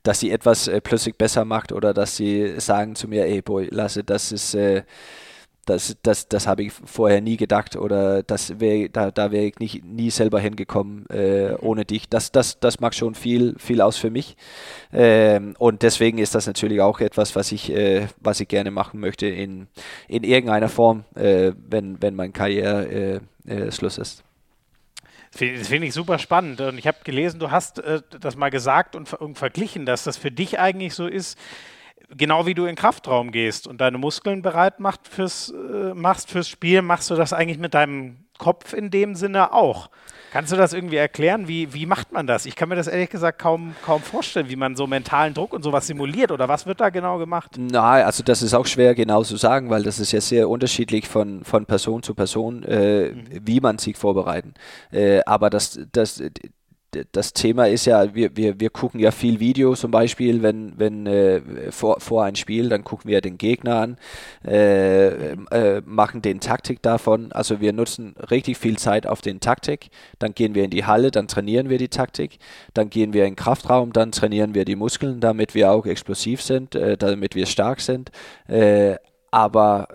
[0.04, 3.68] dass die etwas äh, plötzlich besser macht oder dass sie sagen zu mir, ey Boy,
[3.70, 4.84] lasse, das ist äh,
[5.66, 9.60] das, das, das habe ich vorher nie gedacht oder das wär, da, da wäre ich
[9.60, 12.10] nicht, nie selber hingekommen äh, ohne dich.
[12.10, 14.36] Das, das, das macht schon viel, viel aus für mich.
[14.92, 19.00] Ähm, und deswegen ist das natürlich auch etwas, was ich, äh, was ich gerne machen
[19.00, 19.68] möchte in,
[20.08, 24.24] in irgendeiner Form, äh, wenn, wenn meine Karriere äh, äh, Schluss ist.
[25.32, 26.60] Das finde ich super spannend.
[26.60, 30.18] Und ich habe gelesen, du hast äh, das mal gesagt und, und verglichen, dass das
[30.18, 31.38] für dich eigentlich so ist,
[32.16, 36.50] genau wie du in Kraftraum gehst und deine Muskeln bereit macht fürs, äh, machst fürs
[36.50, 39.90] Spiel, machst du das eigentlich mit deinem Kopf in dem Sinne auch.
[40.32, 41.50] Kannst du das irgendwie erklären?
[41.50, 42.46] Wie, wie macht man das?
[42.46, 45.62] Ich kann mir das ehrlich gesagt kaum, kaum vorstellen, wie man so mentalen Druck und
[45.62, 47.52] sowas simuliert oder was wird da genau gemacht?
[47.58, 51.10] Na, also das ist auch schwer genau zu sagen, weil das ist ja sehr unterschiedlich
[51.10, 53.26] von, von Person zu Person, äh, mhm.
[53.44, 54.54] wie man sich vorbereiten.
[54.92, 56.24] Äh, aber das, das,
[57.12, 61.08] das Thema ist ja, wir, wir, wir gucken ja viel Video zum Beispiel, wenn, wenn
[61.08, 63.98] äh, vor, vor ein Spiel, dann gucken wir den Gegner an,
[64.46, 67.32] äh, äh, machen den Taktik davon.
[67.32, 69.90] Also wir nutzen richtig viel Zeit auf den Taktik.
[70.20, 72.40] Dann gehen wir in die Halle, dann trainieren wir die Taktik.
[72.74, 76.42] Dann gehen wir in den Kraftraum, dann trainieren wir die Muskeln, damit wir auch explosiv
[76.42, 78.12] sind, äh, damit wir stark sind.
[78.48, 78.96] Äh,
[79.32, 79.88] aber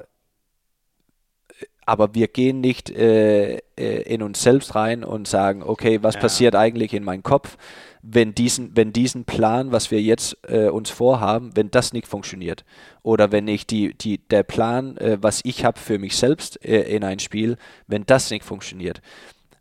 [1.87, 6.21] aber wir gehen nicht äh, äh, in uns selbst rein und sagen, okay, was ja.
[6.21, 7.57] passiert eigentlich in meinem Kopf,
[8.03, 12.65] wenn diesen, wenn diesen Plan, was wir jetzt äh, uns vorhaben, wenn das nicht funktioniert.
[13.03, 16.83] Oder wenn ich die, die, der Plan, äh, was ich habe für mich selbst äh,
[16.83, 17.57] in ein Spiel,
[17.87, 19.01] wenn das nicht funktioniert,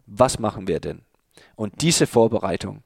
[0.07, 1.01] was machen wir denn?
[1.55, 2.83] Und diese Vorbereitung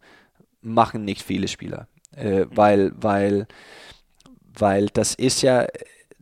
[0.62, 2.50] machen nicht viele Spieler, äh, mhm.
[2.52, 3.48] weil, weil,
[4.54, 5.66] weil das ist ja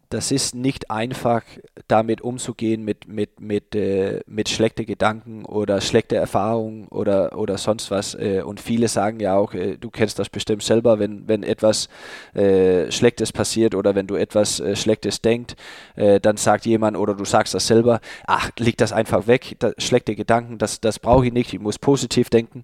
[0.10, 1.42] das ist nicht einfach,
[1.88, 7.92] damit umzugehen mit, mit, mit, äh, mit schlechten Gedanken oder schlechte Erfahrungen oder, oder sonst
[7.92, 8.16] was.
[8.16, 11.90] Äh, und viele sagen ja auch, äh, du kennst das bestimmt selber, wenn, wenn etwas
[12.34, 15.56] äh, Schlechtes passiert oder wenn du etwas äh, Schlechtes denkst,
[15.96, 19.74] äh, dann sagt jemand oder du sagst das selber, ach, leg das einfach weg, das,
[19.78, 22.64] schlechte Gedanken, das, das brauche ich nicht, ich muss positiv denken.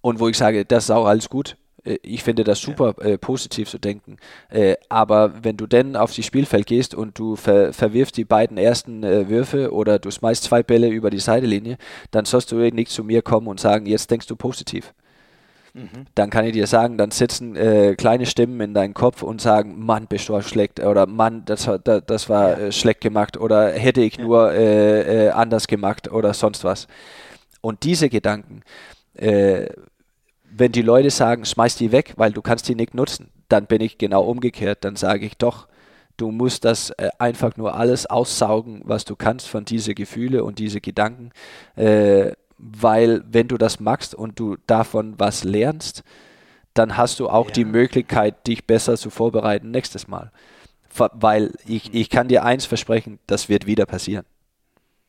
[0.00, 1.56] und wo ich sage, das ist auch alles gut
[2.02, 3.10] ich finde das super ja.
[3.10, 4.16] äh, positiv zu denken.
[4.50, 8.58] Äh, aber wenn du dann auf die Spielfeld gehst und du ver verwirfst die beiden
[8.58, 11.78] ersten äh, Würfe oder du schmeißt zwei Bälle über die Seitenlinie,
[12.10, 14.92] dann sollst du nicht zu mir kommen und sagen, jetzt denkst du positiv.
[15.74, 16.06] Mhm.
[16.14, 19.78] Dann kann ich dir sagen, dann sitzen äh, kleine Stimmen in deinem Kopf und sagen,
[19.78, 22.66] Mann, bist du schlecht oder Mann, das, das, das war ja.
[22.66, 24.24] Äh, schlecht gemacht oder hätte ich ja.
[24.24, 26.86] nur anders gemacht oder sonst was.
[27.60, 28.62] Und diese Gedanken
[30.58, 33.80] wenn die Leute sagen, schmeiß die weg, weil du kannst die nicht nutzen, dann bin
[33.80, 34.84] ich genau umgekehrt.
[34.84, 35.68] Dann sage ich doch,
[36.16, 40.58] du musst das äh, einfach nur alles aussaugen, was du kannst von diese Gefühle und
[40.58, 41.30] diese Gedanken,
[41.76, 46.02] äh, weil wenn du das machst und du davon was lernst,
[46.74, 47.52] dann hast du auch ja.
[47.52, 50.32] die Möglichkeit, dich besser zu vorbereiten nächstes Mal.
[50.96, 54.24] Weil ich, ich kann dir eins versprechen, das wird wieder passieren.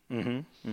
[0.09, 0.71] Mhm, mh.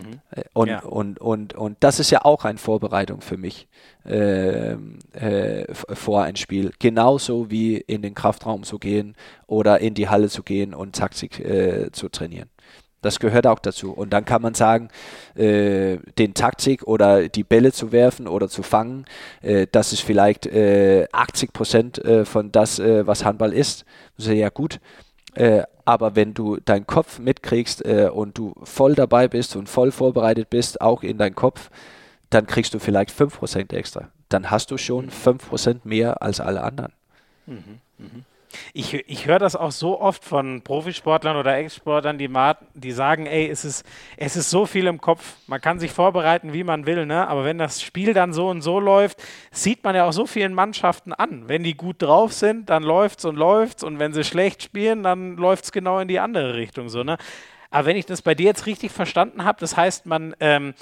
[0.55, 0.81] Und, ja.
[0.81, 3.69] und, und, und das ist ja auch eine Vorbereitung für mich
[4.07, 4.73] äh,
[5.13, 6.73] äh, vor ein Spiel.
[6.79, 9.15] Genauso wie in den Kraftraum zu gehen
[9.47, 12.49] oder in die Halle zu gehen und Taktik äh, zu trainieren.
[13.03, 13.93] Das gehört auch dazu.
[13.93, 14.89] Und dann kann man sagen,
[15.37, 19.05] äh, den Taktik oder die Bälle zu werfen oder zu fangen,
[19.43, 23.85] äh, das ist vielleicht äh, 80 Prozent äh, von das, äh, was Handball ist.
[24.17, 24.81] Das ist ja gut.
[25.37, 29.93] Äh, aber wenn du deinen Kopf mitkriegst äh, und du voll dabei bist und voll
[29.93, 31.71] vorbereitet bist, auch in deinen Kopf,
[32.31, 34.09] dann kriegst du vielleicht 5% extra.
[34.29, 36.93] Dann hast du schon 5% mehr als alle anderen.
[37.47, 38.07] Mhm, mh.
[38.73, 42.31] Ich, ich höre das auch so oft von Profisportlern oder Ex-Sportlern, die,
[42.75, 43.85] die sagen, ey, es ist,
[44.17, 45.37] es ist so viel im Kopf.
[45.47, 47.29] Man kann sich vorbereiten, wie man will, ne?
[47.29, 50.55] aber wenn das Spiel dann so und so läuft, sieht man ja auch so vielen
[50.55, 51.49] Mannschaften an.
[51.49, 55.37] Wenn die gut drauf sind, dann läuft's und läuft's und wenn sie schlecht spielen, dann
[55.37, 56.89] läuft es genau in die andere Richtung.
[56.89, 57.19] So, ne?
[57.71, 60.35] Aber wenn ich das bei dir jetzt richtig verstanden habe, das heißt, man...
[60.41, 60.75] Ähm,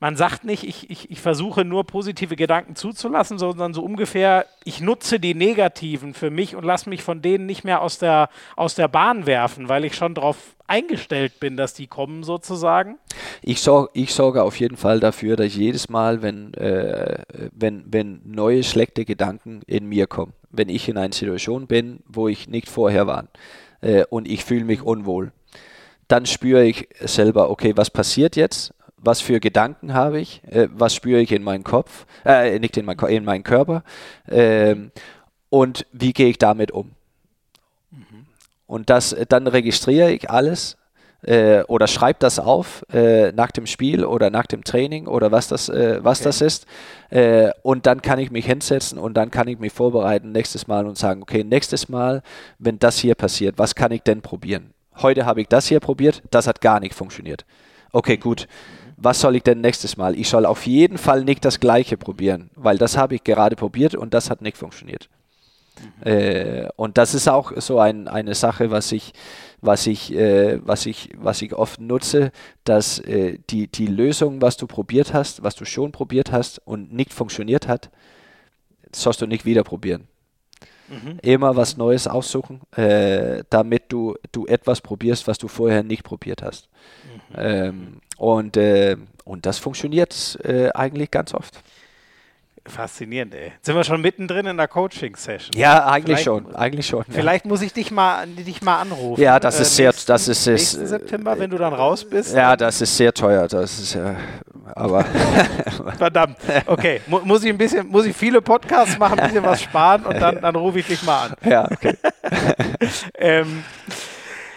[0.00, 4.80] man sagt nicht, ich, ich, ich versuche nur positive Gedanken zuzulassen, sondern so ungefähr, ich
[4.80, 8.74] nutze die negativen für mich und lasse mich von denen nicht mehr aus der, aus
[8.74, 12.98] der Bahn werfen, weil ich schon darauf eingestellt bin, dass die kommen sozusagen?
[13.42, 17.22] Ich, sorg, ich sorge auf jeden Fall dafür, dass jedes Mal, wenn, äh,
[17.52, 22.26] wenn, wenn neue schlechte Gedanken in mir kommen, wenn ich in einer Situation bin, wo
[22.26, 23.26] ich nicht vorher war
[23.82, 25.32] äh, und ich fühle mich unwohl,
[26.10, 28.74] dann spüre ich selber, okay, was passiert jetzt?
[29.02, 32.84] was für Gedanken habe ich, äh, was spüre ich in meinem Kopf, äh, nicht in,
[32.84, 33.82] mein, in meinen Körper
[34.28, 34.92] ähm,
[35.48, 36.92] und wie gehe ich damit um.
[37.90, 38.26] Mhm.
[38.66, 40.76] Und das, dann registriere ich alles
[41.22, 45.48] äh, oder schreibe das auf äh, nach dem Spiel oder nach dem Training oder was
[45.48, 46.28] das, äh, was okay.
[46.28, 46.66] das ist.
[47.10, 50.86] Äh, und dann kann ich mich hinsetzen und dann kann ich mich vorbereiten nächstes Mal
[50.86, 52.22] und sagen, okay, nächstes Mal,
[52.58, 54.72] wenn das hier passiert, was kann ich denn probieren?
[54.96, 57.44] Heute habe ich das hier probiert, das hat gar nicht funktioniert.
[57.92, 58.46] Okay, gut
[59.00, 60.16] was soll ich denn nächstes Mal?
[60.18, 63.94] Ich soll auf jeden Fall nicht das gleiche probieren, weil das habe ich gerade probiert
[63.94, 65.08] und das hat nicht funktioniert.
[66.04, 66.12] Mhm.
[66.12, 69.14] Äh, und das ist auch so ein, eine Sache, was ich,
[69.62, 72.30] was ich, äh, was ich, was ich oft nutze,
[72.64, 76.92] dass äh, die, die Lösung, was du probiert hast, was du schon probiert hast und
[76.92, 77.90] nicht funktioniert hat,
[78.94, 80.08] sollst du nicht wieder probieren.
[80.90, 81.18] Mhm.
[81.22, 86.42] Immer was Neues aussuchen, äh, damit du, du etwas probierst, was du vorher nicht probiert
[86.42, 86.68] hast.
[87.30, 87.36] Mhm.
[87.36, 91.62] Ähm, und, äh, und das funktioniert äh, eigentlich ganz oft.
[92.66, 93.52] Faszinierend, ey.
[93.54, 95.52] Jetzt sind wir schon mittendrin in der Coaching-Session.
[95.54, 97.04] Ja, eigentlich vielleicht, schon, eigentlich schon.
[97.08, 97.48] Vielleicht ja.
[97.48, 99.20] muss ich dich mal, dich mal anrufen.
[99.20, 102.34] Ja, das ist äh, sehr, nächsten, das ist, nächsten September, wenn du dann raus bist.
[102.34, 103.48] Ja, das ist sehr teuer.
[103.48, 104.14] Das ist ja
[104.74, 105.04] aber.
[105.98, 106.36] Verdammt.
[106.66, 110.04] Okay, Mu muss ich ein bisschen, muss ich viele Podcasts machen, ein bisschen was sparen
[110.04, 111.34] und dann, dann rufe ich dich mal an.
[111.48, 111.96] Ja, okay.
[113.18, 113.64] ähm,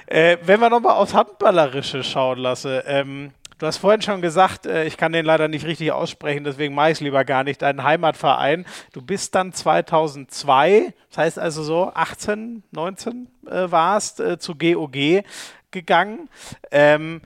[0.08, 4.86] äh, wenn wir nochmal aufs Handballerische schauen lassen, ähm, Du hast vorhin schon gesagt, äh,
[4.86, 7.62] ich kann den leider nicht richtig aussprechen, deswegen mache ich es lieber gar nicht.
[7.62, 8.66] Dein Heimatverein.
[8.94, 15.24] Du bist dann 2002, das heißt also so 18, 19 äh, warst, äh, zu GOG
[15.72, 16.30] gegangen.
[16.72, 17.22] Ähm,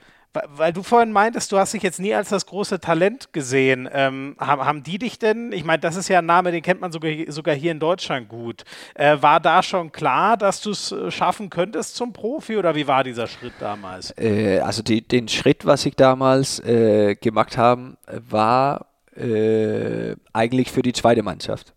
[0.48, 3.88] weil du vorhin meintest, du hast dich jetzt nie als das große Talent gesehen.
[3.92, 6.80] Ähm, haben, haben, die dich denn, ich meine, das ist ja ein Name, den kennt
[6.80, 8.64] man sogar, sogar hier in Deutschland gut.
[8.94, 12.86] Äh, war da schon klar, dass du es äh, schaffen könntest zum Profi oder wie
[12.86, 14.14] war dieser Schritt damals?
[14.18, 18.86] Äh, also die, den Schritt, was ich damals äh, gemacht habe, war
[19.16, 21.74] äh, eigentlich für die zweite Mannschaft.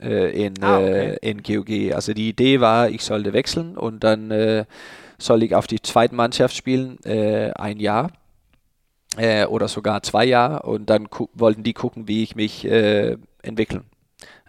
[0.00, 1.16] Äh, in, ah, okay.
[1.22, 1.94] in GOG.
[1.94, 4.66] Also die Idee war, ich sollte wechseln und dann
[5.18, 8.10] soll ich auf die zweite Mannschaft spielen, äh, ein Jahr
[9.16, 13.82] äh, oder sogar zwei Jahre und dann wollten die gucken, wie ich mich äh, entwickle.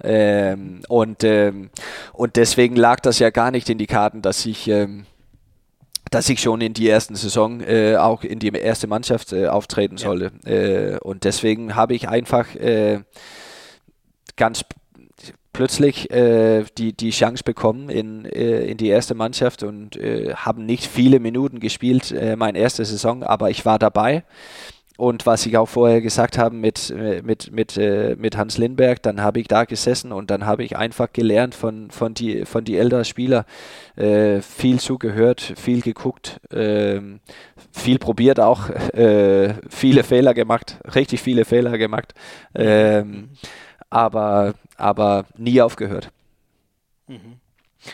[0.04, 1.70] Ähm, und, ähm,
[2.14, 5.06] und deswegen lag das ja gar nicht in die Karten, dass ich, ähm,
[6.12, 9.98] dass ich schon in die ersten Saison äh, auch in die erste Mannschaft äh, auftreten
[9.98, 10.32] sollte.
[10.46, 10.52] Ja.
[10.52, 13.02] Äh, und deswegen habe ich einfach äh,
[14.36, 14.66] ganz
[15.56, 20.66] plötzlich äh, die, die Chance bekommen in, äh, in die erste Mannschaft und äh, haben
[20.66, 24.24] nicht viele Minuten gespielt, äh, meine erste Saison, aber ich war dabei.
[24.98, 29.02] Und was ich auch vorher gesagt habe mit, äh, mit, mit, äh, mit Hans Lindberg,
[29.04, 32.64] dann habe ich da gesessen und dann habe ich einfach gelernt von, von die, von
[32.64, 33.46] die älteren Spieler,
[33.98, 37.02] äh, viel zugehört, viel geguckt, äh,
[37.72, 42.14] viel probiert auch, äh, viele Fehler gemacht, richtig viele Fehler gemacht.
[42.54, 43.32] Ähm,
[43.90, 46.12] aber aber nie aufgehört.
[47.08, 47.40] Mhm.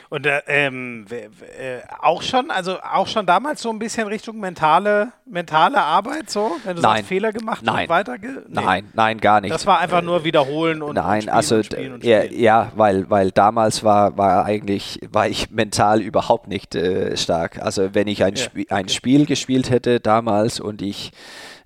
[0.09, 5.11] Und äh, ähm, äh, auch schon, also auch schon damals so ein bisschen Richtung mentale,
[5.25, 6.97] mentale Arbeit, so, wenn du nein.
[6.97, 7.83] sagst, Fehler gemacht nein.
[7.83, 8.17] und weiter.
[8.17, 8.29] Nee.
[8.47, 9.53] Nein, nein, gar nicht.
[9.53, 12.39] Das war einfach nur wiederholen und Nein, und also und spielen und spielen.
[12.39, 17.61] ja, weil, weil damals war, war eigentlich, war ich mental überhaupt nicht äh, stark.
[17.61, 21.11] Also wenn ich ein, ja, Sp ein Spiel gespielt hätte damals und ich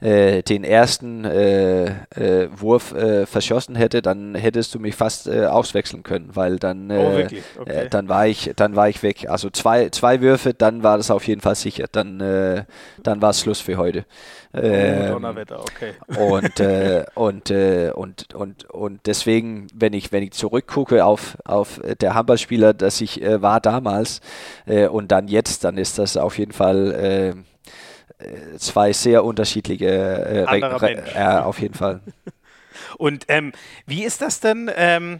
[0.01, 5.45] äh, den ersten äh, äh, Wurf äh, verschossen hätte, dann hättest du mich fast äh,
[5.45, 7.27] auswechseln können, weil dann, oh, äh,
[7.57, 7.87] okay.
[7.89, 9.29] dann war ich, dann war ich weg.
[9.29, 11.85] Also zwei, zwei Würfe, dann war das auf jeden Fall sicher.
[11.91, 14.05] Dann, dann war es Schluss für heute.
[14.53, 15.93] Oh, ähm, okay.
[16.17, 21.81] und, äh, und, äh, und, und, und deswegen, wenn ich, wenn ich zurückgucke auf, auf
[21.99, 24.21] der Handballspieler, das ich äh, war damals
[24.65, 27.35] und dann jetzt, dann ist das auf jeden Fall
[28.57, 32.01] zwei sehr unterschiedliche äh, äh, auf jeden Fall.
[32.97, 33.51] Und ähm,
[33.85, 35.19] wie ist das denn ähm,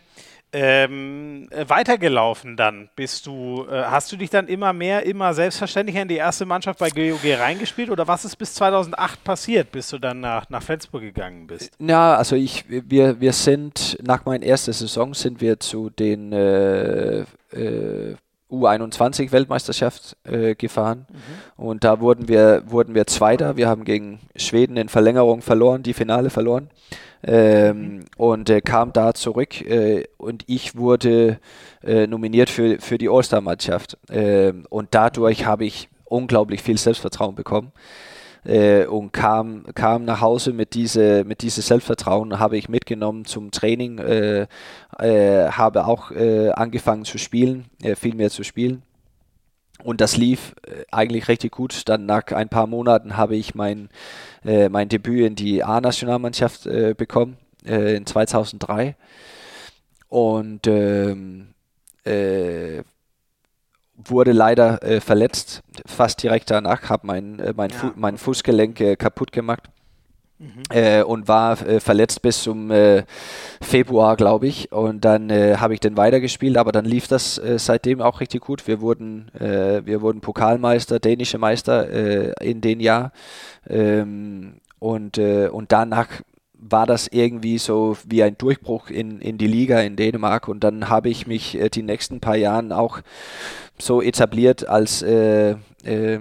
[0.53, 2.89] ähm, weitergelaufen dann?
[2.95, 6.79] Bist du, äh, hast du dich dann immer mehr, immer selbstverständlicher in die erste Mannschaft
[6.79, 11.01] bei GOG reingespielt oder was ist bis 2008 passiert, bis du dann nach, nach Flensburg
[11.01, 11.71] gegangen bist?
[11.77, 17.25] Na, also ich, wir, wir sind nach meiner ersten Saison sind wir zu den äh,
[17.51, 18.15] äh,
[18.51, 21.65] U21-Weltmeisterschaft äh, gefahren mhm.
[21.65, 23.57] und da wurden wir, wurden wir Zweiter.
[23.57, 26.69] Wir haben gegen Schweden in Verlängerung verloren, die Finale verloren
[27.23, 28.05] ähm, mhm.
[28.17, 31.39] und äh, kam da zurück äh, und ich wurde
[31.83, 37.71] äh, nominiert für, für die All-Star-Mannschaft ähm, und dadurch habe ich unglaublich viel Selbstvertrauen bekommen
[38.45, 43.51] äh, und kam, kam nach Hause mit diese mit diese Selbstvertrauen habe ich mitgenommen zum
[43.51, 44.47] Training, äh,
[44.99, 48.83] äh, habe auch äh, angefangen zu spielen, äh, viel mehr zu spielen.
[49.83, 51.83] Und das lief äh, eigentlich richtig gut.
[51.89, 53.89] Dann nach ein paar Monaten habe ich mein,
[54.43, 56.63] mein Debüt in die A-Nationalmannschaft
[56.97, 58.95] bekommen, in 2003.
[60.07, 61.47] Und ähm,
[63.97, 67.77] wurde leider äh, verletzt, fast direkt danach, habe mein, äh, mein, ja.
[67.77, 69.69] Fu mein Fußgelenk äh, kaputt gemacht.
[70.37, 70.63] Mhm.
[70.69, 73.03] Äh, und war äh, verletzt bis zum äh,
[73.61, 74.71] Februar, glaube ich.
[74.71, 78.67] Und dann habe ich den weitergespielt, aber dann lief das seitdem auch richtig gut.
[78.67, 83.11] Wir wurden, wir wurden Pokalmeister, dänische Meister in dem Jahr.
[83.67, 86.07] Ähm, und, und danach
[86.69, 90.89] war das irgendwie so wie ein Durchbruch in, in die Liga in Dänemark und dann
[90.89, 93.01] habe ich mich äh, die nächsten paar Jahren auch
[93.77, 96.19] so etabliert als, äh, äh,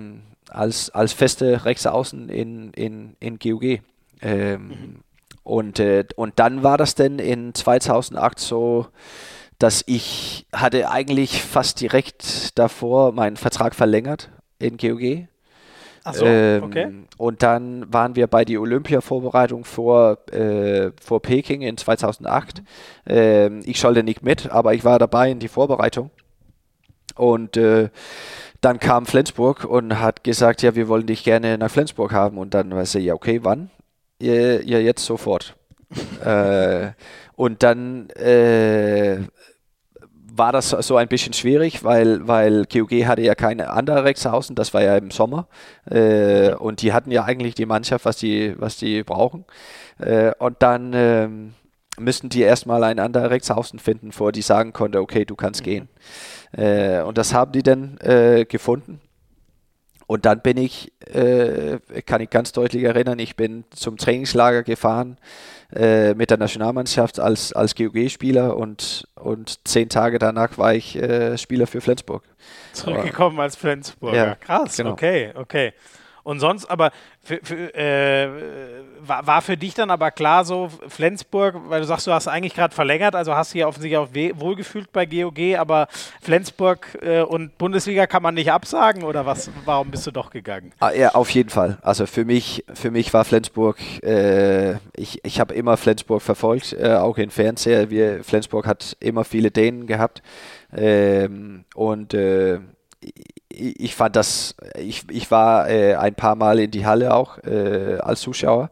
[0.50, 3.80] als, als feste Rechtsaußen in, in, in GUG.
[4.22, 5.00] Ähm, mhm.
[5.42, 8.86] und, äh, und dann war das denn in 2008 so,
[9.58, 14.76] dass ich hatte eigentlich fast direkt davor meinen Vertrag verlängert in
[16.04, 16.92] GUG so, ähm, okay.
[17.16, 22.58] Und dann waren wir bei der Olympia-Vorbereitung vor, äh, vor Peking in 2008.
[22.58, 22.64] Mhm.
[23.06, 26.10] Ähm, ich sollte nicht mit, aber ich war dabei in die Vorbereitung.
[27.16, 27.90] Und äh,
[28.60, 32.38] dann kam Flensburg und hat gesagt, ja, wir wollen dich gerne nach Flensburg haben.
[32.38, 33.70] Und dann war sie, ja, okay, wann?
[34.20, 35.56] ja, ja jetzt sofort.
[36.24, 36.92] äh,
[37.36, 39.18] und dann äh,
[40.36, 44.74] war das so ein bisschen schwierig, weil, weil GOG hatte ja keine andere Rexhausen, das
[44.74, 45.46] war ja im Sommer.
[45.88, 49.44] Äh, und die hatten ja eigentlich die Mannschaft, was die, was die brauchen.
[49.98, 51.54] Äh, und dann ähm,
[51.98, 55.64] müssten die erstmal einen anderen Rexhausen finden, vor die sagen konnte, okay, du kannst mhm.
[55.64, 55.88] gehen.
[56.52, 59.00] Äh, und das haben die dann äh, gefunden.
[60.06, 65.16] Und dann bin ich, äh, kann ich ganz deutlich erinnern, ich bin zum Trainingslager gefahren
[65.74, 71.38] äh, mit der Nationalmannschaft als, als GOG-Spieler und, und zehn Tage danach war ich äh,
[71.38, 72.24] Spieler für Flensburg.
[72.72, 74.16] Zurückgekommen als Flensburger.
[74.16, 74.92] Ja, Krass, genau.
[74.92, 75.72] okay, okay.
[76.24, 76.90] Und sonst aber
[77.22, 78.28] für, für, äh,
[79.00, 82.54] war, war für dich dann aber klar so, Flensburg, weil du sagst, du hast eigentlich
[82.54, 84.08] gerade verlängert, also hast du hier offensichtlich auch
[84.40, 85.86] wohlgefühlt bei GOG, aber
[86.22, 89.50] Flensburg äh, und Bundesliga kann man nicht absagen oder was?
[89.66, 90.72] Warum bist du doch gegangen?
[90.80, 91.78] Ah, ja, auf jeden Fall.
[91.82, 96.94] Also für mich, für mich war Flensburg, äh, ich, ich habe immer Flensburg verfolgt, äh,
[96.94, 97.90] auch im Fernseher.
[97.90, 100.22] Wir, Flensburg hat immer viele Dänen gehabt.
[100.74, 102.60] Ähm, und äh,
[103.54, 107.98] ich fand das, ich, ich war äh, ein paar Mal in die Halle auch äh,
[108.00, 108.70] als Zuschauer,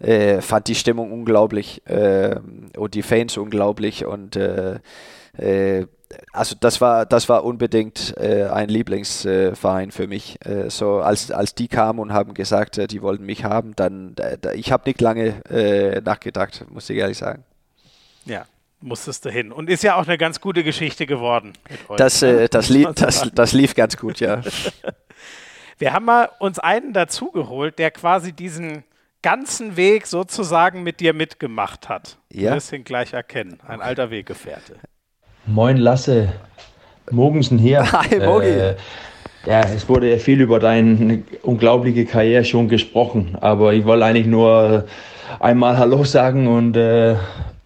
[0.00, 4.78] äh, fand die Stimmung unglaublich ähm, und die Fans unglaublich und äh,
[5.36, 5.86] äh,
[6.32, 10.38] also das war das war unbedingt äh, ein Lieblingsverein für mich.
[10.68, 14.72] so als als die kamen und haben gesagt, die wollten mich haben, dann da, ich
[14.72, 15.42] habe nicht lange
[16.02, 17.44] nachgedacht, muss ich ehrlich sagen.
[18.24, 18.46] Ja,
[18.80, 19.52] musstest du hin.
[19.52, 21.52] Und ist ja auch eine ganz gute Geschichte geworden.
[21.96, 22.42] Das, ne?
[22.42, 24.42] äh, das, lief, das, das lief ganz gut, ja.
[25.78, 28.82] Wir haben mal uns einen dazugeholt, der quasi diesen
[29.22, 32.18] ganzen Weg sozusagen mit dir mitgemacht hat.
[32.32, 32.50] Ja.
[32.50, 33.58] Du wirst ihn gleich erkennen.
[33.66, 34.76] Ein alter Weggefährte.
[35.46, 36.32] Moin Lasse,
[37.10, 37.90] Mogensen hier.
[37.92, 38.46] Hi Mogi.
[38.46, 38.76] Äh,
[39.46, 44.26] ja, es wurde ja viel über deine unglaubliche Karriere schon gesprochen, aber ich wollte eigentlich
[44.26, 44.84] nur
[45.40, 47.14] einmal Hallo sagen und äh,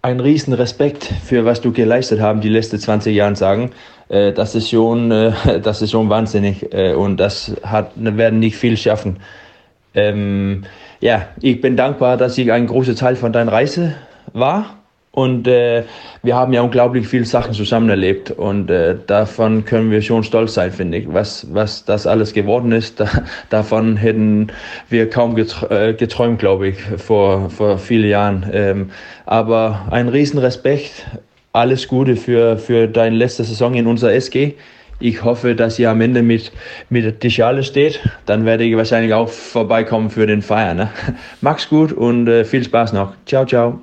[0.03, 3.71] ein riesen Respekt für was du geleistet haben die letzten 20 Jahre sagen.
[4.09, 8.57] Äh, das ist schon, äh, das ist schon wahnsinnig äh, und das hat, werden nicht
[8.57, 9.21] viel schaffen.
[9.95, 10.65] Ähm,
[11.01, 13.95] ja, ich bin dankbar, dass ich ein großer Teil von deiner Reise
[14.33, 14.82] war
[15.13, 15.85] und äh,
[16.23, 20.55] wir haben ja unglaublich viele Sachen zusammen erlebt und äh, davon können wir schon stolz
[20.55, 21.13] sein, finde ich.
[21.13, 23.09] Was, was das alles geworden ist, da,
[23.51, 24.49] davon hätten
[24.89, 28.47] wir kaum äh, geträumt, glaube ich, vor, vor vielen Jahren.
[28.53, 28.91] Ähm,
[29.27, 31.07] aber ein Riesenrespekt,
[31.53, 34.55] alles Gute für, für deine letzte Saison in unserer SG.
[34.99, 36.53] Ich hoffe, dass ihr am Ende mit,
[36.89, 38.01] mit der Schale steht.
[38.25, 40.73] Dann werde ich wahrscheinlich auch vorbeikommen für den Feier.
[40.73, 40.89] Ne?
[41.43, 43.13] Mach's gut und äh, viel Spaß noch.
[43.27, 43.81] Ciao, ciao.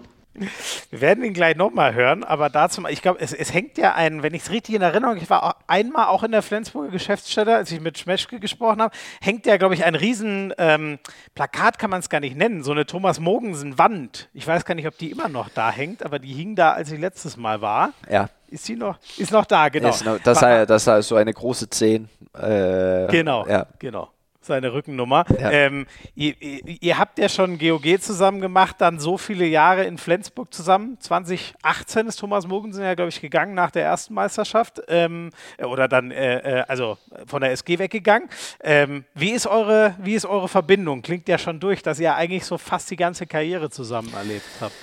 [0.89, 4.23] Wir werden ihn gleich nochmal hören, aber dazu, ich glaube, es, es, hängt ja ein,
[4.23, 7.71] wenn ich es richtig in Erinnerung, ich war einmal auch in der Flensburger Geschäftsstelle, als
[7.71, 10.99] ich mit Schmeschke gesprochen habe, hängt ja, glaube ich, ein riesen ähm,
[11.35, 14.29] Plakat, kann man es gar nicht nennen, so eine Thomas Mogensen-Wand.
[14.33, 16.91] Ich weiß gar nicht, ob die immer noch da hängt, aber die hing da, als
[16.91, 17.93] ich letztes Mal war.
[18.09, 18.29] Ja.
[18.47, 18.97] Ist sie noch?
[19.17, 19.89] Ist noch da, genau.
[20.03, 22.09] Noch, das, sei, das sei so eine große 10.
[22.33, 23.67] Äh, genau, ja.
[23.77, 24.09] genau
[24.41, 25.25] seine Rückennummer.
[25.39, 25.51] Ja.
[25.51, 25.85] Ähm,
[26.15, 30.97] ihr, ihr, habt ja schon GOG zusammen gemacht, dann so viele Jahre in Flensburg zusammen.
[30.99, 36.11] 2018 ist Thomas Mogensen ja, glaube ich, gegangen nach der ersten Meisterschaft ähm, oder dann,
[36.11, 38.29] äh, äh also von der SG weggegangen.
[38.61, 41.01] Ähm, wie, ist eure, wie ist eure Verbindung?
[41.01, 44.73] Klingt ja schon durch, dass ihr eigentlich so fast die ganze Karriere zusammen erlebt habt.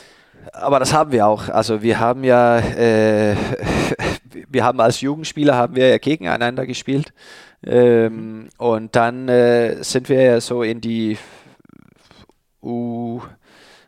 [0.53, 1.49] Aber das haben wir auch.
[1.49, 3.37] Also wir haben ja, äh,
[4.49, 7.13] wir haben als Jugendspieler haben wir ja gegeneinander gespielt.
[7.65, 11.19] Ähm, und dann äh, sind wir ja so in die
[12.63, 13.21] U,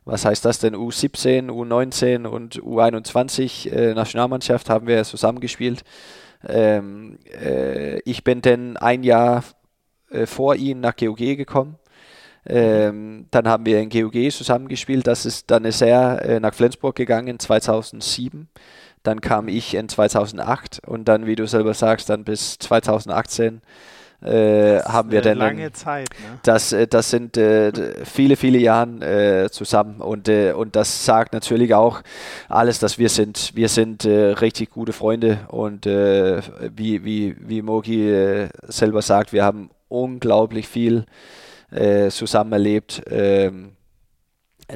[0.04, 5.84] was heißt das denn, U17, U19 und U21 äh, Nationalmannschaft haben wir zusammengespielt.
[6.46, 9.44] Ähm, äh, ich bin dann ein Jahr
[10.10, 11.76] äh, vor ihnen nach GOG gekommen.
[12.46, 15.06] Ähm, dann haben wir in GOG zusammengespielt.
[15.06, 18.48] Das ist, dann ist er äh, nach Flensburg gegangen 2007.
[19.08, 23.62] Dann kam ich in 2008 und dann, wie du selber sagst, dann bis 2018
[24.20, 26.10] äh, haben wir dann lange Zeit.
[26.10, 26.40] Ne?
[26.42, 27.72] Das, äh, das sind äh,
[28.04, 32.02] viele, viele Jahre äh, zusammen und, äh, und das sagt natürlich auch
[32.50, 33.52] alles, dass wir sind.
[33.54, 39.70] Wir sind äh, richtig gute Freunde und wie, wie, wie Mogi selber sagt, wir haben
[39.88, 41.06] unglaublich viel
[42.10, 43.02] zusammen erlebt.
[43.10, 43.72] Ähm,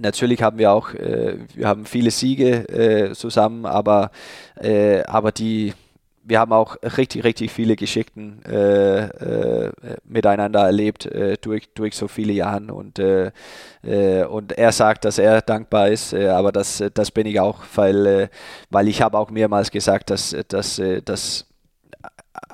[0.00, 4.10] Natürlich haben wir auch, äh, wir haben viele Siege äh, zusammen, aber,
[4.58, 5.74] äh, aber die,
[6.24, 9.72] wir haben auch richtig, richtig viele Geschichten äh, äh,
[10.04, 15.88] miteinander erlebt äh, durch, durch so viele Jahre und, und er sagt, dass er dankbar
[15.88, 18.30] ist, aber das, das bin ich auch, weil,
[18.70, 21.46] weil ich habe auch mehrmals gesagt, dass, dass, dass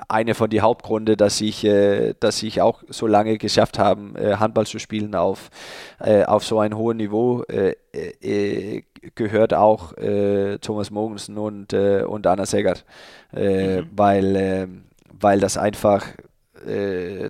[0.07, 4.35] eine von den Hauptgründe, dass ich, äh, dass ich auch so lange geschafft habe, äh,
[4.37, 5.49] Handball zu spielen auf,
[5.99, 8.83] äh, auf so ein hohen Niveau, äh, äh,
[9.15, 12.85] gehört auch äh, Thomas Mogensen und, und Anna Segert,
[13.31, 13.87] mhm.
[13.95, 14.67] weil,
[15.19, 16.05] weil das einfach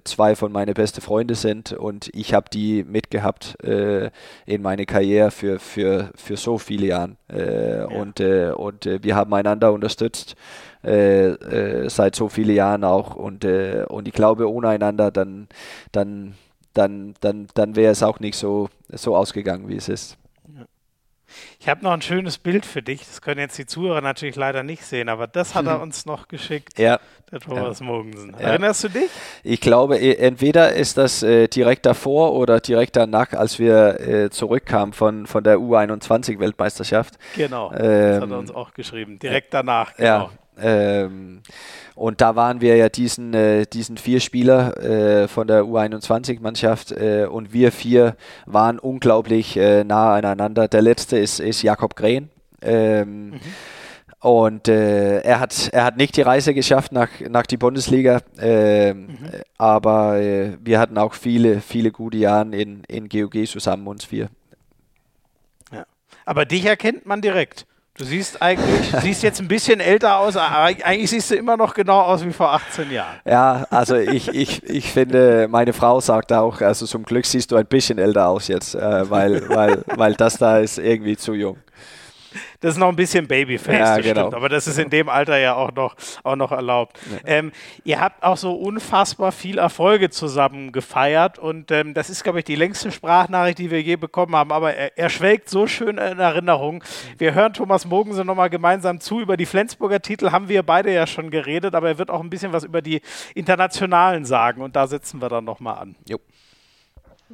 [0.03, 4.09] zwei von meinen besten Freunde sind und ich habe die mitgehabt äh,
[4.47, 7.85] in meine Karriere für, für, für so viele Jahre äh, ja.
[7.85, 10.35] und, äh, und wir haben einander unterstützt
[10.83, 13.15] äh, äh, seit so vielen Jahren auch.
[13.15, 15.47] Und, äh, und ich glaube, ohne einander, dann,
[15.91, 16.35] dann,
[16.73, 20.17] dann, dann, dann wäre es auch nicht so, so ausgegangen, wie es ist.
[21.59, 23.01] Ich habe noch ein schönes Bild für dich.
[23.01, 26.27] Das können jetzt die Zuhörer natürlich leider nicht sehen, aber das hat er uns noch
[26.27, 26.77] geschickt.
[26.79, 26.99] Ja.
[27.31, 27.85] Der Thomas ja.
[27.85, 28.33] Mogensen.
[28.33, 29.09] Erinnerst du dich?
[29.43, 34.29] Ich glaube, e, entweder ist das äh, direkt davor oder direkt danach, als wir äh,
[34.29, 37.19] zurückkamen von, von der U21-Weltmeisterschaft.
[37.35, 37.71] Genau.
[37.71, 39.19] Ähm, das hat er uns auch geschrieben.
[39.19, 39.95] Direkt danach.
[39.95, 40.07] Genau.
[40.07, 40.29] Ja.
[40.61, 41.41] Ähm,
[41.95, 47.25] und da waren wir ja diesen, äh, diesen vier Spieler äh, von der U21-Mannschaft äh,
[47.25, 48.15] und wir vier
[48.45, 50.69] waren unglaublich äh, nah aneinander.
[50.69, 52.29] Der letzte ist, ist Jakob Grehn.
[52.61, 53.39] Ähm, mhm.
[54.21, 58.93] Und äh, er, hat, er hat nicht die Reise geschafft nach, nach die Bundesliga, äh,
[58.93, 59.17] mhm.
[59.57, 64.29] aber äh, wir hatten auch viele, viele gute Jahre in, in GOG zusammen, uns vier.
[65.71, 65.85] Ja.
[66.25, 67.65] Aber dich erkennt man direkt.
[67.99, 71.73] Du siehst eigentlich, siehst jetzt ein bisschen älter aus, aber eigentlich siehst du immer noch
[71.73, 73.17] genau aus wie vor 18 Jahren.
[73.25, 77.57] Ja, also ich, ich, ich finde, meine Frau sagt auch, also zum Glück siehst du
[77.57, 81.57] ein bisschen älter aus jetzt, äh, weil, weil, weil das da ist irgendwie zu jung
[82.61, 84.21] das ist noch ein bisschen Babyface, ja, das genau.
[84.21, 84.35] stimmt.
[84.35, 86.99] Aber das ist in dem Alter ja auch noch, auch noch erlaubt.
[87.09, 87.17] Ja.
[87.25, 87.51] Ähm,
[87.85, 92.45] ihr habt auch so unfassbar viel Erfolge zusammen gefeiert und ähm, das ist, glaube ich,
[92.45, 94.51] die längste Sprachnachricht, die wir je bekommen haben.
[94.51, 96.83] Aber er, er schwelgt so schön in Erinnerung.
[97.17, 99.21] Wir hören Thomas Mogensen nochmal gemeinsam zu.
[99.21, 102.29] Über die Flensburger Titel haben wir beide ja schon geredet, aber er wird auch ein
[102.29, 103.01] bisschen was über die
[103.35, 105.95] internationalen sagen und da setzen wir dann nochmal an.
[106.07, 106.19] Jo.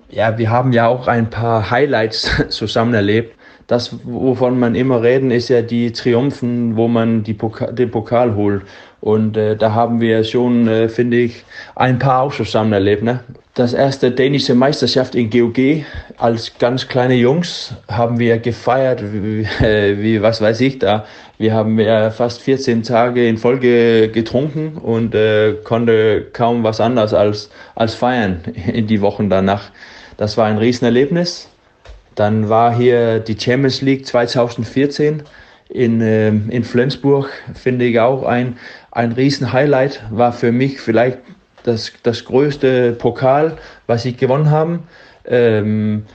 [0.09, 3.35] Ja, wir haben ja auch ein paar Highlights zusammen erlebt
[3.67, 8.35] das, wovon man immer reden, ist ja die Triumphen, wo man die Poka den Pokal
[8.35, 8.61] holt.
[9.01, 11.43] Und äh, da haben wir schon, äh, finde ich,
[11.75, 13.03] ein paar auch zusammen erlebt.
[13.03, 13.21] Ne?
[13.55, 15.85] Das erste dänische Meisterschaft in GOG
[16.17, 21.05] als ganz kleine Jungs haben wir gefeiert, wie, äh, wie was weiß ich da.
[21.37, 27.13] Wir haben ja fast 14 Tage in Folge getrunken und äh, konnte kaum was anderes
[27.13, 28.41] als, als feiern
[28.73, 29.71] in die Wochen danach.
[30.17, 31.49] Das war ein Riesenerlebnis.
[32.15, 35.23] Dann war hier die Champions League 2014
[35.69, 38.57] in, äh, in Flensburg, finde ich auch ein,
[38.91, 40.03] ein Riesen-Highlight.
[40.11, 41.19] War für mich vielleicht
[41.63, 44.79] das, das größte Pokal, was ich gewonnen habe.
[45.25, 46.05] Ähm,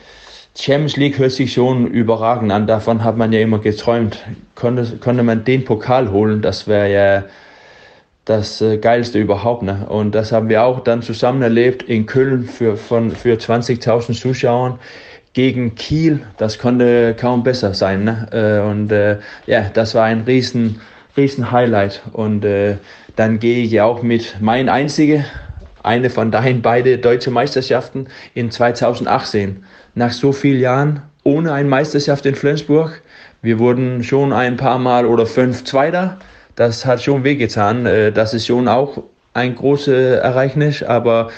[0.59, 2.66] Champions League hört sich schon überragend an.
[2.66, 4.18] Davon hat man ja immer geträumt.
[4.55, 7.24] Konnte, konnte man den Pokal holen, das wäre ja
[8.24, 9.62] das äh, Geilste überhaupt.
[9.62, 9.86] Ne?
[9.89, 14.78] Und das haben wir auch dann zusammen erlebt in Köln für, für 20.000 Zuschauern
[15.32, 18.05] gegen Kiel, das konnte kaum besser sein.
[18.05, 18.27] Ne?
[18.32, 20.81] Äh, und äh, ja, das war ein riesen,
[21.16, 22.02] riesen Highlight.
[22.12, 22.77] Und äh,
[23.16, 25.24] dann gehe ich ja auch mit mein einzige,
[25.82, 29.65] eine von deinen beiden deutsche Meisterschaften in 2018.
[29.94, 33.02] Nach so vielen Jahren ohne eine Meisterschaft in Flensburg.
[33.43, 36.19] Wir wurden schon ein paar Mal oder fünf Zweiter.
[36.57, 37.86] Das hat schon wehgetan.
[37.86, 39.02] Äh, das ist schon auch
[39.32, 41.31] ein großes Ereignis, aber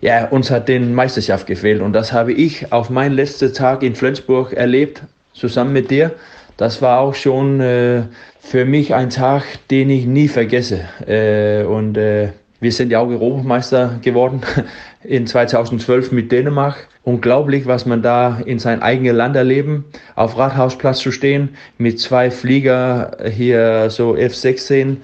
[0.00, 1.82] ja, uns hat den Meisterschaft gefehlt.
[1.82, 5.02] Und das habe ich auf meinen letzten Tag in Flensburg erlebt,
[5.34, 6.12] zusammen mit dir.
[6.56, 8.02] Das war auch schon äh,
[8.40, 10.80] für mich ein Tag, den ich nie vergesse.
[11.06, 14.42] Äh, und äh, wir sind ja auch Europameister geworden
[15.04, 16.88] in 2012 mit Dänemark.
[17.04, 19.86] Unglaublich, was man da in sein eigenes Land erleben,
[20.16, 24.96] auf Rathausplatz zu stehen, mit zwei Flieger hier so F-16.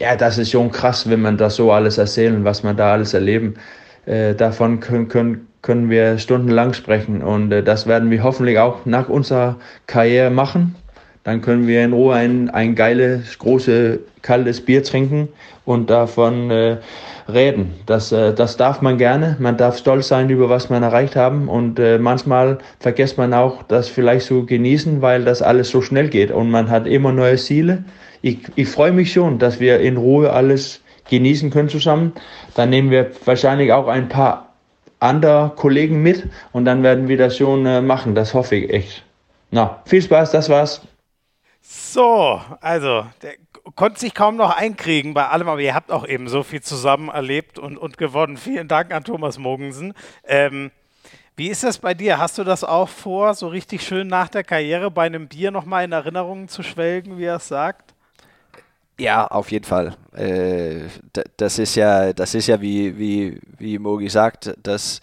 [0.00, 3.14] Ja, das ist schon krass, wenn man das so alles erzählen, was man da alles
[3.14, 3.54] erleben.
[4.06, 8.84] Äh, davon können, können, können wir stundenlang sprechen und äh, das werden wir hoffentlich auch
[8.84, 9.56] nach unserer
[9.86, 10.74] Karriere machen.
[11.22, 15.28] Dann können wir in Ruhe ein, ein geiles, großes, kaltes Bier trinken
[15.64, 16.76] und davon äh,
[17.32, 17.72] reden.
[17.86, 19.36] Das, äh, das darf man gerne.
[19.38, 23.62] Man darf stolz sein über was man erreicht haben und äh, manchmal vergisst man auch,
[23.62, 27.36] das vielleicht zu genießen, weil das alles so schnell geht und man hat immer neue
[27.36, 27.84] Ziele.
[28.20, 32.12] Ich, ich freue mich schon, dass wir in Ruhe alles genießen können zusammen.
[32.54, 34.54] Dann nehmen wir wahrscheinlich auch ein paar
[35.00, 38.14] andere Kollegen mit und dann werden wir das schon äh, machen.
[38.14, 39.04] Das hoffe ich echt.
[39.50, 40.80] Na, viel Spaß, das war's.
[41.60, 43.34] So, also, der
[43.74, 47.08] konnte sich kaum noch einkriegen bei allem, aber ihr habt auch eben so viel zusammen
[47.08, 48.36] erlebt und, und gewonnen.
[48.36, 49.94] Vielen Dank an Thomas Mogensen.
[50.24, 50.70] Ähm,
[51.36, 52.18] wie ist das bei dir?
[52.18, 55.84] Hast du das auch vor, so richtig schön nach der Karriere bei einem Bier nochmal
[55.84, 57.93] in Erinnerungen zu schwelgen, wie er es sagt?
[58.98, 59.96] Ja, auf jeden Fall.
[60.12, 60.88] Äh,
[61.36, 65.00] das ist ja, das ist ja wie, wie, wie Mogi sagt, dass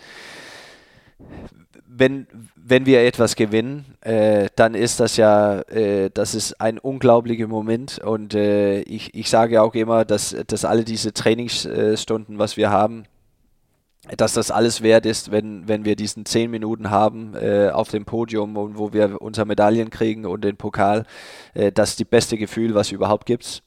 [1.88, 7.48] wenn, wenn wir etwas gewinnen, äh, dann ist das ja, äh, das ist ein unglaublicher
[7.48, 12.70] Moment und äh, ich, ich sage auch immer, dass, dass alle diese Trainingsstunden, was wir
[12.70, 13.04] haben,
[14.18, 18.06] dass das alles wert ist, wenn, wenn wir diesen zehn Minuten haben äh, auf dem
[18.06, 21.06] Podium und wo wir unsere Medaillen kriegen und den Pokal.
[21.54, 23.64] Äh, das ist die beste Gefühl, was überhaupt gibt.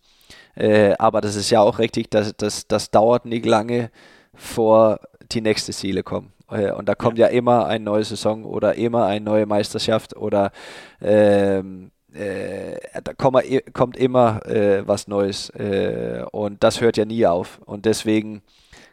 [0.57, 3.91] Äh, aber das ist ja auch richtig, dass, dass das dauert nicht lange,
[4.35, 5.01] vor
[5.33, 6.33] die nächste Ziele kommen.
[6.51, 7.27] Äh, und da kommt ja.
[7.27, 7.33] ja.
[7.33, 10.53] immer eine neue Saison oder immer eine neue Meisterschaft oder
[11.01, 17.27] ähm, äh, da kommt, kommt immer äh, was Neues äh, und das hört ja nie
[17.27, 17.61] auf.
[17.65, 18.43] Und deswegen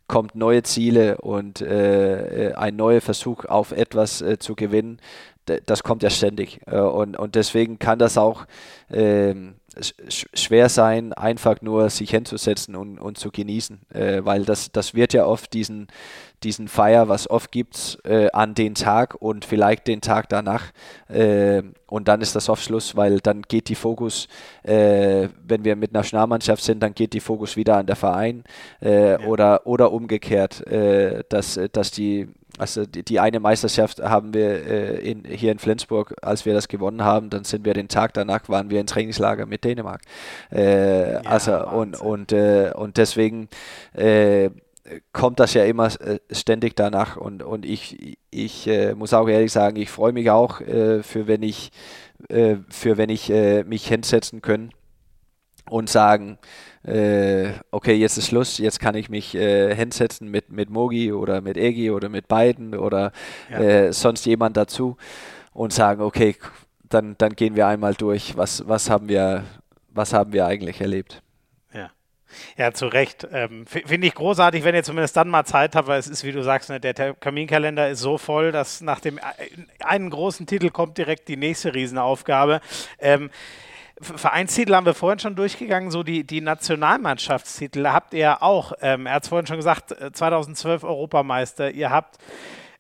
[0.08, 5.00] kommt neue Ziele und äh, äh, ein neuer Versuch auf etwas äh, zu gewinnen,
[5.66, 6.62] das kommt ja ständig.
[6.68, 8.46] Äh, und, und deswegen kann das auch
[8.92, 9.56] ähm,
[10.10, 15.14] schwer sein, einfach nur sich hinzusetzen und, und zu genießen, äh, weil das, das wird
[15.14, 15.88] ja oft diesen,
[16.44, 20.72] diesen Feier, was oft gibt, äh, an den Tag und vielleicht den Tag danach
[21.08, 24.28] äh, und dann ist das oft Schluss, weil dann geht die Fokus,
[24.64, 28.44] äh, wenn wir mit Nationalmannschaft sind, dann geht die Fokus wieder an der Verein
[28.82, 29.20] äh, ja.
[29.28, 32.28] oder, oder umgekehrt, äh, dass, dass die
[32.58, 36.68] also die, die, eine Meisterschaft haben wir äh, in, hier in Flensburg, als wir das
[36.68, 40.02] gewonnen haben, dann sind wir den Tag danach, waren wir im Trainingslager mit Dänemark.
[40.52, 43.50] Äh, ja, also und, und, äh, und deswegen
[43.94, 44.50] äh,
[45.14, 47.18] kommt das ja immer äh, ständig danach.
[47.18, 51.44] Und, und ich, ich äh, muss auch ehrlich sagen, ich freue mich auch für wenn
[51.44, 51.72] ich
[52.30, 53.30] für wenn ich
[53.66, 54.72] mich hinsetzen können
[55.72, 56.38] und sagen,
[56.84, 61.40] äh, okay, jetzt ist Schluss, jetzt kann ich mich äh, hinsetzen mit, mit Mogi oder
[61.40, 63.14] mit Egi oder mit beiden oder
[63.50, 63.60] ja.
[63.60, 64.98] äh, sonst jemand dazu
[65.54, 66.36] und sagen, okay,
[66.84, 69.46] dann, dann gehen wir einmal durch, was, was, haben wir,
[69.88, 71.24] was haben wir eigentlich erlebt.
[71.74, 71.92] Ja.
[72.58, 73.26] Ja, zu Recht.
[73.32, 76.34] Ähm, Finde ich großartig, wenn ihr zumindest dann mal Zeit habt, weil es ist, wie
[76.34, 79.22] du sagst, ne, der Kaminkalender ist so voll, dass nach dem äh,
[79.86, 82.60] einen großen Titel kommt direkt die nächste Riesenaufgabe.
[83.00, 83.30] Ähm,
[84.02, 88.74] Vereinstitel haben wir vorhin schon durchgegangen, so die, die Nationalmannschaftstitel habt ihr auch.
[88.82, 91.72] Ähm, er hat es vorhin schon gesagt, 2012 äh, Europameister.
[91.72, 92.18] Ihr habt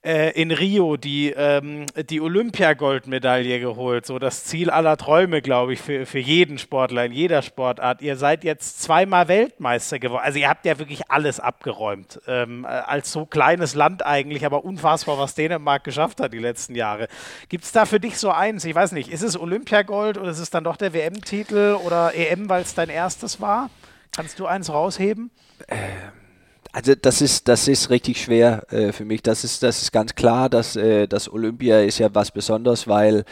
[0.03, 4.06] äh, in Rio die, ähm, die Olympiagoldmedaille geholt.
[4.06, 8.02] So das Ziel aller Träume, glaube ich, für, für jeden Sportler in jeder Sportart.
[8.02, 10.23] Ihr seid jetzt zweimal Weltmeister geworden.
[10.23, 12.19] Also ihr habt ja wirklich alles abgeräumt.
[12.28, 17.07] Ähm, als so kleines Land eigentlich, aber unfassbar, was Dänemark geschafft hat die letzten Jahre.
[17.49, 18.65] Gibt es da für dich so eins?
[18.65, 22.49] Ich weiß nicht, ist es Olympiagold oder ist es dann doch der WM-Titel oder EM,
[22.49, 23.69] weil es dein erstes war?
[24.11, 25.32] Kannst du eins rausheben?
[25.68, 26.20] Ähm
[26.73, 29.22] also das ist, das ist richtig schwer äh, für mich.
[29.22, 33.26] Das ist, das ist ganz klar, dass äh, das Olympia ist ja was Besonderes, weil,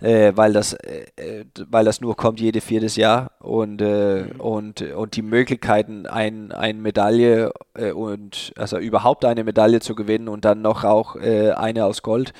[0.00, 4.40] äh, weil, das, äh, äh, weil das nur kommt jede viertes Jahr und, äh, mhm.
[4.40, 7.52] und, und die Möglichkeiten, ein, eine Medaille
[7.94, 12.32] und also überhaupt eine Medaille zu gewinnen und dann noch auch eine aus Gold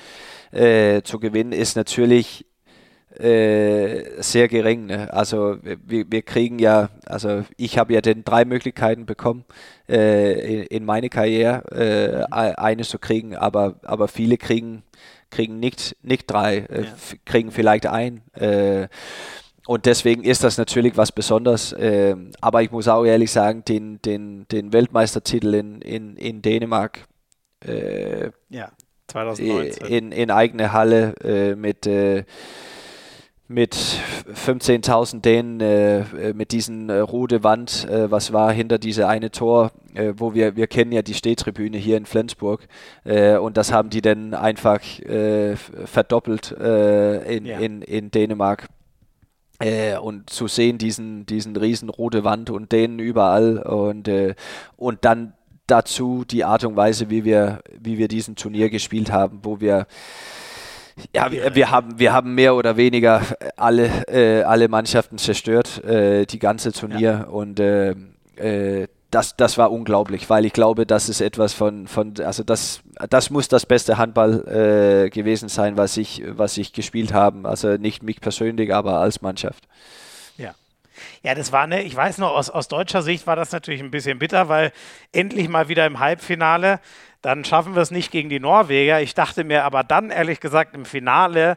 [0.51, 2.45] zu gewinnen, ist natürlich
[3.19, 4.87] äh, sehr gering.
[4.87, 5.13] Ne?
[5.13, 9.45] Also wir, wir kriegen ja, also ich habe ja den drei Möglichkeiten bekommen
[9.87, 12.55] äh, in, in meine Karriere äh, mhm.
[12.57, 14.83] eine zu kriegen, aber aber viele kriegen
[15.29, 16.87] kriegen nicht nicht drei, äh, ja.
[17.25, 18.21] kriegen vielleicht ein.
[18.33, 18.87] Äh,
[19.65, 21.73] und deswegen ist das natürlich was Besonderes.
[21.77, 27.07] Ähm, aber ich muss auch ehrlich sagen, den, den, den Weltmeistertitel in, in, in Dänemark
[27.65, 28.71] äh, ja,
[29.07, 29.85] 2019.
[29.87, 31.87] In, in eigene Halle mit
[33.53, 39.07] mit 15.000 Dänen äh, äh, mit diesen äh, rote Wand, äh, was war hinter diese
[39.07, 42.67] eine Tor, äh, wo wir wir kennen ja die Stehtribüne hier in Flensburg
[43.05, 44.81] äh, und das haben die dann einfach
[45.85, 47.59] verdoppelt in, ja.
[47.59, 48.67] in, in Dänemark.
[50.01, 54.09] und zu sehen diesen diesen riesen rote Wand und Dänen überall und
[54.75, 55.33] und dann
[55.67, 59.87] dazu die Art und Weise, wie wir wie wir diesen Turnier gespielt haben, wo wir
[61.13, 63.21] ja, wir, wir, haben, wir haben mehr oder weniger
[63.57, 67.11] alle, äh, alle Mannschaften zerstört, äh, die ganze Turnier.
[67.11, 67.23] Ja.
[67.25, 67.95] Und äh,
[68.35, 72.81] äh, das, das war unglaublich, weil ich glaube, das ist etwas von, von also das,
[73.09, 77.47] das muss das beste Handball äh, gewesen sein, was ich, was ich gespielt habe.
[77.47, 79.65] Also nicht mich persönlich, aber als Mannschaft.
[80.37, 80.55] Ja.
[81.21, 83.91] Ja, das war ne, ich weiß noch, aus, aus deutscher Sicht war das natürlich ein
[83.91, 84.71] bisschen bitter, weil
[85.11, 86.79] endlich mal wieder im Halbfinale
[87.23, 89.01] dann schaffen wir es nicht gegen die Norweger.
[89.01, 91.55] Ich dachte mir aber dann, ehrlich gesagt, im Finale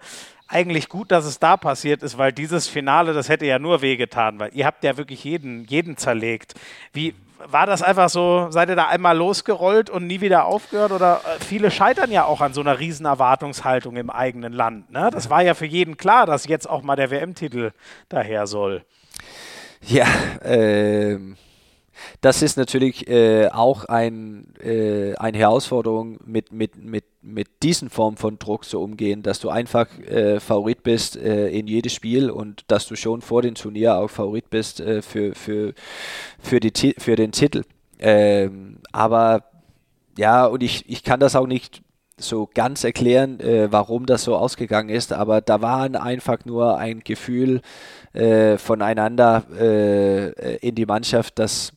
[0.49, 4.39] eigentlich gut, dass es da passiert ist, weil dieses Finale, das hätte ja nur wehgetan,
[4.39, 6.55] weil ihr habt ja wirklich jeden, jeden zerlegt.
[6.93, 7.15] Wie
[7.45, 10.93] war das einfach so, seid ihr da einmal losgerollt und nie wieder aufgehört?
[10.93, 14.91] Oder äh, viele scheitern ja auch an so einer riesen Erwartungshaltung im eigenen Land.
[14.93, 15.11] Ne?
[15.13, 17.73] Das war ja für jeden klar, dass jetzt auch mal der WM-Titel
[18.09, 18.85] daher soll.
[19.83, 20.07] Ja,
[20.45, 21.37] ähm,
[22.21, 28.17] das ist natürlich äh, auch ein, äh, eine Herausforderung, mit, mit, mit, mit diesen Form
[28.17, 32.65] von Druck zu umgehen, dass du einfach äh, Favorit bist äh, in jedes Spiel und
[32.69, 35.75] dass du schon vor dem Turnier auch Favorit bist äh, für, für,
[36.39, 37.63] für, die, für den Titel.
[37.99, 39.45] Ähm, aber
[40.19, 41.83] ja, und ich, ich kann das auch nicht
[42.19, 47.01] so ganz erklären, äh, warum das so ausgegangen ist, aber da war einfach nur ein
[47.01, 47.61] Gefühl
[48.15, 51.73] äh, voneinander äh, in die Mannschaft, dass,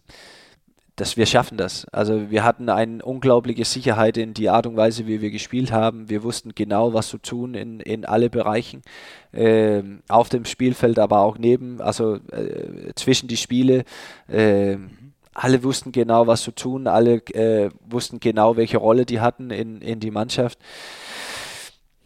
[0.95, 1.85] dass wir schaffen das.
[1.91, 6.09] Also wir hatten eine unglaubliche Sicherheit in die Art und Weise, wie wir gespielt haben.
[6.09, 8.81] Wir wussten genau, was zu tun in, in alle Bereichen,
[9.33, 13.83] ähm, auf dem Spielfeld, aber auch neben, also äh, zwischen die Spiele
[14.29, 19.51] ähm, alle wussten genau, was zu tun, alle äh, wussten genau, welche Rolle die hatten
[19.51, 20.59] in, in die Mannschaft.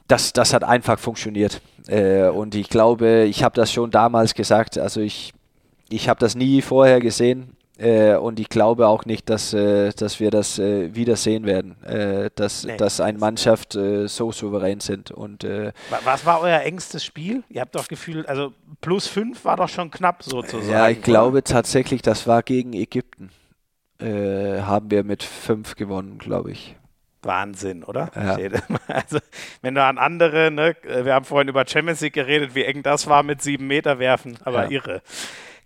[0.07, 1.61] Das, das hat einfach funktioniert.
[1.87, 5.33] Äh, und ich glaube, ich habe das schon damals gesagt, also ich,
[5.89, 7.55] ich habe das nie vorher gesehen.
[7.77, 11.81] Äh, und ich glaube auch nicht, dass, äh, dass wir das äh, wieder sehen werden,
[11.83, 12.77] äh, dass, nee.
[12.77, 15.09] dass eine Mannschaft äh, so souverän sind.
[15.09, 15.71] Und, äh,
[16.03, 17.43] Was war euer engstes Spiel?
[17.49, 20.69] Ihr habt doch gefühlt, also plus fünf war doch schon knapp sozusagen.
[20.69, 23.29] Ja, ich glaube tatsächlich, das war gegen Ägypten.
[23.99, 26.75] haben wir mit fünf gewonnen, glaube ich.
[27.21, 28.11] Wahnsinn, oder?
[28.15, 28.37] Ja.
[28.87, 29.19] Also,
[29.61, 33.07] wenn du an andere, ne, wir haben vorhin über Champions League geredet, wie eng das
[33.07, 34.71] war mit sieben Meter werfen, aber ja.
[34.71, 35.01] irre.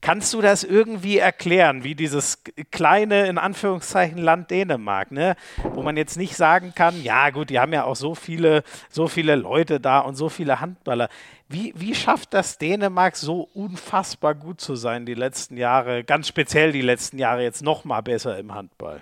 [0.02, 5.36] Kannst du das irgendwie erklären, wie dieses kleine, in Anführungszeichen, Land Dänemark, ne?
[5.74, 9.08] wo man jetzt nicht sagen kann, ja gut, die haben ja auch so viele, so
[9.08, 11.10] viele Leute da und so viele Handballer.
[11.50, 16.72] Wie, wie schafft das Dänemark so unfassbar gut zu sein die letzten Jahre, ganz speziell
[16.72, 19.02] die letzten Jahre jetzt noch mal besser im Handball?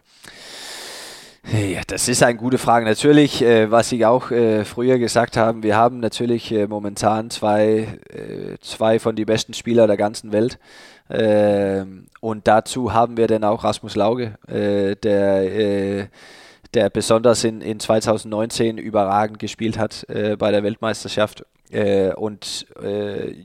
[1.51, 2.85] Ja, das ist eine gute Frage.
[2.85, 7.99] Natürlich, äh, was ich auch äh, früher gesagt habe, wir haben natürlich äh, momentan zwei,
[8.09, 10.57] äh, zwei von den besten Spielern der ganzen Welt.
[11.07, 16.07] Ähm, und dazu haben wir dann auch Rasmus Lauge, äh, der, äh,
[16.73, 21.45] der besonders in, in 2019 überragend gespielt hat bei der Weltmeisterschaft
[22.17, 22.67] und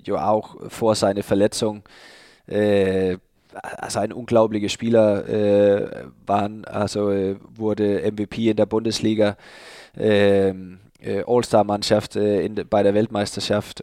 [0.05, 1.85] ja auch vor seiner Verletzung
[3.55, 9.37] also ein unglaublicher Spieler äh, waren, also äh, wurde MVP in der Bundesliga,
[9.97, 13.83] ähm, äh, All-Star-Mannschaft äh, bei der Weltmeisterschaft.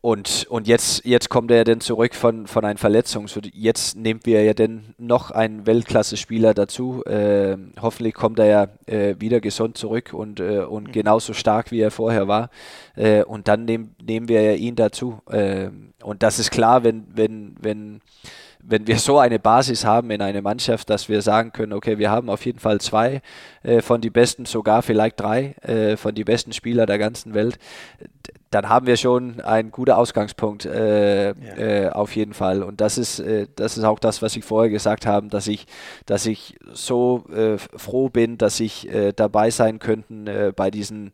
[0.00, 3.26] Und, und jetzt, jetzt kommt er dann zurück von, von einer Verletzung.
[3.26, 7.04] So jetzt nehmen wir ja dann noch einen Weltklasse-Spieler dazu.
[7.04, 10.92] Äh, hoffentlich kommt er ja äh, wieder gesund zurück und, äh, und mhm.
[10.92, 12.50] genauso stark, wie er vorher war.
[12.94, 15.20] Äh, und dann nehm, nehmen wir ja ihn dazu.
[15.30, 18.00] Ähm, und das ist klar, wenn, wenn, wenn
[18.68, 22.10] wenn wir so eine Basis haben in einer Mannschaft, dass wir sagen können, okay, wir
[22.10, 23.22] haben auf jeden Fall zwei
[23.62, 27.58] äh, von die besten, sogar vielleicht drei äh, von die besten Spieler der ganzen Welt,
[28.50, 31.34] dann haben wir schon einen guten Ausgangspunkt äh, ja.
[31.34, 32.62] Äh, auf jeden Fall.
[32.62, 35.66] Und das ist, äh, das ist auch das, was ich vorher gesagt habe, dass ich,
[36.04, 41.12] dass ich so äh, froh bin, dass ich dabei sein könnte bei diesen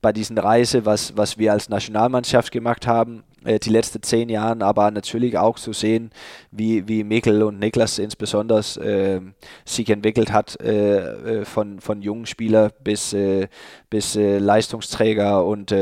[0.00, 4.64] bei diesen Reise, was, was wir als Nationalmannschaft gemacht haben, äh, die letzten zehn Jahre,
[4.64, 6.10] aber natürlich auch zu sehen,
[6.50, 9.20] wie, wie Mikkel und Niklas insbesondere äh,
[9.64, 13.48] sich entwickelt hat, äh, äh, von, von jungen Spieler bis, äh,
[13.90, 15.74] bis Leistungsträger und,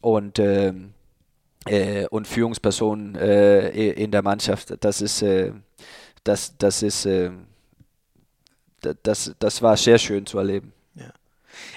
[0.00, 0.38] und,
[2.10, 4.74] und Führungspersonen in der Mannschaft.
[4.80, 5.24] Das ist,
[6.24, 7.08] das, das ist,
[9.02, 10.75] das, das war sehr schön zu erleben.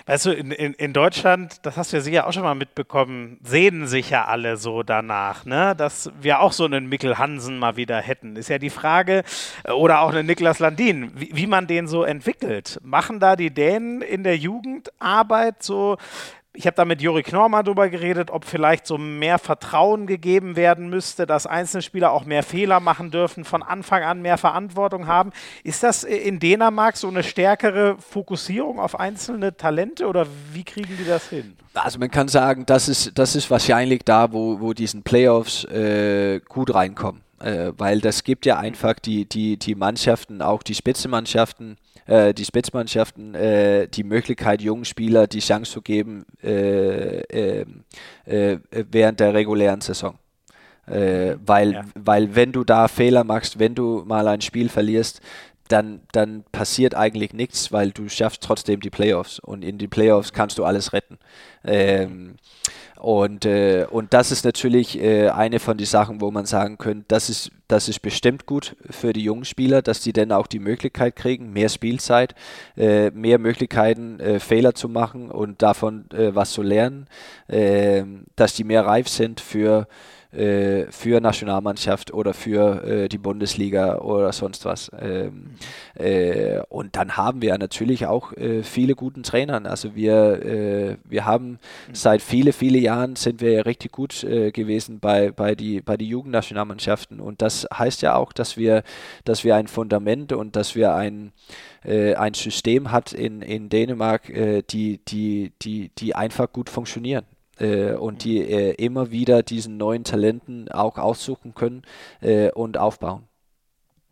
[0.10, 3.38] Weißt du, in, in, in Deutschland, das hast du ja sicher auch schon mal mitbekommen,
[3.44, 5.76] sehnen sich ja alle so danach, ne?
[5.76, 8.36] dass wir auch so einen Mikkel Hansen mal wieder hätten.
[8.36, 9.22] Ist ja die Frage,
[9.66, 12.80] äh, oder auch einen Niklas Landin, wie, wie man den so entwickelt.
[12.82, 15.98] Machen da die Dänen in der Jugendarbeit so
[16.60, 20.90] ich habe da mit Juri Knorr drüber geredet, ob vielleicht so mehr Vertrauen gegeben werden
[20.90, 25.32] müsste, dass einzelne Spieler auch mehr Fehler machen dürfen, von Anfang an mehr Verantwortung haben.
[25.64, 31.06] Ist das in Dänemark so eine stärkere Fokussierung auf einzelne Talente oder wie kriegen die
[31.06, 31.56] das hin?
[31.76, 36.42] Also man kann sagen, das ist, das ist wahrscheinlich da, wo, wo diesen Playoffs äh,
[36.42, 37.22] gut reinkommen.
[37.40, 42.46] Äh, weil das gibt ja einfach die, die, die Mannschaften, auch die Spitzenmannschaften, äh, die
[42.46, 47.84] Spitzmannschaften äh, die Möglichkeit, jungen Spieler die Chance zu geben äh, ähm,
[48.26, 50.18] äh, während der regulären Saison.
[50.88, 51.86] Äh, weil, ja.
[51.96, 55.22] weil wenn du da Fehler machst, wenn du mal ein Spiel verlierst,
[55.70, 60.34] dann, dann passiert eigentlich nichts, weil du schaffst trotzdem die Playoffs und in die Playoffs
[60.34, 61.20] kannst du alles retten.
[61.64, 62.38] Ähm,
[63.00, 67.06] und, äh, und das ist natürlich äh, eine von den Sachen, wo man sagen könnte,
[67.08, 70.60] das ist, das ist bestimmt gut für die jungen Spieler, dass die dann auch die
[70.60, 72.36] Möglichkeit kriegen, mehr Spielzeit,
[72.76, 77.08] äh, mehr Möglichkeiten, äh, Fehler zu machen und davon äh, was zu lernen,
[77.48, 79.88] ähm, dass die mehr reif sind für
[80.32, 84.92] äh, für Nationalmannschaft oder für äh, die Bundesliga oder sonst was.
[85.00, 85.56] Ähm,
[85.96, 89.66] äh, und dann haben wir natürlich auch äh, viele guten Trainer.
[89.66, 91.58] Also wir, äh, wir haben
[91.94, 95.98] seit viele, viele Jahren sind wir ja richtig gut äh, gewesen bei, bei die, bei
[95.98, 97.20] die Jugendnationalmannschaften.
[97.20, 98.84] Und das heißt ja auch, dass wir,
[99.24, 101.32] dass wir ein Fundament und dass wir ein,
[101.82, 104.32] ein System hat in, in Dänemark,
[104.70, 107.26] die, die, die, die einfach gut funktionieren
[107.60, 111.84] äh, und die äh, immer wieder diesen neuen Talenten auch aussuchen können
[112.22, 113.24] äh, und aufbauen.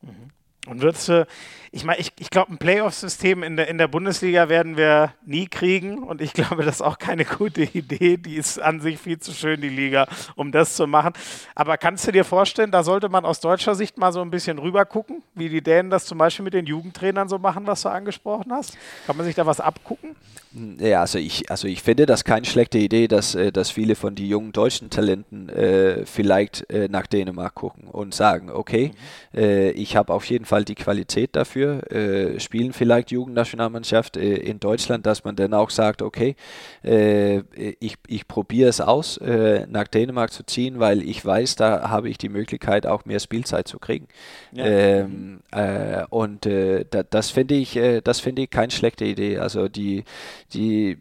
[0.02, 0.32] Mhm.
[0.68, 1.26] Und würdest du,
[1.78, 5.46] ich meine, ich, ich glaube, ein Playoff-System in der, in der Bundesliga werden wir nie
[5.46, 8.18] kriegen und ich glaube, das ist auch keine gute Idee.
[8.18, 11.14] Die ist an sich viel zu schön, die Liga, um das zu machen.
[11.54, 14.58] Aber kannst du dir vorstellen, da sollte man aus deutscher Sicht mal so ein bisschen
[14.58, 17.90] rüber gucken, wie die Dänen das zum Beispiel mit den Jugendtrainern so machen, was du
[17.90, 18.76] angesprochen hast?
[19.06, 20.16] Kann man sich da was abgucken?
[20.80, 24.16] Ja, also ich, also ich finde das keine schlechte Idee, dass, äh, dass viele von
[24.16, 28.92] den jungen deutschen Talenten äh, vielleicht äh, nach Dänemark gucken und sagen, okay,
[29.34, 29.40] mhm.
[29.40, 34.60] äh, ich habe auf jeden Fall die Qualität dafür, äh, spielen vielleicht Jugendnationalmannschaft äh, in
[34.60, 36.36] Deutschland, dass man dann auch sagt, okay,
[36.84, 42.18] ich, ich probiere es aus, nach Dänemark zu ziehen, weil ich weiß, da habe ich
[42.18, 44.08] die Möglichkeit, auch mehr Spielzeit zu kriegen.
[44.52, 44.66] Ja.
[44.66, 45.40] Ähm,
[46.10, 49.40] und da, das finde ich, das finde ich keine schlechte Idee.
[49.40, 50.04] Also die
[50.54, 50.98] die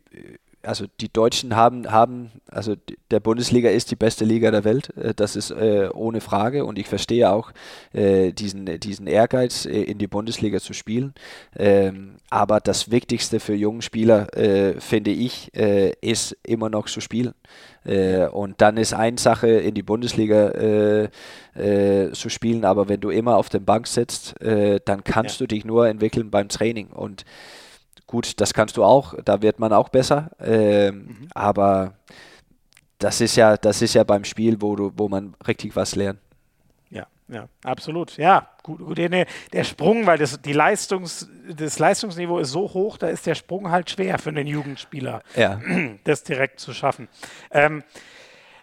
[0.66, 2.74] also die Deutschen haben, haben, also
[3.10, 6.78] der Bundesliga ist die beste Liga der Welt, äh, das ist äh, ohne Frage und
[6.78, 7.52] ich verstehe auch
[7.92, 11.14] äh, diesen, diesen Ehrgeiz, äh, in die Bundesliga zu spielen.
[11.56, 17.00] Ähm, aber das Wichtigste für junge Spieler, äh, finde ich, äh, ist immer noch zu
[17.00, 17.34] spielen.
[18.32, 21.08] und dann ist eine Sache, in die Bundesliga
[21.54, 25.46] zu spielen, aber wenn du immer auf der Bank sitzt, dann kannst ja.
[25.46, 27.24] du dich nur entwickeln beim Training und
[28.06, 30.30] Gut, das kannst du auch, da wird man auch besser.
[30.40, 31.28] Ähm, mhm.
[31.34, 31.94] Aber
[32.98, 36.20] das ist ja, das ist ja beim Spiel, wo du, wo man richtig was lernt.
[36.90, 38.16] Ja, ja, absolut.
[38.16, 42.96] Ja, gut, gut der, der Sprung, weil das, die Leistungs, das Leistungsniveau ist so hoch,
[42.96, 45.60] da ist der Sprung halt schwer für einen Jugendspieler, ja.
[46.04, 47.08] das direkt zu schaffen.
[47.50, 47.82] Ähm,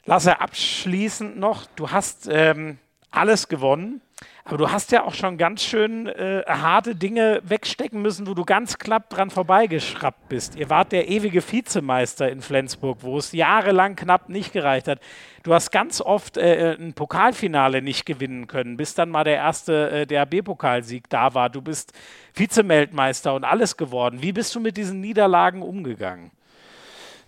[0.05, 2.77] Lasse, abschließend noch, du hast ähm,
[3.09, 4.01] alles gewonnen.
[4.45, 8.43] Aber du hast ja auch schon ganz schön äh, harte Dinge wegstecken müssen, wo du
[8.43, 10.57] ganz knapp dran vorbeigeschraubt bist.
[10.57, 14.99] Ihr wart der ewige Vizemeister in Flensburg, wo es jahrelang knapp nicht gereicht hat.
[15.43, 19.89] Du hast ganz oft äh, ein Pokalfinale nicht gewinnen können, bis dann mal der erste
[19.89, 21.49] äh, DRB-Pokalsieg da war.
[21.49, 21.93] Du bist
[22.33, 24.21] Vizemeldmeister und alles geworden.
[24.21, 26.31] Wie bist du mit diesen Niederlagen umgegangen?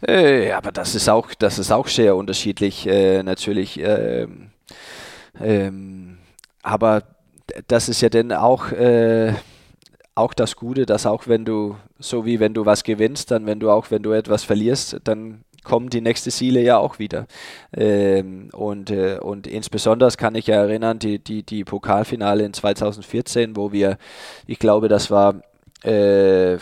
[0.05, 3.79] Äh, aber das ist auch, das ist auch sehr unterschiedlich, äh, natürlich.
[3.79, 4.51] Ähm,
[5.39, 6.17] ähm,
[6.65, 7.03] aber
[7.67, 9.33] das ist ja dann auch, äh,
[10.15, 13.59] auch das Gute, dass auch wenn du, so wie wenn du was gewinnst, dann wenn
[13.59, 17.27] du auch, wenn du etwas verlierst, dann kommen die nächsten Ziele ja auch wieder.
[17.75, 23.55] Ähm, und, äh, und insbesondere kann ich ja erinnern, die, die, die Pokalfinale in 2014,
[23.55, 23.97] wo wir,
[24.47, 25.35] ich glaube, das war
[25.83, 26.57] äh,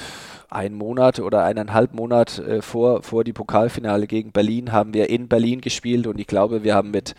[0.49, 5.29] ein Monat oder eineinhalb Monat äh, vor, vor die Pokalfinale gegen Berlin, haben wir in
[5.29, 7.15] Berlin gespielt und ich glaube, wir haben mit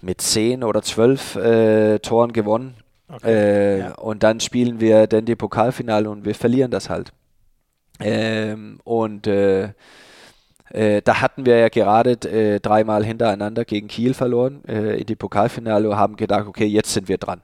[0.00, 2.74] mit zehn oder zwölf äh, Toren gewonnen.
[3.08, 3.94] Okay, äh, ja.
[3.94, 7.12] Und dann spielen wir dann die Pokalfinale und wir verlieren das halt.
[8.00, 9.72] Ähm, und äh,
[10.70, 15.16] äh, da hatten wir ja gerade äh, dreimal hintereinander gegen Kiel verloren äh, in die
[15.16, 17.40] Pokalfinale und haben gedacht, okay, jetzt sind wir dran.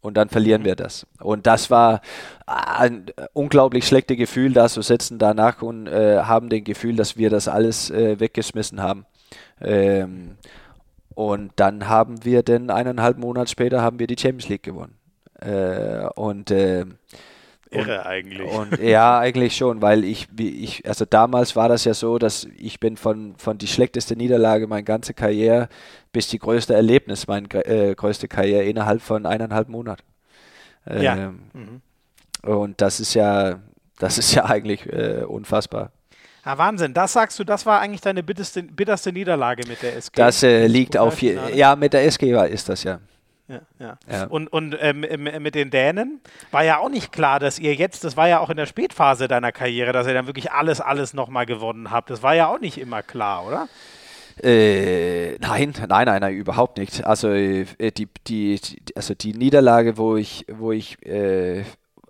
[0.00, 0.66] Und dann verlieren mhm.
[0.66, 1.06] wir das.
[1.20, 2.00] Und das war
[2.46, 7.28] ein unglaublich schlechtes Gefühl, da zu sitzen danach und äh, haben den Gefühl, dass wir
[7.28, 9.04] das alles äh, weggeschmissen haben.
[9.60, 10.36] Ähm,
[11.16, 14.98] und dann haben wir dann eineinhalb Monate später haben wir die Champions League gewonnen.
[15.40, 16.84] Äh, und äh,
[17.70, 18.52] Irre und, eigentlich.
[18.52, 22.46] Und ja, eigentlich schon, weil ich, wie ich, also damals war das ja so, dass
[22.58, 25.70] ich bin von, von die schlechteste Niederlage meine ganze Karriere
[26.12, 30.04] bis die größte Erlebnis, meine äh, größte Karriere innerhalb von eineinhalb Monaten.
[30.86, 31.32] Ähm, ja.
[31.54, 31.80] Mhm.
[32.42, 33.58] Und das ist ja,
[33.98, 35.92] das ist ja eigentlich äh, unfassbar.
[36.46, 40.12] Ah, Wahnsinn, das sagst du, das war eigentlich deine bitterste, bitterste Niederlage mit der SG.
[40.14, 43.00] Das äh, liegt auf, ja, mit der SG war, ist das ja.
[43.48, 43.98] Ja, ja.
[44.08, 44.24] ja.
[44.26, 45.00] Und, und ähm,
[45.40, 46.20] mit den Dänen
[46.52, 49.26] war ja auch nicht klar, dass ihr jetzt, das war ja auch in der Spätphase
[49.26, 52.10] deiner Karriere, dass ihr dann wirklich alles, alles nochmal gewonnen habt.
[52.10, 53.68] Das war ja auch nicht immer klar, oder?
[54.40, 57.04] Äh, nein, nein, nein, nein, überhaupt nicht.
[57.04, 58.60] Also äh, die, die,
[58.94, 61.64] also die Niederlage, wo ich, wo ich äh,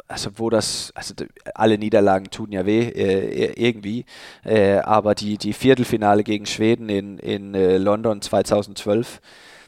[0.08, 1.14] also wo das, also
[1.54, 4.04] alle Niederlagen tun ja weh äh, irgendwie,
[4.44, 9.20] äh, aber die, die Viertelfinale gegen Schweden in, in äh, London 2012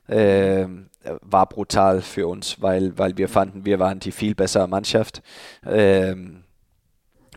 [0.09, 0.89] ähm,
[1.23, 5.23] war brutal für uns, weil, weil wir fanden, wir waren die viel bessere Mannschaft.
[5.67, 6.45] Ähm,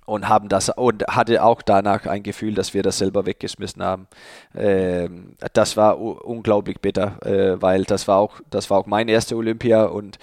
[0.06, 4.07] und haben das und hatte auch danach ein Gefühl, dass wir das selber weggeschmissen haben.
[4.53, 9.38] Ähm, das war unglaublich bitter, äh, weil das war auch das war auch mein erster
[9.38, 10.18] Olympia und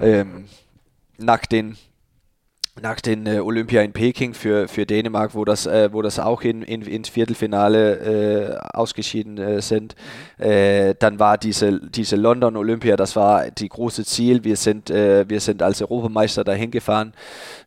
[0.00, 0.46] ähm,
[1.18, 1.76] nach den
[2.82, 6.42] nach den äh, Olympia in Peking für, für Dänemark, wo das, äh, wo das auch
[6.42, 9.94] in, in, ins Viertelfinale äh, ausgeschieden äh, sind.
[10.38, 10.44] Mhm.
[10.44, 14.44] Äh, dann war diese, diese London Olympia, das war die große Ziel.
[14.44, 17.12] Wir sind, äh, wir sind als Europameister dahin gefahren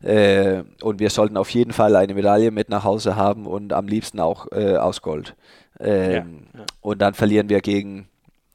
[0.02, 4.18] und wir sollten auf jeden Fall eine Medaille mit nach Hause haben und am liebsten
[4.18, 5.36] auch aus Gold.
[5.78, 6.66] Ähm, ja, ja.
[6.80, 8.08] Und dann verlieren wir gegen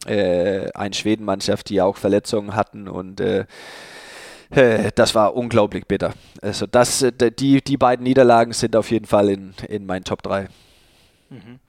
[0.05, 3.45] eine Schwedenmannschaft, die auch Verletzungen hatten und äh,
[4.95, 6.13] das war unglaublich bitter.
[6.41, 10.23] Also das, äh, die, die beiden Niederlagen sind auf jeden Fall in, in meinen Top
[10.23, 10.47] 3.
[11.29, 11.59] Mhm.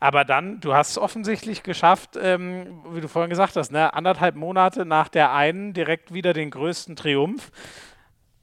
[0.00, 4.36] Aber dann, du hast es offensichtlich geschafft, ähm, wie du vorhin gesagt hast, ne, anderthalb
[4.36, 7.50] Monate nach der einen direkt wieder den größten Triumph.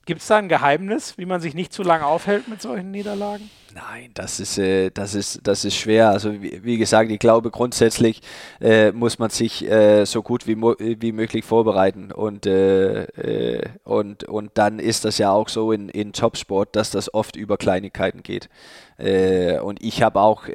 [0.10, 3.48] Gibt es da ein Geheimnis, wie man sich nicht zu lange aufhält mit solchen Niederlagen?
[3.76, 6.10] Nein, das ist, äh, das ist, das ist schwer.
[6.10, 8.23] Also wie, wie gesagt, ich glaube grundsätzlich
[8.60, 14.23] äh, muss man sich äh, so gut wie, wie möglich vorbereiten und, äh, äh, und,
[14.23, 18.23] und dann ist das ja auch so in, in Topsport, dass das oft über Kleinigkeiten
[18.23, 18.49] geht.
[18.98, 20.48] Äh, und ich habe auch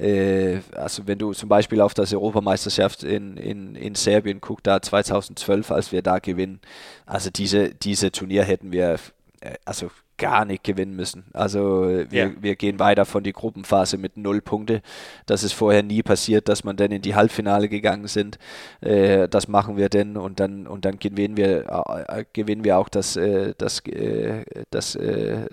[0.00, 4.80] äh, also wenn du zum Beispiel auf das Europameisterschaft in, in, in Serbien guckst, da
[4.80, 6.60] 2012, als wir da gewinnen,
[7.06, 8.98] also diese, diese Turnier hätten wir
[9.40, 9.90] äh, also
[10.20, 11.24] gar nicht gewinnen müssen.
[11.32, 12.30] Also wir, ja.
[12.40, 14.82] wir gehen weiter von die Gruppenphase mit null Punkte.
[15.26, 18.38] Das ist vorher nie passiert, dass man dann in die Halbfinale gegangen sind.
[18.82, 22.90] Äh, das machen wir denn und dann und dann gewinnen wir äh, gewinnen wir auch
[22.90, 25.46] das äh, das äh, das äh,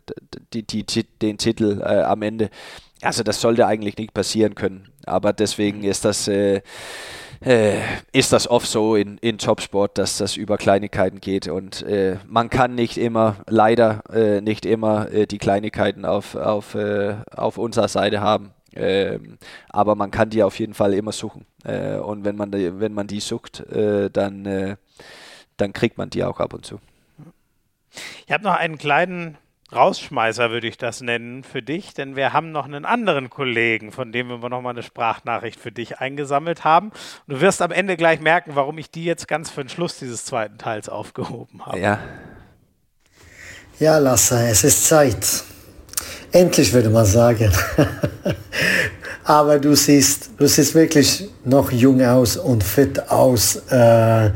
[0.54, 0.84] die, die,
[1.22, 2.50] den Titel äh, am Ende.
[3.02, 4.90] Also das sollte eigentlich nicht passieren können.
[5.06, 6.28] Aber deswegen ist das,
[7.44, 7.82] äh, äh,
[8.12, 11.48] ist das oft so in, in Topsport, dass das über Kleinigkeiten geht.
[11.48, 16.76] Und äh, man kann nicht immer, leider äh, nicht immer äh, die Kleinigkeiten auf, auf,
[16.76, 18.54] äh, auf unserer Seite haben.
[18.74, 19.38] Ähm,
[19.70, 21.46] aber man kann die auf jeden Fall immer suchen.
[21.64, 24.78] und wenn man, die, wenn man die sucht, dann,
[25.58, 26.80] dann kriegt man die auch ab und zu.
[28.26, 29.38] Ich habe noch einen kleinen
[29.74, 34.14] Rausschmeißer würde ich das nennen für dich, denn wir haben noch einen anderen Kollegen, von
[34.14, 36.90] dem wir noch mal eine Sprachnachricht für dich eingesammelt haben.
[37.28, 40.00] Und du wirst am Ende gleich merken, warum ich die jetzt ganz für den Schluss
[40.00, 41.80] dieses zweiten Teils aufgehoben habe.
[41.80, 42.00] Ja.
[43.80, 45.44] Ja, Lasse, es ist Zeit.
[46.32, 47.52] Endlich würde man sagen.
[49.24, 53.58] Aber du siehst, du siehst wirklich noch jung aus und fit aus.
[53.70, 54.32] Äh,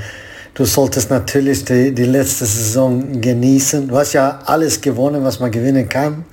[0.54, 3.88] du solltest natürlich die, die letzte Saison genießen.
[3.88, 6.26] Du hast ja alles gewonnen, was man gewinnen kann.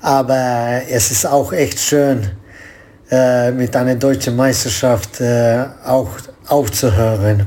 [0.00, 2.30] Aber es ist auch echt schön,
[3.10, 6.10] äh, mit einer deutschen Meisterschaft äh, auch
[6.46, 7.46] aufzuhören.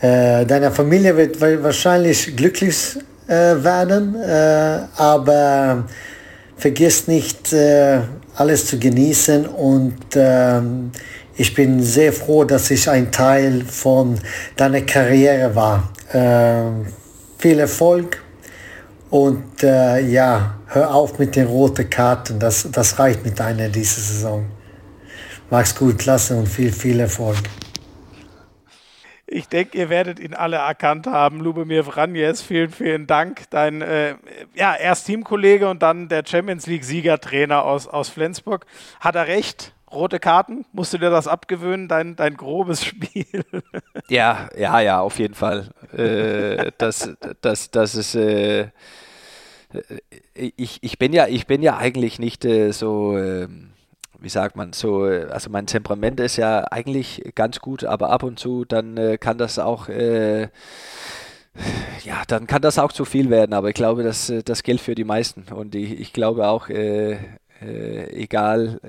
[0.00, 5.84] Äh, deine Familie wird wahrscheinlich glücklich äh, werden, äh, aber
[6.56, 8.00] vergiss nicht, äh,
[8.36, 10.90] alles zu genießen und ähm,
[11.36, 14.18] ich bin sehr froh, dass ich ein Teil von
[14.56, 15.90] deiner Karriere war.
[16.12, 16.86] Äh,
[17.38, 18.22] viel Erfolg
[19.10, 22.38] und äh, ja, hör auf mit den roten Karten.
[22.38, 24.46] Das, das reicht mit einer diese Saison.
[25.50, 27.38] Mach's gut, klasse und viel, viel Erfolg.
[29.26, 31.40] Ich denke, ihr werdet ihn alle erkannt haben.
[31.40, 33.42] Lubomir Vranjes, vielen, vielen Dank.
[33.50, 34.14] Dein äh,
[34.54, 38.64] ja, erst Teamkollege und dann der Champions League-Siegertrainer aus, aus Flensburg.
[39.00, 39.73] Hat er recht?
[39.94, 40.64] Rote Karten?
[40.72, 43.44] Musst du dir das abgewöhnen, dein, dein grobes Spiel?
[44.08, 45.70] Ja, ja, ja, auf jeden Fall.
[45.96, 47.10] äh, das,
[47.40, 48.14] das, das ist.
[48.14, 48.70] Äh,
[50.34, 53.16] ich, ich bin ja, ich bin ja eigentlich nicht äh, so.
[53.16, 53.70] Ähm,
[54.20, 58.38] wie sagt man, so, also mein Temperament ist ja eigentlich ganz gut, aber ab und
[58.38, 60.48] zu, dann äh, kann das auch, äh,
[62.02, 64.80] ja, dann kann das auch zu viel werden, aber ich glaube, das, äh, das gilt
[64.80, 67.18] für die meisten und ich, ich glaube auch, äh,
[67.60, 68.80] äh, egal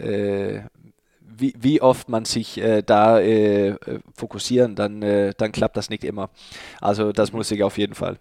[1.38, 3.76] wie, wie oft man sich äh, da äh,
[4.16, 6.30] fokussieren, dann, äh, dann klappt das nicht immer.
[6.82, 8.18] Also das muss ich auf jeden Fall.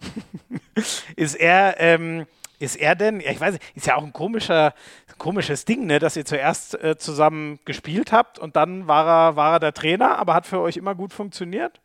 [1.16, 2.26] ist er, ähm,
[2.58, 4.74] ist er denn, ja, ich weiß nicht, ist ja auch ein komischer,
[5.18, 9.52] komisches Ding, ne, dass ihr zuerst äh, zusammen gespielt habt und dann war er, war
[9.54, 11.80] er der Trainer, aber hat für euch immer gut funktioniert?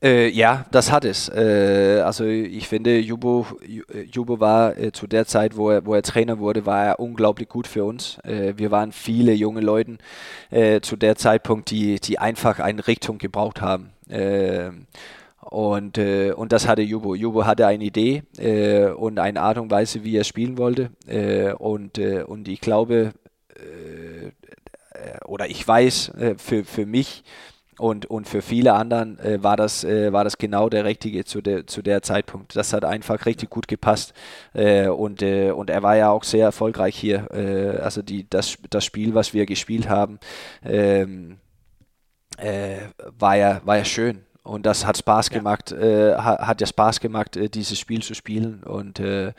[0.00, 1.28] Äh, ja, das hat es.
[1.28, 3.46] Äh, also ich finde, Jubo,
[4.12, 7.48] Jubo war äh, zu der Zeit, wo er, wo er Trainer wurde, war er unglaublich
[7.48, 8.18] gut für uns.
[8.22, 9.98] Äh, wir waren viele junge Leute
[10.50, 13.90] äh, zu der Zeitpunkt, die, die einfach eine Richtung gebraucht haben.
[14.08, 14.70] Äh,
[15.40, 17.14] und, und das hatte Jubo.
[17.14, 18.22] Jubo hatte eine Idee
[18.98, 20.90] und eine Art und Weise, wie er spielen wollte.
[21.58, 23.12] und, und ich glaube,
[25.24, 27.24] oder ich weiß für, für mich,
[27.78, 31.40] und, und für viele anderen äh, war, das, äh, war das genau der richtige zu
[31.40, 32.56] der, zu der Zeitpunkt.
[32.56, 34.12] Das hat einfach richtig gut gepasst.
[34.52, 37.28] Äh, und, äh, und er war ja auch sehr erfolgreich hier.
[37.32, 40.18] Äh, also die, das, das Spiel, was wir gespielt haben,
[40.64, 41.38] ähm,
[42.36, 42.78] äh,
[43.18, 44.27] war, ja, war ja schön.
[44.48, 48.14] Und das hat Spaß gemacht, äh, hat, hat ja Spaß gemacht, äh, dieses Spiel zu
[48.14, 48.62] spielen.
[48.64, 49.32] Und äh,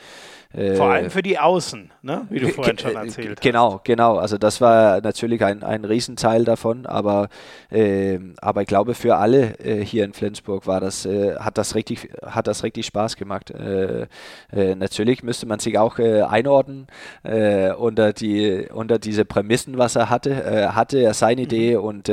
[0.53, 2.27] äh vor allem für die Außen, ne?
[2.29, 3.41] wie du vorhin schon erzählt hast.
[3.41, 4.17] Genau, genau.
[4.17, 7.29] Also das war natürlich ein, ein Riesenteil davon, aber,
[7.71, 11.73] äh, aber ich glaube für alle äh, hier in Flensburg war das, äh, hat, das
[11.73, 13.49] richtig, hat das richtig Spaß gemacht.
[13.49, 14.05] Äh,
[14.51, 16.87] äh, natürlich müsste man sich auch einordnen
[17.23, 20.75] unter, die, unter diese Prämissen, was er hatte.
[20.75, 21.45] hatte er seine mhm.
[21.45, 22.11] Idee und,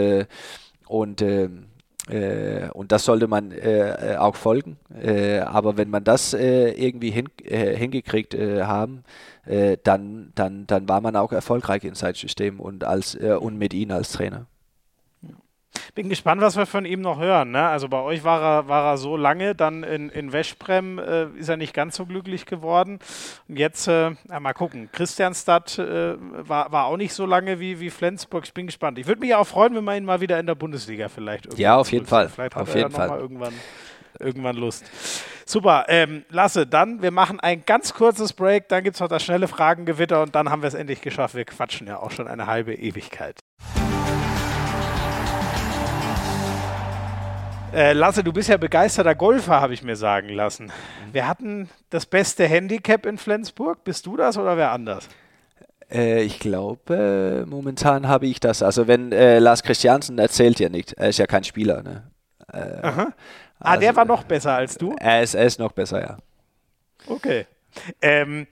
[0.88, 1.66] und ähm,
[2.08, 4.76] äh, und das sollte man äh, äh, auch folgen.
[5.00, 9.04] Äh, aber wenn man das äh, irgendwie hin, äh, hingekriegt haben,
[9.84, 13.92] dann, dann, dann war man auch erfolgreich in seinem System und, als, und mit ihm
[13.92, 14.46] als Trainer.
[15.94, 17.52] Bin gespannt, was wir von ihm noch hören.
[17.52, 17.62] Ne?
[17.66, 21.48] Also bei euch war er, war er so lange, dann in, in Weschbrem äh, ist
[21.48, 22.98] er nicht ganz so glücklich geworden.
[23.48, 27.80] Und jetzt, äh, ja, mal gucken, Christianstadt äh, war, war auch nicht so lange wie,
[27.80, 28.44] wie Flensburg.
[28.44, 28.98] Ich bin gespannt.
[28.98, 31.76] Ich würde mich auch freuen, wenn wir ihn mal wieder in der Bundesliga vielleicht Ja,
[31.76, 32.28] auf jeden Fall.
[32.28, 33.08] Vielleicht hat auf er jeden Fall.
[33.08, 33.54] Mal irgendwann,
[34.18, 34.84] irgendwann Lust.
[35.44, 39.22] Super, ähm, Lasse, dann, wir machen ein ganz kurzes Break, dann gibt es noch das
[39.22, 41.36] schnelle Fragengewitter und dann haben wir es endlich geschafft.
[41.36, 43.38] Wir quatschen ja auch schon eine halbe Ewigkeit.
[47.76, 50.72] Äh, Lasse, du bist ja begeisterter Golfer, habe ich mir sagen lassen.
[51.12, 53.84] Wir hatten das beste Handicap in Flensburg.
[53.84, 55.10] Bist du das oder wer anders?
[55.90, 58.62] Äh, ich glaube, momentan habe ich das.
[58.62, 61.82] Also wenn äh, Lars Christiansen erzählt ja nicht, er ist ja kein Spieler.
[61.82, 62.10] Ne?
[62.50, 63.12] Äh, Aha.
[63.58, 64.96] Ah, also, der war noch besser als du?
[64.98, 66.16] Er ist, er ist noch besser, ja.
[67.06, 67.46] Okay.
[68.00, 68.46] Ähm,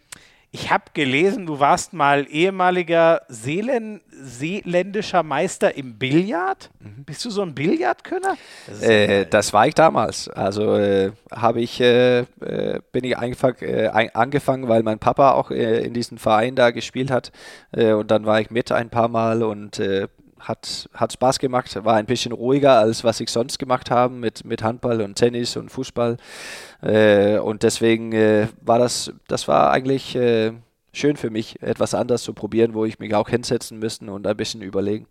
[0.54, 6.70] ich habe gelesen, du warst mal ehemaliger Seelen, seeländischer Meister im Billard.
[6.78, 7.02] Mhm.
[7.04, 8.36] Bist du so ein Billardkönner?
[8.68, 10.28] Das, äh, das war ich damals.
[10.28, 15.50] Also äh, habe ich äh, äh bin ich einfach äh, angefangen, weil mein Papa auch
[15.50, 17.32] äh, in diesem Verein da gespielt hat
[17.72, 19.82] und dann war ich mit ein paar Mal und
[20.44, 24.44] hat, hat Spaß gemacht, war ein bisschen ruhiger als was ich sonst gemacht habe mit,
[24.44, 26.16] mit Handball und Tennis und Fußball.
[26.82, 30.52] Äh, und deswegen äh, war das, das war eigentlich äh,
[30.92, 34.36] schön für mich, etwas anderes zu probieren, wo ich mich auch hinsetzen müsste und ein
[34.36, 35.06] bisschen überlegen.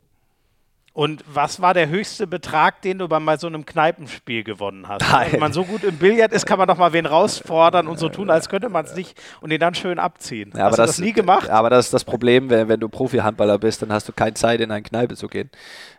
[0.93, 5.01] Und was war der höchste Betrag, den du bei so einem Kneipenspiel gewonnen hast?
[5.01, 5.31] Nein.
[5.31, 8.09] Wenn man so gut im Billard ist, kann man doch mal wen rausfordern und so
[8.09, 10.53] tun, als könnte man es nicht und den dann schön abziehen.
[10.55, 11.49] Ja, hast du das, das, nie gemacht?
[11.49, 14.61] Aber das ist das Problem, wenn, wenn du Profi-Handballer bist, dann hast du keine Zeit,
[14.61, 15.49] in eine Kneipe zu gehen.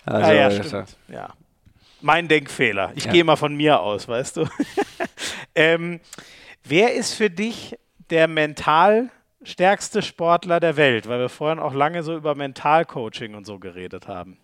[0.07, 0.75] Also, ja, ja, stimmt.
[0.75, 0.95] Also.
[1.09, 1.29] ja.
[2.01, 2.93] Mein Denkfehler.
[2.95, 3.13] Ich ja.
[3.13, 4.47] gehe mal von mir aus, weißt du.
[5.57, 5.99] ähm,
[6.63, 7.77] wer ist für dich
[8.11, 9.09] der mental
[9.43, 11.09] stärkste Sportler der Welt?
[11.09, 14.39] Weil wir vorhin auch lange so über Mentalcoaching und so geredet haben.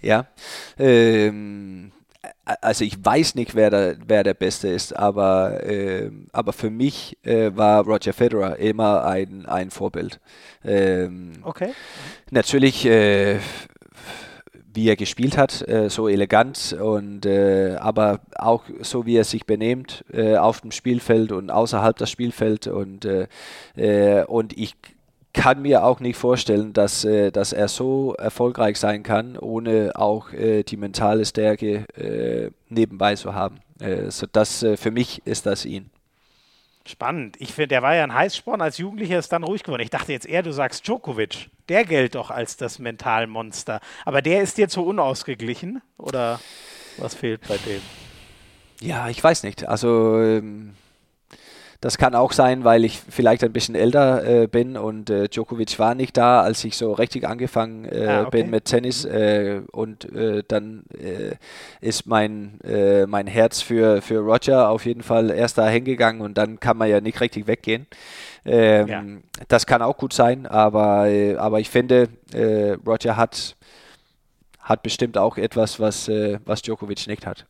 [0.00, 0.26] Ja.
[0.78, 1.92] Ähm,
[2.44, 7.18] also ich weiß nicht, wer der, wer der Beste ist, aber, äh, aber für mich
[7.22, 10.20] äh, war Roger Federer immer ein, ein Vorbild.
[10.64, 11.72] Ähm, okay.
[12.30, 13.38] Natürlich, äh,
[14.74, 19.46] wie er gespielt hat, äh, so elegant und äh, aber auch so, wie er sich
[19.46, 23.06] benehmt äh, auf dem Spielfeld und außerhalb des Spielfelds und,
[24.26, 24.74] und ich
[25.34, 30.32] kann mir auch nicht vorstellen, dass, äh, dass er so erfolgreich sein kann, ohne auch
[30.32, 33.60] äh, die mentale Stärke äh, nebenbei zu haben.
[33.80, 35.90] Äh, so das, äh, für mich ist das ihn.
[36.86, 37.36] Spannend.
[37.40, 38.60] Ich finde, der war ja ein Heißsporn.
[38.60, 39.82] Als Jugendlicher ist dann ruhig geworden.
[39.82, 41.50] Ich dachte jetzt eher, du sagst Djokovic.
[41.68, 43.80] Der gilt doch als das Mentalmonster.
[44.04, 45.82] Aber der ist dir zu unausgeglichen?
[45.96, 46.40] Oder
[46.98, 47.80] was fehlt bei dem?
[48.80, 49.66] Ja, ich weiß nicht.
[49.66, 50.20] Also.
[50.20, 50.74] Ähm
[51.84, 55.78] das kann auch sein, weil ich vielleicht ein bisschen älter äh, bin und äh, Djokovic
[55.78, 58.40] war nicht da, als ich so richtig angefangen äh, ah, okay.
[58.40, 59.04] bin mit Tennis.
[59.04, 61.34] Äh, und äh, dann äh,
[61.82, 62.58] ist mein,
[63.06, 66.88] mein Herz für, für Roger auf jeden Fall erst da hingegangen und dann kann man
[66.88, 67.86] ja nicht richtig weggehen.
[68.46, 69.04] Ähm, ja.
[69.48, 71.06] Das kann auch gut sein, aber,
[71.36, 72.08] aber ich finde,
[72.86, 73.56] Roger hat,
[74.58, 77.44] hat bestimmt auch etwas, was, was Djokovic nicht hat.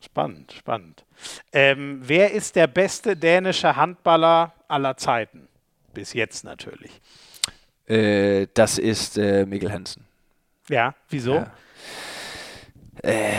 [0.00, 1.04] Spannend, spannend.
[1.52, 5.48] Ähm, wer ist der beste dänische Handballer aller Zeiten?
[5.94, 7.00] Bis jetzt natürlich.
[7.86, 10.04] Äh, das ist äh, Mikkel Hansen.
[10.68, 11.34] Ja, wieso?
[11.34, 11.52] Ja.
[13.02, 13.32] Äh,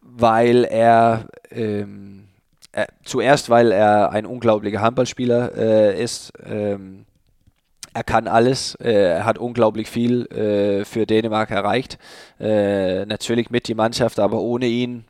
[0.00, 2.28] weil er ähm,
[2.72, 6.32] äh, zuerst, weil er ein unglaublicher Handballspieler äh, ist.
[6.44, 7.06] Ähm,
[7.94, 11.98] er kann alles, äh, er hat unglaublich viel äh, für Dänemark erreicht.
[12.38, 15.04] Äh, natürlich mit die Mannschaft, aber ohne ihn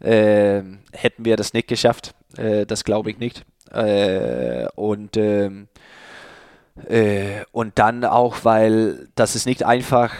[0.00, 2.12] hätten wir das nicht geschafft.
[2.34, 3.44] Das glaube ich nicht.
[4.74, 5.68] Und, ähm,
[7.52, 10.12] und dann auch, weil das ist nicht einfach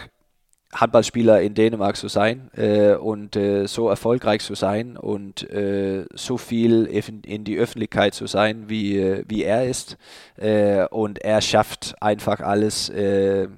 [0.74, 6.38] Handballspieler in Dänemark zu sein äh, und äh, so erfolgreich zu sein und äh, so
[6.38, 9.98] viel in die Öffentlichkeit zu sein, wie, äh, wie er ist.
[10.36, 13.48] Äh, und er schafft einfach alles äh,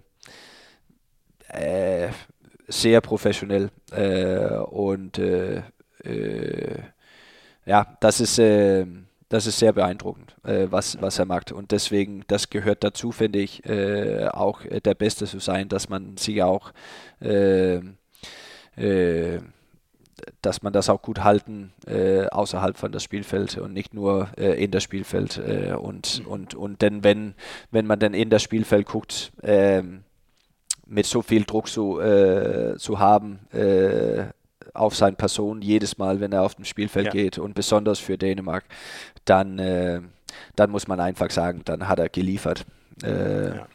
[2.67, 3.71] sehr professionell.
[4.71, 5.21] und
[7.67, 8.39] ja, das ist
[9.29, 11.53] das ist sehr beeindruckend, äh, was, was er macht.
[11.53, 16.17] Und deswegen, das gehört dazu, finde ich, äh, auch der Beste zu sein, dass man
[16.17, 16.73] sich auch,
[17.21, 17.81] äh,
[18.77, 19.41] äh
[20.41, 24.63] dass man das auch gut halten äh, außerhalb von das Spielfeld und nicht nur äh,
[24.63, 25.39] in das Spielfeld.
[25.39, 26.27] und, mhm.
[26.27, 27.35] und, und denn wenn,
[27.73, 30.05] wenn man dann in das Spielfeld guckt, ähm,
[30.87, 31.99] mit so viel Druck zu,
[32.77, 33.41] zu haben,
[34.75, 37.13] auf seine Person jedes Mal, wenn er auf dem Spielfeld ja.
[37.13, 38.65] geht und besonders für Dänemark,
[39.25, 40.01] dann, äh,
[40.57, 42.67] dann muss man einfach sagen, dann hat er geliefert.
[43.03, 43.67] Äh, ja.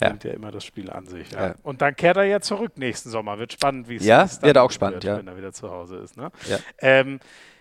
[0.00, 0.08] Ja.
[0.08, 1.30] Nimmt ja immer das Spiel an sich.
[1.30, 1.48] Ja.
[1.48, 1.54] Ja.
[1.62, 3.38] Und dann kehrt er ja zurück nächsten Sommer.
[3.38, 6.16] Wird spannend, wie es ja, wird auch spannend, wird, wenn er wieder zu Hause ist.
[6.16, 6.30] Ne?
[6.78, 7.20] Ähm,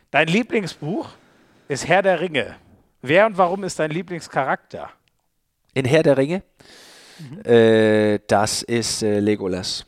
[0.10, 1.10] dein Lieblingsbuch
[1.68, 2.56] ist Herr der Ringe.
[3.02, 4.90] Wer und warum ist dein Lieblingscharakter?
[5.74, 6.44] In Herr der Ringe?
[7.20, 7.46] Mhm.
[7.46, 9.86] Äh, das ist äh, Legolas.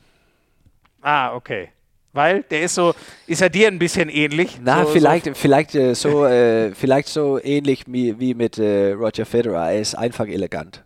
[1.02, 1.70] Ah, okay.
[2.14, 2.94] Weil der ist so,
[3.26, 4.58] ist er dir ein bisschen ähnlich?
[4.62, 8.92] Na, so, vielleicht, so vielleicht, äh, so, äh, vielleicht so ähnlich wie, wie mit äh,
[8.92, 9.72] Roger Federer.
[9.72, 10.84] Er ist einfach elegant.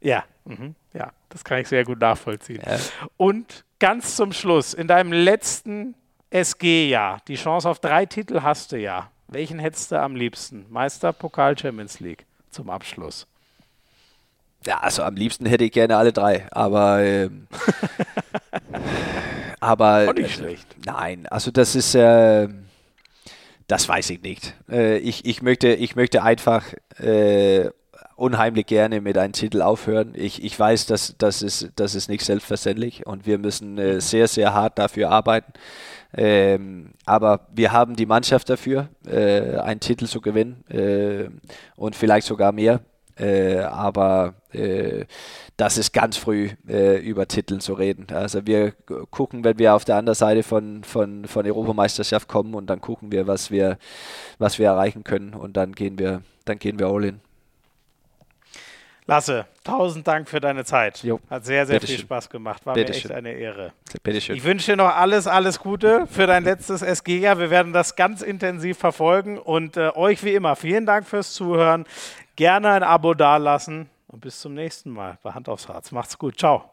[0.00, 0.74] Ja, mhm.
[0.92, 2.60] ja, das kann ich sehr gut nachvollziehen.
[2.66, 2.76] Ja.
[3.16, 5.94] Und ganz zum Schluss, in deinem letzten
[6.30, 9.10] SG-Jahr, die Chance auf drei Titel hast du ja.
[9.28, 10.66] Welchen hättest du am liebsten?
[10.68, 13.28] Meister, Pokal, Champions League zum Abschluss.
[14.66, 17.46] Ja, also am liebsten hätte ich gerne alle drei, aber ähm,
[19.62, 20.66] aber Auch nicht schlecht.
[20.84, 22.48] Nein, also das ist äh,
[23.72, 24.54] das weiß ich nicht.
[24.70, 26.64] Äh, ich, ich, möchte, ich möchte einfach
[26.98, 27.70] äh,
[28.16, 30.12] unheimlich gerne mit einem Titel aufhören.
[30.14, 34.28] Ich, ich weiß, dass das ist, das ist nicht selbstverständlich und wir müssen äh, sehr,
[34.28, 35.54] sehr hart dafür arbeiten.
[36.14, 41.30] Ähm, aber wir haben die Mannschaft dafür, äh, einen Titel zu gewinnen äh,
[41.74, 42.80] und vielleicht sogar mehr.
[43.18, 45.04] Äh, aber äh,
[45.56, 48.06] das ist ganz früh äh, über Titel zu reden.
[48.12, 48.72] Also wir
[49.10, 53.12] gucken, wenn wir auf der anderen Seite von, von, von Europameisterschaft kommen und dann gucken
[53.12, 53.78] wir, was wir,
[54.38, 57.20] was wir erreichen können und dann gehen wir, dann gehen wir all in.
[59.06, 61.02] Lasse, tausend Dank für deine Zeit.
[61.02, 61.18] Jo.
[61.28, 62.04] Hat sehr, sehr Bitte viel schön.
[62.04, 62.64] Spaß gemacht.
[62.64, 63.16] War Bitte mir echt schön.
[63.16, 63.72] eine Ehre.
[64.04, 64.36] Bitteschön.
[64.36, 67.38] Ich wünsche dir noch alles, alles Gute für dein letztes SG-Jahr.
[67.40, 71.84] Wir werden das ganz intensiv verfolgen und äh, euch wie immer vielen Dank fürs Zuhören.
[72.42, 75.92] Gerne ein Abo dalassen und bis zum nächsten Mal bei Hand aufs Harz.
[75.92, 76.36] Macht's gut.
[76.36, 76.71] Ciao.